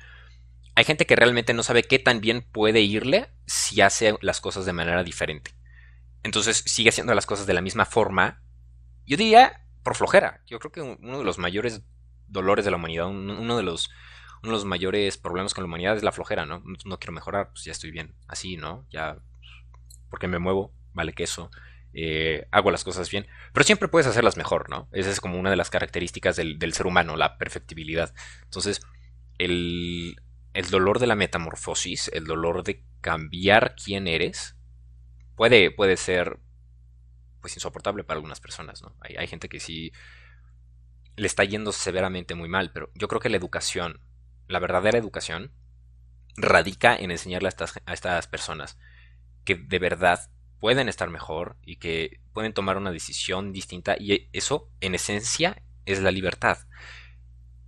hay 0.76 0.84
gente 0.84 1.06
que 1.06 1.16
realmente 1.16 1.54
no 1.54 1.64
sabe 1.64 1.84
qué 1.84 2.00
tan 2.00 2.22
bien 2.22 2.46
puede 2.52 2.82
irle 2.82 3.30
si 3.46 3.82
hace 3.82 4.18
las 4.22 4.42
cosas 4.42 4.66
de 4.66 4.74
manera 4.74 5.04
diferente. 5.04 5.52
Entonces 6.24 6.64
sigue 6.66 6.90
haciendo 6.90 7.14
las 7.14 7.26
cosas 7.26 7.48
de 7.48 7.54
la 7.54 7.62
misma 7.62 7.86
forma. 7.86 8.42
Yo 9.06 9.16
diría 9.16 9.66
por 9.84 9.96
flojera. 9.96 10.42
Yo 10.48 10.60
creo 10.60 10.72
que 10.72 10.82
uno 10.82 11.20
de 11.20 11.24
los 11.24 11.38
mayores 11.38 11.84
dolores 12.28 12.66
de 12.66 12.72
la 12.72 12.78
humanidad, 12.78 13.08
uno 13.08 13.56
de 13.56 13.64
los, 13.64 13.90
uno 14.42 14.52
de 14.52 14.58
los 14.58 14.66
mayores 14.66 15.18
problemas 15.18 15.54
con 15.54 15.64
la 15.64 15.68
humanidad 15.68 15.96
es 15.96 16.04
la 16.04 16.12
flojera, 16.12 16.46
¿no? 16.46 16.64
No 16.84 17.00
quiero 17.00 17.14
mejorar, 17.14 17.52
pues 17.52 17.64
ya 17.64 17.72
estoy 17.72 17.92
bien. 17.92 18.16
Así, 18.28 18.58
¿no? 18.58 18.86
Ya, 18.90 19.18
porque 20.10 20.28
me 20.28 20.40
muevo, 20.40 20.74
vale 20.94 21.14
que 21.14 21.24
eso. 21.24 21.52
Eh, 21.94 22.48
hago 22.52 22.72
las 22.72 22.84
cosas 22.84 23.10
bien, 23.10 23.26
pero 23.54 23.64
siempre 23.64 23.88
puedes 23.88 24.08
hacerlas 24.08 24.36
mejor, 24.36 24.70
¿no? 24.70 24.90
Esa 24.92 25.12
es 25.12 25.22
como 25.22 25.40
una 25.40 25.50
de 25.50 25.56
las 25.56 25.70
características 25.70 26.36
del, 26.36 26.60
del 26.60 26.74
ser 26.74 26.88
humano, 26.88 27.16
la 27.16 27.38
perfectibilidad. 27.38 28.14
Entonces, 28.44 28.82
el, 29.38 30.22
el 30.54 30.70
dolor 30.70 31.00
de 31.00 31.08
la 31.08 31.16
metamorfosis, 31.16 32.10
el 32.14 32.26
dolor 32.26 32.64
de 32.64 32.84
cambiar 33.00 33.76
quién 33.76 34.08
eres, 34.08 34.58
puede, 35.36 35.72
puede 35.72 35.96
ser 35.96 36.40
pues 37.40 37.56
insoportable 37.56 38.04
para 38.04 38.18
algunas 38.18 38.40
personas, 38.40 38.82
¿no? 38.82 38.96
Hay, 39.02 39.16
hay, 39.18 39.28
gente 39.28 39.48
que 39.48 39.60
sí 39.60 39.94
le 41.16 41.28
está 41.28 41.44
yendo 41.44 41.72
severamente 41.72 42.36
muy 42.36 42.50
mal, 42.50 42.72
pero 42.74 42.90
yo 42.96 43.08
creo 43.08 43.22
que 43.22 43.30
la 43.30 43.38
educación, 43.38 44.02
la 44.48 44.60
verdadera 44.60 44.98
educación, 44.98 45.54
radica 46.36 46.96
en 46.96 47.12
enseñarle 47.12 47.48
a 47.48 47.50
estas, 47.50 47.82
a 47.86 47.94
estas 47.94 48.28
personas 48.28 48.78
que 49.46 49.56
de 49.56 49.80
verdad 49.80 50.30
pueden 50.60 50.90
estar 50.90 51.10
mejor 51.10 51.56
y 51.64 51.78
que 51.78 52.20
pueden 52.34 52.54
tomar 52.54 52.78
una 52.78 52.92
decisión 52.92 53.54
distinta 53.54 53.96
y 54.00 54.30
eso 54.34 54.70
en 54.82 54.96
esencia 54.96 55.62
es 55.86 56.02
la 56.02 56.12
libertad. 56.12 56.58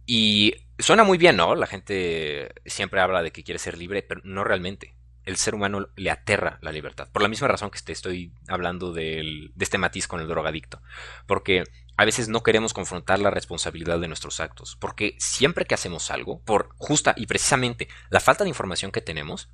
Y 0.05 0.55
suena 0.79 1.03
muy 1.03 1.17
bien, 1.17 1.37
¿no? 1.37 1.55
La 1.55 1.67
gente 1.67 2.53
siempre 2.65 3.01
habla 3.01 3.21
de 3.21 3.31
que 3.31 3.43
quiere 3.43 3.59
ser 3.59 3.77
libre, 3.77 4.01
pero 4.03 4.21
no 4.23 4.43
realmente 4.43 4.95
el 5.27 5.35
ser 5.35 5.55
humano 5.55 5.89
le 5.97 6.09
aterra 6.09 6.57
la 6.61 6.71
libertad. 6.71 7.09
Por 7.11 7.21
la 7.21 7.27
misma 7.27 7.49
razón 7.49 7.69
que 7.69 7.81
te 7.81 7.91
estoy 7.91 8.33
hablando 8.47 8.93
del, 8.93 9.51
de 9.55 9.63
este 9.63 9.77
matiz 9.77 10.07
con 10.07 10.21
el 10.21 10.27
drogadicto. 10.29 10.81
Porque 11.25 11.65
a 11.97 12.05
veces 12.05 12.29
no 12.29 12.43
queremos 12.43 12.73
confrontar 12.73 13.19
la 13.19 13.29
responsabilidad 13.29 13.99
de 13.99 14.07
nuestros 14.07 14.39
actos. 14.39 14.77
Porque 14.79 15.15
siempre 15.19 15.65
que 15.65 15.75
hacemos 15.75 16.11
algo, 16.11 16.41
por 16.43 16.69
justa 16.77 17.13
y 17.17 17.25
precisamente 17.25 17.89
la 18.09 18.21
falta 18.21 18.45
de 18.45 18.49
información 18.49 18.91
que 18.91 19.01
tenemos, 19.01 19.49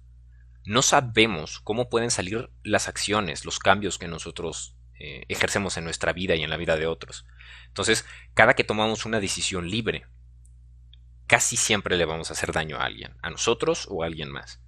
no 0.66 0.82
sabemos 0.82 1.60
cómo 1.60 1.90
pueden 1.90 2.12
salir 2.12 2.50
las 2.64 2.88
acciones, 2.88 3.46
los 3.46 3.60
cambios 3.60 3.98
que 3.98 4.08
nosotros 4.08 4.76
eh, 5.00 5.26
ejercemos 5.28 5.78
en 5.78 5.84
nuestra 5.84 6.14
vida 6.14 6.36
y 6.36 6.44
en 6.44 6.50
la 6.50 6.58
vida 6.58 6.78
de 6.78 6.88
otros. 6.88 7.26
Entonces, 7.68 8.06
cada 8.34 8.54
que 8.54 8.64
tomamos 8.64 9.06
una 9.06 9.20
decisión 9.20 9.70
libre, 9.70 10.06
casi 11.28 11.58
siempre 11.58 11.98
le 11.98 12.06
vamos 12.06 12.30
a 12.30 12.34
hacer 12.34 12.52
daño 12.52 12.78
a 12.78 12.86
alguien, 12.86 13.18
a 13.22 13.30
nosotros 13.30 13.88
o 13.90 14.04
a 14.04 14.06
alguien 14.06 14.32
más. 14.32 14.62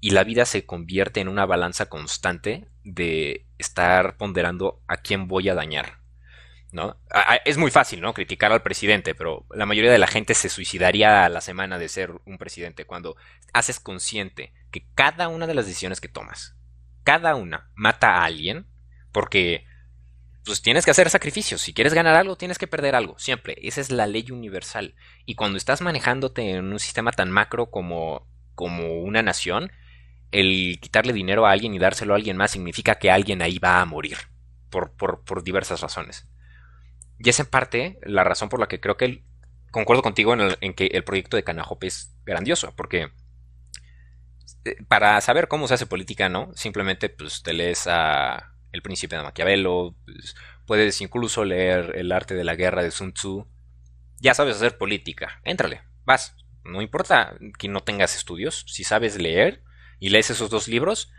Y 0.00 0.10
la 0.10 0.24
vida 0.24 0.44
se 0.44 0.66
convierte 0.66 1.20
en 1.20 1.28
una 1.28 1.46
balanza 1.46 1.86
constante 1.86 2.68
de 2.84 3.46
estar 3.58 4.16
ponderando 4.16 4.82
a 4.86 4.98
quién 4.98 5.26
voy 5.26 5.48
a 5.48 5.54
dañar. 5.54 5.97
¿No? 6.72 7.00
Es 7.44 7.56
muy 7.56 7.70
fácil, 7.70 8.00
¿no? 8.00 8.12
Criticar 8.14 8.52
al 8.52 8.62
presidente, 8.62 9.14
pero 9.14 9.46
la 9.50 9.66
mayoría 9.66 9.90
de 9.90 9.98
la 9.98 10.06
gente 10.06 10.34
se 10.34 10.48
suicidaría 10.48 11.24
a 11.24 11.28
la 11.28 11.40
semana 11.40 11.78
de 11.78 11.88
ser 11.88 12.12
un 12.26 12.38
presidente 12.38 12.84
cuando 12.84 13.16
haces 13.52 13.80
consciente 13.80 14.52
que 14.70 14.86
cada 14.94 15.28
una 15.28 15.46
de 15.46 15.54
las 15.54 15.66
decisiones 15.66 16.00
que 16.00 16.08
tomas, 16.08 16.56
cada 17.04 17.34
una 17.34 17.70
mata 17.74 18.16
a 18.16 18.24
alguien, 18.24 18.66
porque 19.12 19.66
pues 20.44 20.62
tienes 20.62 20.84
que 20.84 20.90
hacer 20.90 21.10
sacrificios. 21.10 21.60
Si 21.60 21.74
quieres 21.74 21.92
ganar 21.92 22.14
algo, 22.16 22.36
tienes 22.36 22.58
que 22.58 22.66
perder 22.66 22.94
algo. 22.94 23.18
Siempre. 23.18 23.56
Esa 23.62 23.82
es 23.82 23.90
la 23.90 24.06
ley 24.06 24.30
universal. 24.30 24.94
Y 25.26 25.34
cuando 25.34 25.58
estás 25.58 25.82
manejándote 25.82 26.52
en 26.52 26.72
un 26.72 26.78
sistema 26.78 27.12
tan 27.12 27.30
macro 27.30 27.70
como, 27.70 28.26
como 28.54 29.00
una 29.00 29.22
nación, 29.22 29.70
el 30.32 30.78
quitarle 30.80 31.12
dinero 31.12 31.46
a 31.46 31.52
alguien 31.52 31.74
y 31.74 31.78
dárselo 31.78 32.14
a 32.14 32.16
alguien 32.16 32.38
más 32.38 32.50
significa 32.50 32.94
que 32.94 33.10
alguien 33.10 33.42
ahí 33.42 33.58
va 33.58 33.82
a 33.82 33.84
morir. 33.84 34.16
Por, 34.70 34.92
por, 34.92 35.22
por 35.24 35.42
diversas 35.42 35.80
razones. 35.80 36.26
Y 37.18 37.28
es 37.28 37.40
en 37.40 37.46
parte 37.46 37.98
la 38.02 38.24
razón 38.24 38.48
por 38.48 38.60
la 38.60 38.68
que 38.68 38.80
creo 38.80 38.96
que 38.96 39.24
concuerdo 39.70 40.02
contigo 40.02 40.34
en, 40.34 40.56
en, 40.60 40.74
que 40.74 40.86
el 40.86 41.04
proyecto 41.04 41.36
de 41.36 41.44
Canajope 41.44 41.86
es 41.86 42.14
grandioso. 42.24 42.72
Porque 42.76 43.10
eh, 44.64 44.76
para 44.88 45.20
saber 45.20 45.48
cómo 45.48 45.68
se 45.68 45.74
hace 45.74 45.86
política, 45.86 46.28
¿no? 46.28 46.50
Simplemente 46.54 47.08
pues 47.08 47.42
te 47.42 47.52
lees 47.52 47.86
a 47.86 48.54
el 48.72 48.82
Príncipe 48.82 49.16
de 49.16 49.22
Maquiavelo, 49.22 49.94
pues, 50.04 50.36
puedes 50.66 51.00
incluso 51.00 51.44
leer 51.44 51.94
El 51.96 52.12
arte 52.12 52.34
de 52.34 52.44
la 52.44 52.54
guerra 52.54 52.82
de 52.82 52.90
Sun 52.90 53.12
Tzu. 53.12 53.46
Ya 54.20 54.34
sabes 54.34 54.56
hacer 54.56 54.78
política, 54.78 55.40
éntrale, 55.44 55.82
vas. 56.04 56.36
No 56.64 56.82
importa 56.82 57.36
que 57.58 57.68
no 57.68 57.80
tengas 57.80 58.16
estudios, 58.16 58.64
si 58.68 58.84
sabes 58.84 59.18
leer 59.18 59.62
y 60.00 60.10
lees 60.10 60.30
esos 60.30 60.50
dos 60.50 60.68
libros, 60.68 61.10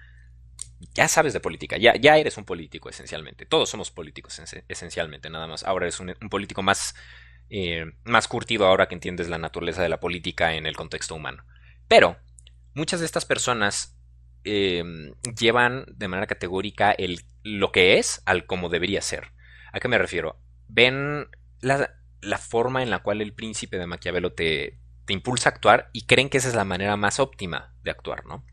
ya 0.94 1.08
sabes 1.08 1.34
de 1.34 1.40
política, 1.40 1.78
ya, 1.78 1.96
ya 1.96 2.18
eres 2.18 2.38
un 2.38 2.46
político 2.46 2.90
esencialmente. 2.90 3.46
Todos 3.46 3.70
somos 3.70 3.92
políticos 3.92 4.42
esencialmente, 4.68 5.30
nada 5.30 5.48
más. 5.48 5.64
Ahora 5.64 5.86
eres 5.86 6.00
un, 6.00 6.14
político 6.30 6.62
más, 6.62 6.96
eh, 7.50 7.86
más 8.04 8.28
curtido 8.28 8.66
ahora 8.66 8.88
que 8.88 8.96
entiendes 8.96 9.30
la 9.30 9.38
naturaleza 9.38 9.84
de 9.84 9.90
la 9.90 10.00
política 10.00 10.54
en 10.54 10.66
el 10.66 10.76
contexto 10.76 11.16
humano. 11.16 11.44
Pero 11.88 12.18
muchas 12.74 13.00
de 13.00 13.06
estas 13.06 13.26
personas 13.26 13.98
eh, 14.44 14.84
llevan 15.38 15.86
de 15.96 16.08
manera 16.08 16.28
categórica 16.28 16.92
el 16.92 17.22
lo 17.44 17.72
que 17.72 17.98
es 17.98 18.22
al 18.26 18.46
como 18.46 18.70
debería 18.70 19.02
ser. 19.02 19.32
¿A 19.72 19.80
qué 19.80 19.88
me 19.88 19.98
refiero? 19.98 20.42
Ven 20.68 21.28
la, 21.62 21.96
la 22.22 22.38
forma 22.38 22.84
en 22.84 22.90
la 22.90 23.00
cual 23.00 23.22
el 23.22 23.34
príncipe 23.34 23.78
de 23.78 23.88
Maquiavelo 23.88 24.34
te, 24.34 24.80
te 25.06 25.14
impulsa 25.14 25.50
a 25.50 25.54
actuar 25.54 25.90
y 25.94 26.06
creen 26.06 26.30
que 26.30 26.38
esa 26.38 26.50
es 26.50 26.56
la 26.56 26.66
manera 26.66 26.96
más 26.98 27.20
óptima 27.20 27.74
de 27.84 27.92
actuar, 27.92 28.26
¿no? 28.26 28.46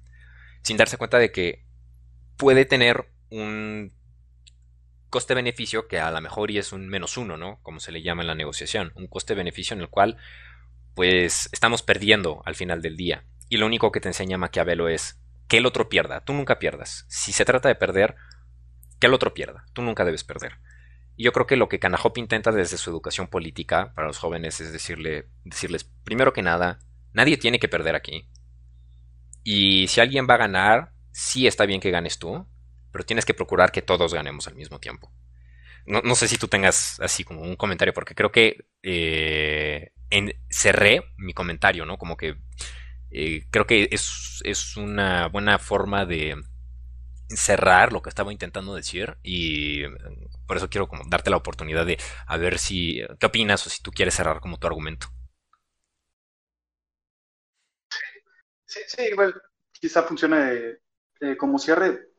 Sin 0.62 0.76
darse 0.76 0.96
cuenta 0.96 1.18
de 1.18 1.30
que 1.32 1.65
puede 2.37 2.64
tener 2.64 3.09
un 3.30 3.93
coste-beneficio 5.11 5.89
que 5.89 5.99
a 5.99 6.11
lo 6.11 6.20
mejor 6.20 6.51
y 6.51 6.59
es 6.59 6.72
un 6.72 6.89
menos 6.89 7.16
uno, 7.16 7.37
¿no? 7.37 7.61
Como 7.62 7.80
se 7.80 7.93
le 7.93 8.03
llama 8.03 8.22
en 8.22 8.28
la 8.28 8.34
negociación. 8.34 8.93
Un 8.95 9.07
coste-beneficio 9.07 9.74
en 9.74 9.80
el 9.80 9.89
cual, 9.89 10.16
pues, 10.95 11.49
estamos 11.53 11.82
perdiendo 11.82 12.43
al 12.45 12.55
final 12.55 12.82
del 12.82 12.97
día. 12.97 13.24
Y 13.49 13.57
lo 13.59 13.66
único 13.66 13.93
que 13.93 14.01
te 14.01 14.09
enseña 14.09 14.39
Maquiavelo 14.39 14.89
es 14.89 15.20
que 15.49 15.59
el 15.59 15.66
otro 15.66 15.89
pierda. 15.89 16.20
Tú 16.24 16.32
nunca 16.32 16.59
pierdas. 16.59 17.07
Si 17.09 17.32
se 17.32 17.45
trata 17.45 17.68
de 17.68 17.76
perder, 17.76 18.16
que 18.99 19.07
el 19.07 19.14
otro 19.14 19.34
pierda. 19.34 19.64
Tú 19.72 19.82
nunca 19.82 20.05
debes 20.05 20.24
perder. 20.24 20.59
Y 21.16 21.24
yo 21.24 21.32
creo 21.32 21.47
que 21.47 21.57
lo 21.57 21.68
que 21.68 21.78
Canahop 21.78 22.18
intenta 22.18 22.53
desde 22.53 22.76
su 22.76 22.91
educación 22.91 23.28
política 23.28 23.93
para 23.95 24.09
los 24.09 24.18
jóvenes 24.18 24.61
es 24.61 24.72
decirle, 24.72 25.28
decirles, 25.45 25.84
primero 25.84 26.32
que 26.32 26.43
nada, 26.43 26.78
nadie 27.12 27.39
tiene 27.39 27.59
que 27.59 27.68
perder 27.68 27.95
aquí. 27.95 28.28
Y 29.43 29.87
si 29.89 30.01
alguien 30.01 30.26
va 30.28 30.34
a 30.34 30.39
ganar, 30.39 30.93
sí 31.16 31.46
está 31.46 31.64
bien 31.64 31.80
que 31.80 31.90
ganes 31.90 32.18
tú, 32.18 32.46
pero 32.92 33.04
tienes 33.06 33.24
que 33.24 33.32
procurar 33.32 33.72
que 33.72 33.80
todos 33.80 34.12
ganemos 34.12 34.46
al 34.48 34.54
mismo 34.54 34.78
tiempo. 34.80 35.10
No, 35.86 36.14
sé 36.16 36.28
si 36.28 36.36
tú 36.36 36.48
tengas 36.48 37.00
así 37.00 37.24
como 37.24 37.42
un 37.42 37.56
comentario, 37.56 37.94
porque 37.94 38.16
creo 38.16 38.32
que 38.32 38.66
eh, 38.82 39.92
cerré 40.50 41.04
mi 41.16 41.32
comentario, 41.32 41.86
¿no? 41.86 41.96
Como 41.96 42.16
que 42.16 42.36
eh, 43.10 43.46
creo 43.50 43.66
que 43.66 43.88
es, 43.92 44.42
es 44.44 44.76
una 44.76 45.28
buena 45.28 45.58
forma 45.58 46.04
de, 46.04 46.36
cerrar 47.28 47.92
lo 47.92 48.02
que 48.02 48.10
estaba 48.10 48.32
intentando 48.32 48.74
decir 48.74 49.16
y 49.22 49.82
por 50.46 50.56
eso 50.56 50.70
quiero 50.70 50.86
como 50.86 51.02
darte 51.08 51.30
la 51.30 51.38
oportunidad 51.38 51.86
de 51.86 51.98
a 52.26 52.36
ver 52.36 52.58
si 52.58 53.02
qué 53.18 53.26
opinas 53.26 53.66
o 53.66 53.70
si 53.70 53.82
tú 53.82 53.90
quieres 53.90 54.14
cerrar 54.14 54.40
como 54.40 54.58
tu 54.58 54.66
argumento. 54.66 55.08
Sí, 58.66 58.80
sí, 58.86 59.02
igual 59.10 59.34
quizá 59.72 60.02
funcione 60.02 60.78
como 61.38 61.58
cierre. 61.58 62.10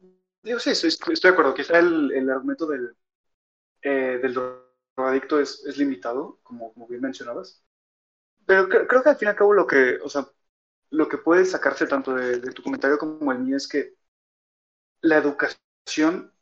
Digo, 0.42 0.60
sí, 0.60 0.72
estoy, 0.72 1.16
de 1.22 1.30
acuerdo. 1.30 1.54
Quizá 1.54 1.80
el, 1.80 2.12
el 2.14 2.30
argumento 2.30 2.68
del, 2.68 2.96
eh, 3.82 4.20
del 4.22 4.34
drogadicto 4.96 5.40
es, 5.40 5.64
es, 5.66 5.78
limitado, 5.78 6.40
como, 6.44 6.74
como 6.74 6.88
bien 6.88 7.02
mencionabas. 7.02 7.64
Pero 8.46 8.70
creo, 8.70 9.04
que 9.04 9.10
al 9.10 9.18
fin 9.18 9.28
y 9.28 9.30
al 9.30 9.36
cabo 9.36 9.54
lo 9.54 9.68
que, 9.68 9.98
o 10.04 10.10
sea, 10.10 10.28
lo 10.92 11.10
que 11.10 11.18
puede 11.18 11.46
sacarse 11.46 11.86
tanto 11.88 12.14
de, 12.16 12.40
de 12.40 12.52
tu 12.52 12.64
comentario 12.64 12.98
como 12.98 13.32
el 13.32 13.40
mío 13.40 13.58
es 13.58 13.68
que 13.68 13.96
la 15.02 15.18
educación, 15.18 16.34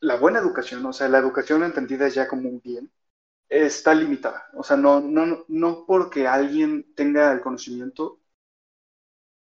la 0.00 0.16
buena 0.16 0.38
educación, 0.40 0.84
o 0.86 0.92
sea, 0.92 1.08
la 1.08 1.18
educación 1.18 1.62
entendida 1.62 2.08
ya 2.08 2.28
como 2.28 2.48
un 2.48 2.60
bien, 2.60 2.90
está 3.48 3.94
limitada. 3.94 4.48
O 4.54 4.62
sea, 4.62 4.76
no, 4.76 5.00
no, 5.00 5.44
no 5.48 5.84
porque 5.86 6.26
alguien 6.26 6.94
tenga 6.94 7.32
el 7.32 7.40
conocimiento, 7.40 8.20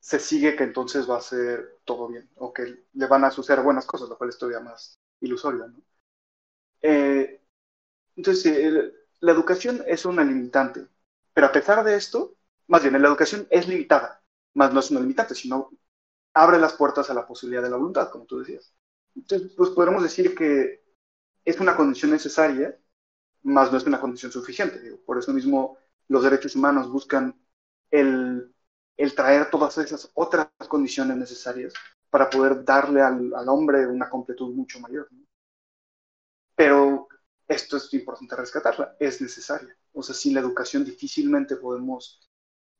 se 0.06 0.20
sigue 0.20 0.56
que 0.56 0.64
entonces 0.64 1.10
va 1.10 1.18
a 1.18 1.22
ser 1.22 1.80
todo 1.84 2.08
bien, 2.08 2.30
o 2.36 2.53
que 2.53 2.86
le 2.93 3.08
van 3.08 3.24
a 3.26 3.32
suceder 3.32 3.64
buenas 3.64 3.88
cosas, 3.88 4.08
lo 4.08 4.16
cual 4.16 4.30
es 4.30 4.38
todavía 4.38 4.60
más 4.60 4.99
ilusorio. 5.20 5.66
Eh, 6.84 7.41
entonces, 8.16 8.93
la 9.20 9.32
educación 9.32 9.84
es 9.88 10.06
una 10.06 10.24
limitante, 10.24 10.86
pero 11.34 11.47
a 11.47 11.51
pesar 11.51 11.84
de 11.84 11.95
esto, 11.95 12.36
más 12.68 12.84
bien, 12.84 13.01
la 13.01 13.08
educación 13.08 13.47
es 13.49 13.68
limitada, 13.68 14.22
más 14.53 14.72
no 14.72 14.80
es 14.80 14.91
una 14.91 14.99
limitante, 14.99 15.34
sino 15.34 15.72
abre 16.36 16.60
las 16.60 16.74
puertas 16.74 17.10
a 17.10 17.16
la 17.16 17.26
posibilidad 17.26 17.64
de 17.64 17.72
la 17.72 17.78
voluntad, 17.78 18.12
como 18.12 18.26
tú 18.26 18.38
decías. 18.38 18.76
Entonces, 19.16 19.53
pues 19.58 19.72
podremos 19.72 20.03
decir 20.03 20.36
que 20.36 20.86
es 21.43 21.60
una 21.60 21.76
condición 21.76 22.12
necesaria, 22.12 22.78
más 23.41 23.72
no 23.72 23.80
es 23.80 23.86
una 23.86 23.99
condición 23.99 24.32
suficiente. 24.32 24.78
Por 25.03 25.18
eso 25.18 25.34
mismo 25.34 25.80
los 26.10 26.24
derechos 26.24 26.56
humanos 26.56 26.91
buscan 26.91 27.36
el, 27.89 28.55
el, 28.98 29.16
traer 29.16 29.50
todas 29.50 29.78
esas 29.78 30.12
otras 30.14 30.48
condiciones 30.68 31.18
necesarias 31.18 31.74
para 32.10 32.30
poder 32.30 32.64
darle 32.64 33.02
al, 33.02 33.34
al 33.34 33.50
hombre 33.50 33.88
una 33.88 34.10
completud 34.10 34.54
mucho 34.54 34.80
mayor. 34.80 35.10
Pero 36.56 37.08
esto 37.48 37.78
es 37.78 37.93
importante 37.93 38.36
rescatarla, 38.36 38.96
es 39.00 39.22
necesaria. 39.22 39.78
O 39.93 40.02
sea, 40.02 40.16
sin 40.16 40.34
la 40.34 40.39
educación 40.39 40.84
difícilmente 40.84 41.56
podemos, 41.58 42.30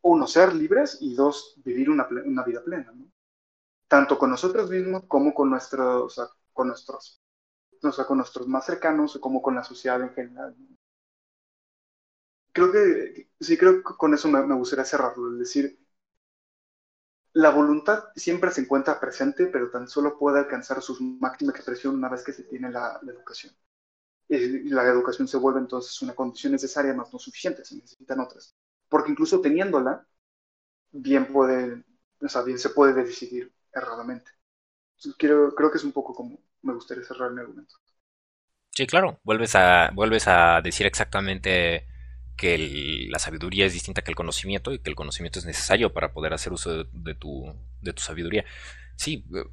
uno, 0.02 0.28
ser 0.28 0.54
libres 0.56 0.98
y 1.02 1.14
dos, 1.16 1.56
vivir 1.64 1.90
una, 1.90 2.08
una 2.26 2.44
vida 2.44 2.64
plena. 2.64 2.94
tanto 3.88 4.18
con 4.18 4.32
nosotros 4.32 4.70
mismos 4.70 5.04
como 5.08 5.34
con 5.34 5.50
nuestros, 5.50 6.20
con 6.54 6.68
nuestros, 6.68 7.22
con 8.08 8.18
nuestros 8.18 8.48
más 8.48 8.66
cercanos, 8.66 9.18
como 9.22 9.42
con 9.42 9.56
la 9.56 9.64
sociedad 9.64 10.02
en 10.02 10.14
general. 10.14 10.56
Creo 12.52 12.72
que, 12.72 13.30
sí, 13.40 13.58
creo 13.58 13.84
que 13.84 13.96
con 13.98 14.14
eso 14.14 14.30
me, 14.30 14.56
gustaría 14.56 14.86
cerrarlo, 14.86 15.34
es 15.34 15.40
decir, 15.40 15.85
la 17.36 17.50
voluntad 17.50 18.06
siempre 18.16 18.50
se 18.50 18.62
encuentra 18.62 18.98
presente, 18.98 19.48
pero 19.48 19.70
tan 19.70 19.90
solo 19.90 20.18
puede 20.18 20.40
alcanzar 20.40 20.82
su 20.82 20.98
máxima 21.20 21.52
expresión 21.52 21.96
una 21.96 22.08
vez 22.08 22.24
que 22.24 22.32
se 22.32 22.44
tiene 22.44 22.72
la, 22.72 22.98
educación. 23.06 23.54
Y 24.30 24.70
la 24.70 24.84
educación 24.86 25.28
se 25.28 25.38
vuelve 25.38 25.60
entonces 25.60 26.02
una 26.02 26.16
condición 26.16 26.54
necesaria, 26.54 26.94
más 26.94 27.12
no 27.12 27.20
suficiente, 27.20 27.66
se 27.66 27.76
necesitan 27.76 28.22
otras. 28.22 28.56
Porque 28.88 29.12
incluso 29.12 29.42
teniéndola, 29.42 30.08
bien 30.92 31.26
puede, 31.28 31.84
o 32.22 32.30
sea, 32.30 32.42
bien 32.42 32.58
se 32.58 32.70
puede 32.70 32.94
decidir 32.94 33.54
erradamente. 33.74 34.32
Quiero, 35.18 35.54
creo 35.54 35.70
que 35.70 35.78
es 35.78 35.84
un 35.84 35.92
poco 35.92 36.16
como 36.16 36.40
me 36.62 36.74
gustaría 36.74 37.04
cerrar 37.04 37.32
mi 37.32 37.42
argumento. 37.42 37.76
Sí, 38.72 38.88
claro, 38.88 39.20
vuelves 39.24 39.56
a, 39.56 39.92
vuelves 39.94 40.30
a 40.30 40.62
decir 40.62 40.86
exactamente 40.86 41.86
que 42.36 43.08
la 43.10 43.20
sabiduría 43.20 43.66
es 43.66 43.74
distinta 43.74 44.02
que 44.02 44.12
el 44.12 44.16
conocimiento 44.16 44.74
y 44.74 44.80
que 44.80 44.90
el 44.90 44.96
conocimiento 44.96 45.40
es 45.40 45.46
necesario 45.46 45.94
para 45.94 46.12
poder 46.12 46.34
hacer 46.34 46.54
uso 46.54 46.84
de, 46.84 47.16
tu, 47.16 47.54
de 47.82 47.94
tu 47.94 48.02
sabiduría. 48.02 48.46
Sí, 48.96 49.26
eh, 49.34 49.44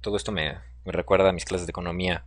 todo 0.00 0.16
esto 0.16 0.32
me, 0.32 0.58
me, 0.84 0.92
recuerda 0.92 1.28
a 1.28 1.32
mis 1.32 1.44
clases 1.44 1.66
de 1.66 1.70
economía 1.70 2.24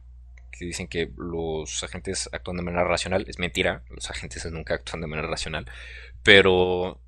que 0.52 0.66
dicen 0.66 0.88
que 0.88 1.12
los 1.18 1.84
agentes 1.84 2.30
actúan 2.32 2.58
de 2.58 2.64
manera 2.64 2.84
racional. 2.84 3.26
Es 3.28 3.40
mentira, 3.40 3.84
los 3.90 4.10
agentes 4.10 4.46
nunca 4.52 4.76
actúan 4.76 5.02
de 5.02 5.08
manera 5.08 5.28
racional, 5.28 5.66
pero 6.24 7.02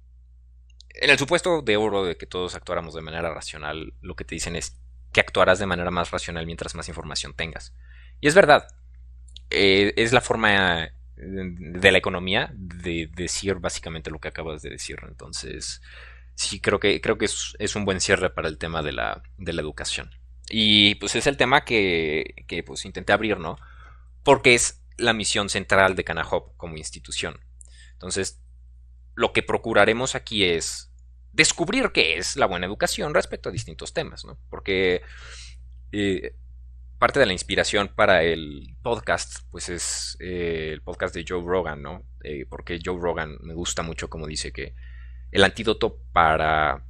en 0.89 1.09
el 1.09 1.17
supuesto 1.17 1.61
de 1.61 1.77
oro 1.77 2.03
de 2.03 2.17
que 2.17 2.25
todos 2.25 2.55
actuáramos 2.55 2.93
de 2.93 3.01
manera 3.01 3.33
racional, 3.33 3.93
lo 4.01 4.15
que 4.15 4.25
te 4.25 4.35
dicen 4.35 4.55
es 4.55 4.81
que 5.13 5.19
actuarás 5.19 5.59
de 5.59 5.65
manera 5.65 5.91
más 5.91 6.11
racional 6.11 6.45
mientras 6.45 6.75
más 6.75 6.87
información 6.89 7.33
tengas. 7.33 7.73
Y 8.19 8.27
es 8.27 8.35
verdad. 8.35 8.67
Eh, 9.49 9.93
es 9.97 10.13
la 10.13 10.21
forma 10.21 10.91
de 11.21 11.91
la 11.91 11.97
economía 11.97 12.51
de 12.55 13.09
decir 13.13 13.55
básicamente 13.55 14.09
lo 14.09 14.19
que 14.19 14.27
acabas 14.27 14.61
de 14.61 14.71
decir. 14.71 14.99
Entonces, 15.07 15.81
sí, 16.35 16.59
creo 16.59 16.79
que, 16.79 16.99
creo 17.01 17.17
que 17.17 17.25
es, 17.25 17.75
un 17.75 17.85
buen 17.85 18.01
cierre 18.01 18.29
para 18.29 18.47
el 18.47 18.57
tema 18.57 18.81
de 18.81 18.91
la, 18.91 19.21
de 19.37 19.53
la 19.53 19.61
educación. 19.61 20.09
Y 20.49 20.95
pues 20.95 21.15
es 21.15 21.27
el 21.27 21.37
tema 21.37 21.63
que, 21.63 22.43
que 22.47 22.63
pues 22.63 22.85
intenté 22.85 23.13
abrir, 23.13 23.39
¿no? 23.39 23.57
Porque 24.23 24.55
es 24.55 24.83
la 24.97 25.13
misión 25.13 25.49
central 25.49 25.95
de 25.95 26.03
Canahop 26.03 26.57
como 26.57 26.77
institución. 26.77 27.39
Entonces, 27.93 28.41
lo 29.15 29.33
que 29.33 29.43
procuraremos 29.43 30.15
aquí 30.15 30.43
es 30.43 30.91
descubrir 31.31 31.91
qué 31.93 32.17
es 32.17 32.35
la 32.35 32.47
buena 32.47 32.65
educación 32.65 33.13
respecto 33.13 33.49
a 33.49 33.51
distintos 33.51 33.93
temas, 33.93 34.25
¿no? 34.25 34.39
Porque 34.49 35.01
eh, 35.91 36.35
parte 37.01 37.19
de 37.19 37.25
la 37.25 37.33
inspiración 37.33 37.87
para 37.87 38.21
el 38.21 38.75
podcast, 38.83 39.39
pues 39.49 39.69
es 39.69 40.17
eh, 40.19 40.69
el 40.71 40.83
podcast 40.83 41.15
de 41.15 41.25
Joe 41.27 41.41
Rogan, 41.43 41.81
¿no? 41.81 42.03
Eh, 42.23 42.45
porque 42.47 42.79
Joe 42.85 42.99
Rogan 43.01 43.39
me 43.41 43.55
gusta 43.55 43.81
mucho 43.81 44.07
como 44.07 44.27
dice 44.27 44.51
que 44.51 44.75
el 45.31 45.43
antídoto 45.43 45.97
para 46.13 46.85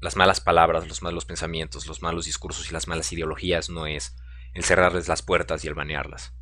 las 0.00 0.16
malas 0.16 0.40
palabras, 0.40 0.88
los 0.88 1.00
malos 1.00 1.24
pensamientos, 1.24 1.86
los 1.86 2.02
malos 2.02 2.26
discursos 2.26 2.68
y 2.68 2.72
las 2.72 2.88
malas 2.88 3.12
ideologías 3.12 3.70
no 3.70 3.86
es 3.86 4.16
el 4.52 4.64
cerrarles 4.64 5.06
las 5.06 5.22
puertas 5.22 5.64
y 5.64 5.68
el 5.68 5.74
banearlas, 5.74 6.34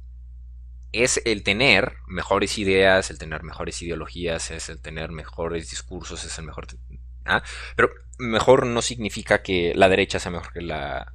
es 0.93 1.21
el 1.27 1.43
tener 1.43 1.97
mejores 2.07 2.57
ideas, 2.57 3.11
el 3.11 3.19
tener 3.19 3.43
mejores 3.43 3.83
ideologías, 3.83 4.51
es 4.51 4.71
el 4.71 4.81
tener 4.81 5.13
mejores 5.13 5.69
discursos, 5.69 6.25
es 6.25 6.39
el 6.39 6.47
mejor... 6.47 6.69
¿ah? 7.27 7.43
Pero 7.77 7.91
mejor 8.19 8.65
no 8.65 8.81
significa 8.81 9.43
que 9.43 9.75
la 9.75 9.91
derecha 9.91 10.19
sea 10.19 10.33
mejor 10.33 10.55
que 10.55 10.63
la... 10.63 11.13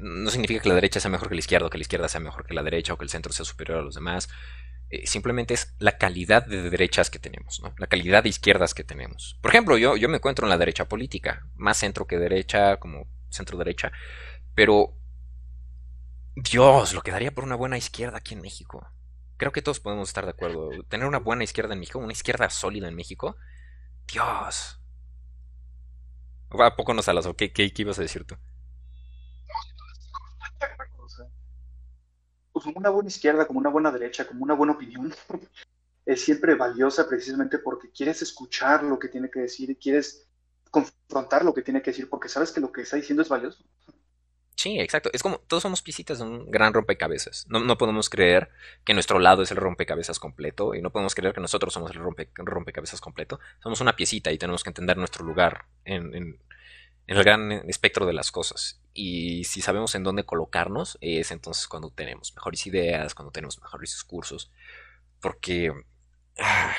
No 0.00 0.30
significa 0.30 0.62
que 0.62 0.68
la 0.68 0.74
derecha 0.74 1.00
sea 1.00 1.10
mejor 1.10 1.28
que 1.28 1.34
la 1.34 1.40
izquierda, 1.40 1.66
o 1.66 1.70
que 1.70 1.78
la 1.78 1.82
izquierda 1.82 2.08
sea 2.08 2.20
mejor 2.20 2.46
que 2.46 2.54
la 2.54 2.62
derecha, 2.62 2.92
o 2.92 2.98
que 2.98 3.04
el 3.04 3.10
centro 3.10 3.32
sea 3.32 3.44
superior 3.44 3.78
a 3.78 3.82
los 3.82 3.94
demás. 3.94 4.28
Eh, 4.90 5.06
simplemente 5.06 5.54
es 5.54 5.74
la 5.78 5.96
calidad 5.98 6.46
de 6.46 6.68
derechas 6.68 7.10
que 7.10 7.18
tenemos, 7.18 7.60
¿no? 7.62 7.74
la 7.78 7.86
calidad 7.86 8.22
de 8.22 8.28
izquierdas 8.28 8.74
que 8.74 8.84
tenemos. 8.84 9.38
Por 9.40 9.50
ejemplo, 9.50 9.78
yo, 9.78 9.96
yo 9.96 10.08
me 10.08 10.16
encuentro 10.16 10.44
en 10.46 10.50
la 10.50 10.58
derecha 10.58 10.86
política, 10.86 11.46
más 11.56 11.78
centro 11.78 12.06
que 12.06 12.18
derecha, 12.18 12.76
como 12.76 13.06
centro 13.30 13.56
derecha, 13.56 13.90
pero 14.54 14.94
Dios, 16.34 16.92
lo 16.92 17.02
que 17.02 17.10
daría 17.10 17.34
por 17.34 17.44
una 17.44 17.56
buena 17.56 17.78
izquierda 17.78 18.18
aquí 18.18 18.34
en 18.34 18.42
México 18.42 18.86
creo 19.42 19.50
que 19.50 19.60
todos 19.60 19.80
podemos 19.80 20.08
estar 20.08 20.24
de 20.24 20.30
acuerdo. 20.30 20.70
Tener 20.88 21.04
una 21.04 21.18
buena 21.18 21.42
izquierda 21.42 21.74
en 21.74 21.80
México, 21.80 21.98
una 21.98 22.12
izquierda 22.12 22.48
sólida 22.48 22.86
en 22.86 22.94
México, 22.94 23.36
Dios. 24.06 24.80
¿A 26.50 26.76
poco 26.76 26.94
no 26.94 27.02
salas? 27.02 27.28
qué, 27.36 27.52
qué, 27.52 27.72
ibas 27.74 27.98
a 27.98 28.02
decir 28.02 28.24
tú? 28.24 28.36
Pues 32.62 32.76
una 32.76 32.90
buena 32.90 33.08
izquierda, 33.08 33.46
como 33.46 33.60
una 33.60 33.70
buena 33.70 33.90
derecha, 33.90 34.26
como 34.26 34.44
una 34.44 34.54
buena 34.54 34.74
opinión, 34.74 35.12
es 36.06 36.20
siempre 36.20 36.54
valiosa 36.54 37.08
precisamente 37.08 37.58
porque 37.58 37.90
quieres 37.90 38.22
escuchar 38.22 38.82
lo 38.84 38.98
que 38.98 39.08
tiene 39.08 39.30
que 39.30 39.40
decir 39.40 39.70
y 39.70 39.76
quieres 39.76 40.28
confrontar 40.70 41.44
lo 41.44 41.52
que 41.52 41.62
tiene 41.62 41.82
que 41.82 41.90
decir 41.90 42.08
porque 42.08 42.28
sabes 42.28 42.50
que 42.50 42.60
lo 42.60 42.72
que 42.72 42.82
está 42.82 42.96
diciendo 42.96 43.22
es 43.22 43.28
valioso. 43.28 43.64
Sí, 44.62 44.78
exacto. 44.78 45.10
Es 45.12 45.22
como 45.22 45.38
todos 45.40 45.64
somos 45.64 45.82
piecitas 45.82 46.18
de 46.18 46.24
un 46.24 46.50
gran 46.50 46.72
rompecabezas. 46.72 47.46
No, 47.48 47.76
podemos 47.78 48.08
creer 48.08 48.50
que 48.84 48.94
nuestro 48.94 49.18
lado 49.18 49.42
es 49.42 49.50
el 49.50 49.56
rompecabezas 49.56 50.20
completo 50.20 50.74
y 50.74 50.82
no 50.82 50.92
podemos 50.92 51.16
creer 51.16 51.34
que 51.34 51.40
nosotros 51.40 51.74
somos 51.74 51.90
el 51.90 52.00
rompecabezas 52.36 53.00
completo. 53.00 53.40
Somos 53.60 53.80
una 53.80 53.96
piecita 53.96 54.30
y 54.30 54.38
tenemos 54.38 54.62
que 54.62 54.70
entender 54.70 54.96
nuestro 54.96 55.24
lugar 55.24 55.64
en, 55.84 56.38
el 57.08 57.24
gran 57.24 57.50
espectro 57.68 58.06
de 58.06 58.12
las 58.12 58.30
cosas. 58.30 58.80
Y 58.94 59.44
si 59.44 59.62
sabemos 59.62 59.94
en 59.94 60.04
dónde 60.04 60.24
colocarnos, 60.24 60.98
es 61.00 61.30
entonces 61.30 61.66
cuando 61.68 61.90
tenemos 61.90 62.34
mejores 62.34 62.66
ideas, 62.66 63.14
cuando 63.14 63.32
tenemos 63.32 63.60
mejores 63.60 63.90
discursos. 63.90 64.50
Porque 65.20 65.72
ah, 66.38 66.74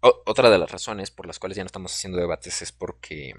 otra 0.00 0.50
de 0.50 0.58
las 0.58 0.70
razones 0.70 1.10
por 1.10 1.26
las 1.26 1.38
cuales 1.38 1.56
ya 1.56 1.64
no 1.64 1.66
estamos 1.66 1.92
haciendo 1.92 2.18
debates 2.18 2.62
es 2.62 2.72
porque 2.72 3.34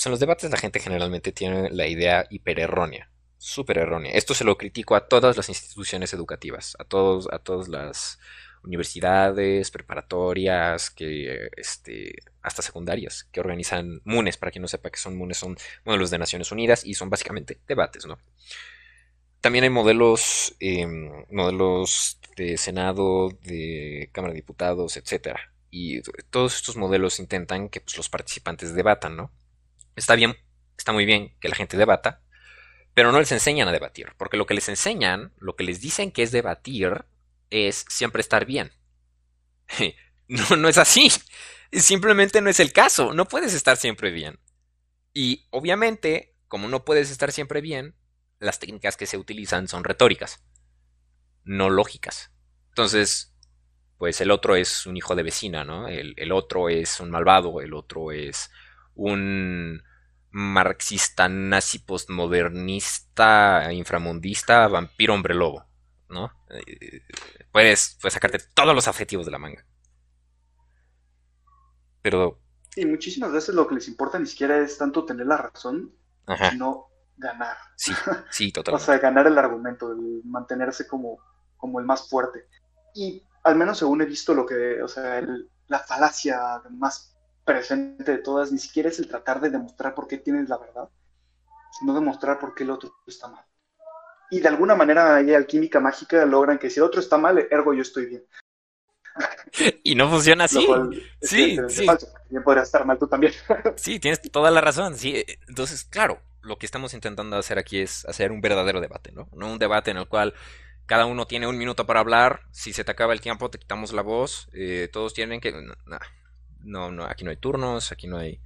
pues, 0.00 0.06
en 0.06 0.12
los 0.12 0.20
debates 0.20 0.50
la 0.50 0.56
gente 0.56 0.80
generalmente 0.80 1.30
tiene 1.30 1.70
la 1.70 1.86
idea 1.86 2.26
hipererrónea, 2.30 3.10
súper 3.36 3.78
errónea. 3.78 4.12
Esto 4.12 4.34
se 4.34 4.44
lo 4.44 4.56
critico 4.56 4.96
a 4.96 5.08
todas 5.08 5.36
las 5.36 5.50
instituciones 5.50 6.14
educativas, 6.14 6.74
a 6.78 6.84
todos, 6.84 7.28
a 7.30 7.38
todas 7.38 7.68
las 7.68 8.18
universidades, 8.62 9.70
preparatorias, 9.70 10.90
que 10.90 11.48
este, 11.56 12.14
hasta 12.42 12.62
secundarias, 12.62 13.24
que 13.32 13.40
organizan 13.40 14.00
MUNES, 14.04 14.36
para 14.36 14.52
quien 14.52 14.62
no 14.62 14.68
sepa 14.68 14.90
que 14.90 14.98
son 14.98 15.16
MUNES, 15.16 15.38
son 15.38 15.56
modelos 15.84 16.10
de 16.10 16.18
Naciones 16.18 16.52
Unidas 16.52 16.84
y 16.84 16.94
son 16.94 17.10
básicamente 17.10 17.60
debates, 17.66 18.06
¿no? 18.06 18.18
También 19.40 19.64
hay 19.64 19.70
modelos, 19.70 20.54
em, 20.60 21.24
modelos 21.30 22.18
de 22.36 22.58
Senado, 22.58 23.30
de 23.42 24.10
Cámara 24.12 24.32
de 24.32 24.40
Diputados, 24.40 24.96
etcétera. 24.96 25.52
Y 25.70 26.02
todos 26.30 26.56
estos 26.56 26.76
modelos 26.76 27.20
intentan 27.20 27.68
que 27.68 27.80
pues, 27.80 27.96
los 27.96 28.08
participantes 28.10 28.74
debatan, 28.74 29.16
¿no? 29.16 29.32
Está 29.96 30.14
bien, 30.14 30.36
está 30.76 30.92
muy 30.92 31.06
bien 31.06 31.34
que 31.40 31.48
la 31.48 31.54
gente 31.54 31.76
debata, 31.76 32.22
pero 32.94 33.12
no 33.12 33.20
les 33.20 33.32
enseñan 33.32 33.68
a 33.68 33.72
debatir, 33.72 34.08
porque 34.18 34.36
lo 34.36 34.46
que 34.46 34.54
les 34.54 34.68
enseñan, 34.68 35.32
lo 35.38 35.56
que 35.56 35.64
les 35.64 35.80
dicen 35.80 36.10
que 36.12 36.22
es 36.22 36.32
debatir, 36.32 37.04
es 37.50 37.84
siempre 37.88 38.20
estar 38.20 38.46
bien. 38.46 38.72
No, 40.32 40.54
no 40.54 40.68
es 40.68 40.78
así. 40.78 41.10
Simplemente 41.72 42.40
no 42.40 42.50
es 42.50 42.60
el 42.60 42.72
caso. 42.72 43.12
No 43.14 43.26
puedes 43.26 43.52
estar 43.52 43.76
siempre 43.76 44.12
bien. 44.12 44.38
Y 45.12 45.48
obviamente, 45.50 46.36
como 46.46 46.68
no 46.68 46.84
puedes 46.84 47.10
estar 47.10 47.32
siempre 47.32 47.60
bien, 47.60 47.96
las 48.38 48.60
técnicas 48.60 48.96
que 48.96 49.06
se 49.06 49.18
utilizan 49.18 49.66
son 49.66 49.82
retóricas, 49.82 50.40
no 51.42 51.68
lógicas. 51.68 52.30
Entonces, 52.68 53.34
pues 53.98 54.20
el 54.20 54.30
otro 54.30 54.54
es 54.54 54.86
un 54.86 54.96
hijo 54.96 55.16
de 55.16 55.24
vecina, 55.24 55.64
¿no? 55.64 55.88
El, 55.88 56.14
el 56.16 56.30
otro 56.30 56.68
es 56.68 57.00
un 57.00 57.10
malvado, 57.10 57.60
el 57.60 57.74
otro 57.74 58.12
es 58.12 58.52
un 58.94 59.82
marxista 60.30 61.28
nazi 61.28 61.80
postmodernista 61.80 63.68
inframundista 63.72 64.68
vampiro 64.68 65.14
hombre 65.14 65.34
lobo 65.34 65.69
no 66.10 66.30
puedes, 67.52 67.96
puedes 68.00 68.14
sacarte 68.14 68.38
todos 68.54 68.74
los 68.74 68.88
adjetivos 68.88 69.26
de 69.26 69.32
la 69.32 69.38
manga. 69.38 69.64
Pero 72.02 72.40
y 72.76 72.86
muchísimas 72.86 73.32
veces 73.32 73.54
lo 73.54 73.66
que 73.66 73.74
les 73.74 73.88
importa 73.88 74.18
ni 74.18 74.26
siquiera 74.26 74.58
es 74.58 74.78
tanto 74.78 75.04
tener 75.04 75.26
la 75.26 75.36
razón 75.36 75.92
sino 76.50 76.86
ganar. 77.16 77.56
Sí 77.76 77.92
sí 78.30 78.52
totalmente. 78.52 78.82
o 78.82 78.86
sea 78.86 78.98
ganar 78.98 79.26
el 79.26 79.38
argumento 79.38 79.94
mantenerse 80.24 80.86
como 80.86 81.18
como 81.56 81.80
el 81.80 81.86
más 81.86 82.08
fuerte. 82.08 82.46
Y 82.94 83.24
al 83.42 83.56
menos 83.56 83.78
según 83.78 84.02
he 84.02 84.06
visto 84.06 84.34
lo 84.34 84.46
que 84.46 84.82
o 84.82 84.88
sea 84.88 85.22
la 85.66 85.78
falacia 85.80 86.62
más 86.70 87.16
presente 87.44 88.04
de 88.04 88.18
todas, 88.18 88.52
ni 88.52 88.58
siquiera 88.58 88.88
es 88.88 88.98
el 88.98 89.08
tratar 89.08 89.40
de 89.40 89.50
demostrar 89.50 89.94
por 89.94 90.06
qué 90.06 90.18
tienes 90.18 90.48
la 90.48 90.58
verdad, 90.58 90.88
sino 91.78 91.94
demostrar 91.94 92.38
por 92.38 92.54
qué 92.54 92.64
el 92.64 92.70
otro 92.70 92.94
está 93.06 93.28
mal. 93.28 93.44
Y 94.30 94.40
de 94.40 94.48
alguna 94.48 94.74
manera 94.74 95.16
ahí 95.16 95.34
alquímica 95.34 95.80
mágica 95.80 96.24
logran 96.24 96.58
que 96.58 96.70
si 96.70 96.78
el 96.78 96.86
otro 96.86 97.00
está 97.00 97.18
mal, 97.18 97.46
ergo 97.50 97.74
yo 97.74 97.82
estoy 97.82 98.06
bien. 98.06 98.24
Y 99.82 99.94
no 99.94 100.08
funciona 100.08 100.44
así. 100.44 100.66
sí, 101.20 101.58
sí. 101.68 101.86
Bien 102.28 102.42
podría 102.42 102.62
estar 102.62 102.84
mal 102.86 102.98
tú 102.98 103.08
también. 103.08 103.32
sí, 103.76 103.98
tienes 103.98 104.20
toda 104.30 104.50
la 104.50 104.60
razón. 104.60 104.96
Sí, 104.96 105.24
entonces, 105.48 105.84
claro, 105.84 106.20
lo 106.42 106.58
que 106.58 106.66
estamos 106.66 106.94
intentando 106.94 107.36
hacer 107.36 107.58
aquí 107.58 107.80
es 107.80 108.04
hacer 108.06 108.32
un 108.32 108.40
verdadero 108.40 108.80
debate, 108.80 109.12
¿no? 109.12 109.28
No 109.32 109.52
un 109.52 109.58
debate 109.58 109.90
en 109.90 109.96
el 109.96 110.06
cual 110.06 110.34
cada 110.86 111.06
uno 111.06 111.26
tiene 111.26 111.46
un 111.46 111.58
minuto 111.58 111.86
para 111.86 112.00
hablar. 112.00 112.42
Si 112.52 112.72
se 112.72 112.84
te 112.84 112.90
acaba 112.90 113.12
el 113.12 113.20
tiempo, 113.20 113.50
te 113.50 113.58
quitamos 113.58 113.92
la 113.92 114.02
voz. 114.02 114.48
Eh, 114.52 114.88
todos 114.92 115.14
tienen 115.14 115.40
que. 115.40 115.52
No, 116.62 116.90
no, 116.90 117.04
aquí 117.04 117.24
no 117.24 117.30
hay 117.30 117.36
turnos, 117.36 117.92
aquí 117.92 118.06
no 118.06 118.18
hay... 118.18 118.40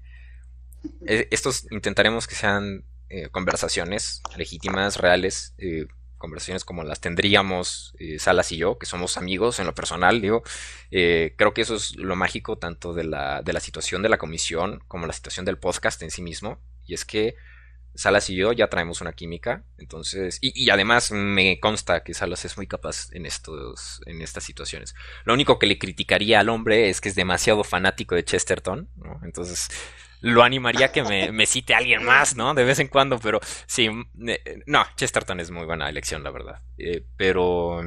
Eh, 1.07 1.29
estos 1.31 1.67
intentaremos 1.73 2.27
que 2.27 2.35
sean 2.35 2.85
eh, 3.17 3.29
conversaciones 3.31 4.23
legítimas, 4.37 4.99
reales, 4.99 5.55
eh, 5.59 5.87
conversaciones 6.19 6.65
como 6.65 6.85
las 6.85 7.01
tendríamos 7.01 7.95
Salas 8.19 8.51
y 8.51 8.57
yo, 8.57 8.79
que 8.79 8.87
somos 8.87 9.19
amigos 9.19 9.59
en 9.59 9.67
lo 9.67 9.75
personal, 9.75 10.23
digo, 10.23 10.43
creo 10.91 11.53
que 11.53 11.61
eso 11.61 11.75
es 11.75 11.97
lo 11.97 12.17
mágico 12.17 12.57
tanto 12.57 12.95
de 12.95 13.05
la, 13.05 13.43
de 13.43 13.53
la 13.53 13.61
situación 13.61 14.01
de 14.01 14.09
la 14.09 14.17
comisión 14.17 14.83
como 14.89 15.07
la 15.07 15.13
situación 15.13 15.45
del 15.45 15.59
podcast 15.59 16.01
en 16.03 16.11
sí 16.11 16.23
mismo, 16.23 16.59
y 16.87 16.95
es 16.95 17.05
que 17.05 17.35
Salas 17.97 18.29
y 18.29 18.35
yo 18.35 18.53
ya 18.53 18.69
traemos 18.69 19.01
una 19.01 19.13
química, 19.13 19.65
entonces, 19.79 20.39
y, 20.41 20.69
además 20.71 21.13
me 21.13 21.61
consta 21.61 22.03
que 22.03 22.13
Salas 22.13 22.45
es 22.45 22.57
muy 22.57 22.67
capaz 22.67 23.09
en 23.13 23.25
estos, 23.25 24.01
en 24.07 24.21
estas 24.21 24.43
situaciones. 24.43 24.97
Lo 25.25 25.33
único 25.33 25.61
que 25.61 25.67
le 25.67 25.79
criticaría 25.79 26.41
al 26.41 26.49
hombre 26.49 26.89
es 26.89 27.01
que 27.01 27.09
es 27.09 27.15
demasiado 27.15 27.63
fanático 27.63 28.17
de 28.17 28.25
Chesterton, 28.25 28.89
¿no? 28.97 29.21
Entonces, 29.23 29.69
lo 30.25 30.43
animaría 30.43 30.91
que 30.91 31.03
me, 31.03 31.47
cite 31.47 31.75
a 31.75 31.79
alguien 31.79 32.03
más, 32.03 32.35
¿no? 32.35 32.55
De 32.55 32.65
vez 32.65 32.79
en 32.79 32.89
cuando, 32.89 33.19
pero 33.19 33.41
sí, 33.67 33.91
eh, 34.27 34.63
no, 34.65 34.87
Chesterton 34.97 35.39
es 35.39 35.51
muy 35.51 35.67
buena 35.67 35.87
elección, 35.91 36.25
la 36.25 36.31
verdad. 36.31 36.63
Eh, 36.79 37.05
pero 37.19 37.83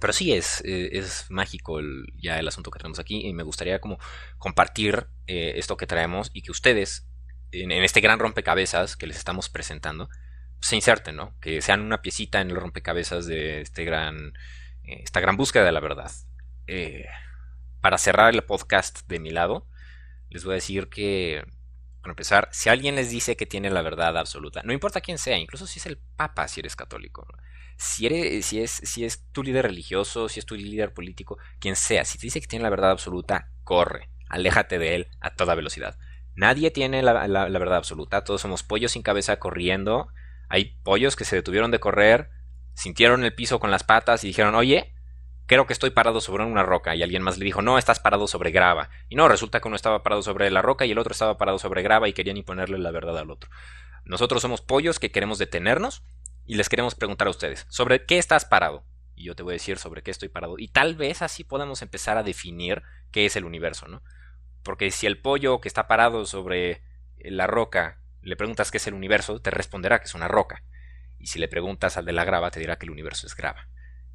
pero 0.00 0.12
sí 0.12 0.32
es, 0.32 0.62
eh, 0.64 0.90
es 0.92 1.26
mágico 1.30 1.80
ya 2.14 2.38
el 2.38 2.46
asunto 2.46 2.70
que 2.70 2.78
tenemos 2.78 3.00
aquí 3.00 3.26
y 3.26 3.32
me 3.32 3.42
gustaría 3.42 3.80
como 3.80 3.98
compartir 4.38 5.08
esto 5.26 5.76
que 5.76 5.88
traemos 5.88 6.30
y 6.32 6.42
que 6.42 6.52
ustedes 6.52 7.08
en, 7.50 7.72
este 7.72 8.00
gran 8.00 8.20
rompecabezas 8.20 8.96
que 8.96 9.08
les 9.08 9.16
estamos 9.16 9.48
presentando 9.48 10.08
se 10.60 10.76
inserten, 10.76 11.16
¿no? 11.16 11.36
Que 11.40 11.60
sean 11.60 11.80
una 11.80 12.02
piecita 12.02 12.40
en 12.40 12.50
el 12.50 12.56
rompecabezas 12.56 13.26
de 13.26 13.62
este 13.62 13.84
gran, 13.84 14.32
esta 14.84 15.18
gran 15.18 15.36
búsqueda 15.36 15.64
de 15.64 15.72
la 15.72 15.80
verdad. 15.80 16.12
para 17.80 17.98
cerrar 17.98 18.32
el 18.32 18.44
podcast 18.44 19.08
de 19.08 19.18
mi 19.18 19.30
lado, 19.30 19.66
les 20.30 20.44
voy 20.44 20.52
a 20.52 20.54
decir 20.56 20.88
que, 20.88 21.42
para 22.00 22.12
empezar, 22.12 22.48
si 22.52 22.68
alguien 22.68 22.94
les 22.94 23.10
dice 23.10 23.36
que 23.36 23.46
tiene 23.46 23.70
la 23.70 23.82
verdad 23.82 24.16
absoluta, 24.16 24.62
no 24.64 24.72
importa 24.72 25.00
quién 25.00 25.18
sea, 25.18 25.38
incluso 25.38 25.66
si 25.66 25.78
es 25.78 25.86
el 25.86 25.98
Papa, 26.16 26.48
si 26.48 26.60
eres 26.60 26.76
católico, 26.76 27.26
si, 27.76 28.06
eres, 28.06 28.44
si, 28.46 28.60
es, 28.60 28.70
si 28.70 29.04
es 29.04 29.30
tu 29.32 29.42
líder 29.42 29.66
religioso, 29.66 30.28
si 30.28 30.40
es 30.40 30.46
tu 30.46 30.54
líder 30.56 30.92
político, 30.92 31.38
quien 31.60 31.76
sea, 31.76 32.04
si 32.04 32.18
te 32.18 32.26
dice 32.26 32.40
que 32.40 32.46
tiene 32.46 32.64
la 32.64 32.70
verdad 32.70 32.90
absoluta, 32.90 33.50
corre, 33.64 34.10
aléjate 34.28 34.78
de 34.78 34.94
él 34.94 35.08
a 35.20 35.34
toda 35.34 35.54
velocidad. 35.54 35.96
Nadie 36.34 36.70
tiene 36.70 37.02
la, 37.02 37.12
verdad 37.12 37.76
absoluta, 37.76 38.22
todos 38.22 38.40
somos 38.40 38.62
pollos 38.62 38.92
sin 38.92 39.02
cabeza 39.02 39.40
corriendo. 39.40 40.08
Hay 40.48 40.76
pollos 40.84 41.16
que 41.16 41.24
se 41.24 41.34
detuvieron 41.34 41.72
de 41.72 41.80
correr, 41.80 42.30
sintieron 42.74 43.24
el 43.24 43.34
piso 43.34 43.58
con 43.58 43.72
las 43.72 43.82
patas 43.82 44.22
y 44.22 44.28
dijeron, 44.28 44.54
oye, 44.54 44.94
creo 45.48 45.66
que 45.66 45.72
estoy 45.72 45.90
parado 45.90 46.20
sobre 46.20 46.44
una 46.44 46.62
roca. 46.62 46.94
Y 46.94 47.02
alguien 47.02 47.22
más 47.22 47.38
le 47.38 47.44
dijo, 47.44 47.62
no, 47.62 47.78
estás 47.78 47.98
parado 47.98 48.28
sobre 48.28 48.52
grava. 48.52 48.90
Y 49.08 49.16
no, 49.16 49.26
resulta 49.28 49.60
que 49.60 49.66
uno 49.66 49.76
estaba 49.76 50.04
parado 50.04 50.22
sobre 50.22 50.50
la 50.50 50.62
roca 50.62 50.86
y 50.86 50.92
el 50.92 50.98
otro 50.98 51.12
estaba 51.12 51.38
parado 51.38 51.58
sobre 51.58 51.82
grava 51.82 52.08
y 52.08 52.12
querían 52.12 52.36
imponerle 52.36 52.78
la 52.78 52.92
verdad 52.92 53.18
al 53.18 53.30
otro. 53.30 53.50
Nosotros 54.04 54.42
somos 54.42 54.60
pollos 54.60 55.00
que 55.00 55.10
queremos 55.10 55.38
detenernos 55.38 56.04
y 56.44 56.54
les 56.54 56.68
queremos 56.68 56.94
preguntar 56.94 57.26
a 57.26 57.30
ustedes, 57.30 57.66
¿sobre 57.70 58.04
qué 58.04 58.18
estás 58.18 58.44
parado? 58.44 58.84
Y 59.16 59.24
yo 59.24 59.34
te 59.34 59.42
voy 59.42 59.52
a 59.52 59.54
decir 59.54 59.78
sobre 59.78 60.02
qué 60.02 60.10
estoy 60.10 60.28
parado. 60.28 60.58
Y 60.58 60.68
tal 60.68 60.94
vez 60.94 61.22
así 61.22 61.44
podamos 61.44 61.82
empezar 61.82 62.18
a 62.18 62.22
definir 62.22 62.82
qué 63.10 63.26
es 63.26 63.34
el 63.34 63.44
universo, 63.44 63.88
¿no? 63.88 64.02
Porque 64.62 64.90
si 64.90 65.06
el 65.06 65.20
pollo 65.20 65.60
que 65.60 65.68
está 65.68 65.88
parado 65.88 66.26
sobre 66.26 66.82
la 67.18 67.46
roca 67.46 67.98
le 68.22 68.36
preguntas 68.36 68.70
qué 68.70 68.76
es 68.76 68.86
el 68.86 68.94
universo, 68.94 69.40
te 69.40 69.50
responderá 69.50 69.98
que 69.98 70.04
es 70.04 70.14
una 70.14 70.28
roca. 70.28 70.62
Y 71.18 71.28
si 71.28 71.38
le 71.38 71.48
preguntas 71.48 71.96
al 71.96 72.04
de 72.04 72.12
la 72.12 72.24
grava, 72.24 72.50
te 72.50 72.60
dirá 72.60 72.76
que 72.76 72.84
el 72.84 72.90
universo 72.90 73.26
es 73.26 73.34
grava. 73.34 73.66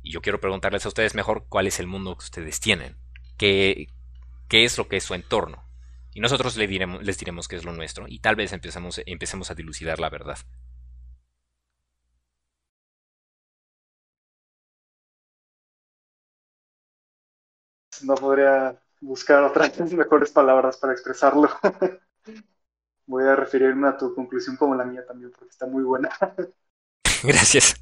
Y 0.04 0.12
yo 0.12 0.22
quiero 0.22 0.39
preguntarles 0.39 0.86
a 0.86 0.89
ustedes 0.89 1.16
mejor 1.16 1.45
cuál 1.49 1.68
es 1.68 1.80
el 1.80 1.88
mundo 1.88 2.16
que 2.18 2.26
ustedes 2.26 2.60
tienen. 2.60 2.97
¿Qué, 3.38 3.88
qué 4.49 4.66
es 4.66 4.78
lo 4.78 4.88
que 4.88 4.97
es 4.97 5.04
su 5.04 5.14
entorno? 5.16 5.64
Y 6.14 6.20
nosotros 6.20 6.56
les 6.58 6.70
diremos, 6.70 7.04
les 7.04 7.18
diremos 7.18 7.47
qué 7.47 7.56
es 7.56 7.66
lo 7.66 7.74
nuestro. 7.74 8.06
Y 8.08 8.20
tal 8.20 8.36
vez 8.36 8.54
empecemos, 8.54 9.01
empecemos 9.06 9.49
a 9.49 9.56
dilucidar 9.56 9.99
la 9.99 10.10
verdad. 10.10 10.38
no 18.04 18.16
podría 18.16 18.80
buscar 19.01 19.43
otras 19.43 19.78
mejores 19.93 20.32
palabras 20.32 20.78
para 20.78 20.93
expresarlo. 20.93 21.49
Voy 23.06 23.24
a 23.26 23.36
referirme 23.36 23.88
a 23.89 23.97
tu 23.97 24.16
conclusión 24.16 24.56
como 24.56 24.76
la 24.76 24.86
mía 24.86 25.06
también, 25.06 25.32
porque 25.32 25.49
está 25.49 25.66
muy 25.66 25.84
buena. 25.84 26.10
Gracias. 27.24 27.76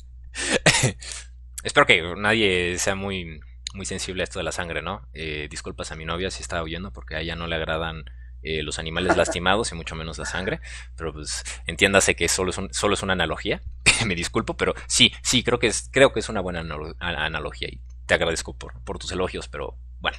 Espero 1.63 1.85
que 1.85 2.01
nadie 2.17 2.77
sea 2.77 2.95
muy, 2.95 3.39
muy 3.73 3.85
sensible 3.85 4.23
a 4.23 4.25
esto 4.25 4.39
de 4.39 4.43
la 4.43 4.51
sangre, 4.51 4.81
¿no? 4.81 5.07
Eh, 5.13 5.47
disculpas 5.49 5.91
a 5.91 5.95
mi 5.95 6.05
novia 6.05 6.31
si 6.31 6.41
está 6.41 6.61
oyendo, 6.61 6.91
porque 6.91 7.15
a 7.15 7.21
ella 7.21 7.35
no 7.35 7.47
le 7.47 7.55
agradan 7.55 8.05
eh, 8.43 8.63
los 8.63 8.79
animales 8.79 9.15
lastimados 9.17 9.71
y 9.71 9.75
mucho 9.75 9.95
menos 9.95 10.17
la 10.17 10.25
sangre. 10.25 10.59
Pero 10.97 11.13
pues 11.13 11.43
entiéndase 11.67 12.15
que 12.15 12.27
solo 12.27 12.51
es, 12.51 12.59
solo 12.71 12.93
es 12.93 13.03
una 13.03 13.13
analogía. 13.13 13.61
Me 14.05 14.15
disculpo, 14.15 14.57
pero 14.57 14.73
sí, 14.87 15.13
sí, 15.23 15.43
creo 15.43 15.59
que 15.59 15.67
es, 15.67 15.89
creo 15.91 16.11
que 16.11 16.19
es 16.19 16.29
una 16.29 16.41
buena 16.41 16.61
analogía 16.99 17.67
y 17.69 17.81
te 18.05 18.15
agradezco 18.15 18.57
por, 18.57 18.83
por 18.83 18.97
tus 18.97 19.11
elogios, 19.11 19.47
pero 19.47 19.77
bueno, 20.01 20.17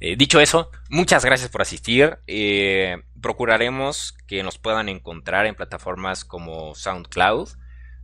eh, 0.00 0.16
dicho 0.16 0.40
eso, 0.40 0.70
muchas 0.88 1.24
gracias 1.24 1.50
por 1.50 1.60
asistir. 1.60 2.18
Eh, 2.26 2.96
procuraremos 3.20 4.16
que 4.26 4.42
nos 4.42 4.58
puedan 4.58 4.88
encontrar 4.88 5.44
en 5.44 5.54
plataformas 5.54 6.24
como 6.24 6.74
SoundCloud, 6.74 7.50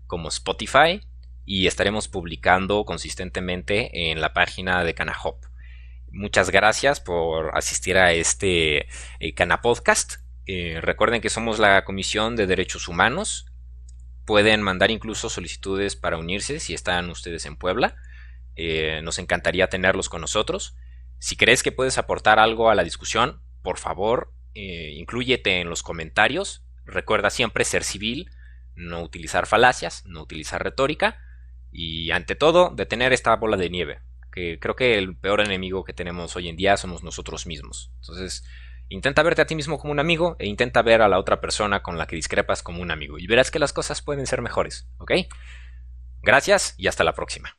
como 0.07 0.29
Spotify, 0.29 1.01
y 1.45 1.67
estaremos 1.67 2.09
publicando 2.09 2.85
consistentemente 2.85 4.11
en 4.11 4.21
la 4.21 4.33
página 4.33 4.85
de 4.85 4.95
Canahop. 4.95 5.45
Muchas 6.11 6.51
gracias 6.51 7.01
por 7.01 7.57
asistir 7.57 7.99
a 7.99 8.13
este 8.13 8.87
eh, 9.21 9.35
Cana 9.35 9.61
Podcast. 9.61 10.17
recuerden 10.47 11.21
que 11.21 11.31
somos 11.31 11.59
la 11.59 11.85
Comisión 11.85 12.37
de 12.37 12.47
Derechos 12.47 12.89
Humanos. 12.89 13.47
Pueden 14.25 14.63
mandar 14.63 14.91
incluso 14.91 15.29
solicitudes 15.29 15.97
para 15.97 16.17
unirse 16.17 16.61
si 16.61 16.73
están 16.75 17.11
ustedes 17.11 17.47
en 17.47 17.57
Puebla. 17.57 17.97
nos 19.03 19.19
encantaría 19.19 19.69
tenerlos 19.69 20.09
con 20.09 20.21
nosotros. 20.21 20.77
Si 21.19 21.37
crees 21.37 21.63
que 21.63 21.73
puedes 21.73 21.99
aportar 21.99 22.39
algo 22.39 22.71
a 22.71 22.75
la 22.75 22.85
discusión, 22.85 23.41
por 23.63 23.79
favor, 23.79 24.35
eh, 24.55 24.93
incluyete 24.95 25.61
en 25.61 25.71
los 25.71 25.83
comentarios. 25.83 26.65
Recuerda 26.85 27.31
siempre 27.31 27.65
ser 27.65 27.83
civil, 27.83 28.31
no 28.75 29.03
utilizar 29.03 29.47
falacias, 29.47 30.05
no 30.07 30.21
utilizar 30.21 30.63
retórica 30.63 31.19
y 31.75 32.13
ante 32.13 32.37
todo 32.37 32.71
detener 32.71 33.13
esta 33.13 33.35
bola 33.35 33.57
de 33.57 33.69
nieve, 33.69 34.01
que 34.33 34.59
creo 34.61 34.77
que 34.77 34.97
el 34.97 35.17
peor 35.17 35.41
enemigo 35.41 35.85
que 35.85 35.93
tenemos 35.93 36.37
hoy 36.37 36.49
en 36.49 36.57
día 36.57 36.77
somos 36.77 37.03
nosotros 37.03 37.47
mismos. 37.47 37.91
Entonces, 38.01 38.45
intenta 38.89 39.25
verte 39.25 39.43
a 39.43 39.47
ti 39.47 39.57
mismo 39.57 39.79
como 39.79 39.93
un 39.93 39.99
amigo 39.99 40.37
e 40.39 40.47
intenta 40.47 40.83
ver 40.83 41.03
a 41.03 41.09
la 41.09 41.19
otra 41.19 41.41
persona 41.41 41.83
con 41.83 41.99
la 41.99 42.07
que 42.07 42.17
discrepas 42.17 42.63
como 42.63 42.81
un 42.81 42.93
amigo 42.93 43.19
y 43.19 43.27
verás 43.27 43.51
que 43.51 43.59
las 43.59 43.73
cosas 43.73 44.03
pueden 44.03 44.27
ser 44.27 44.41
mejores, 44.41 44.89
¿ok? 44.99 45.13
Gracias 46.23 46.75
y 46.79 46.87
hasta 46.87 47.03
la 47.03 47.15
próxima. 47.15 47.59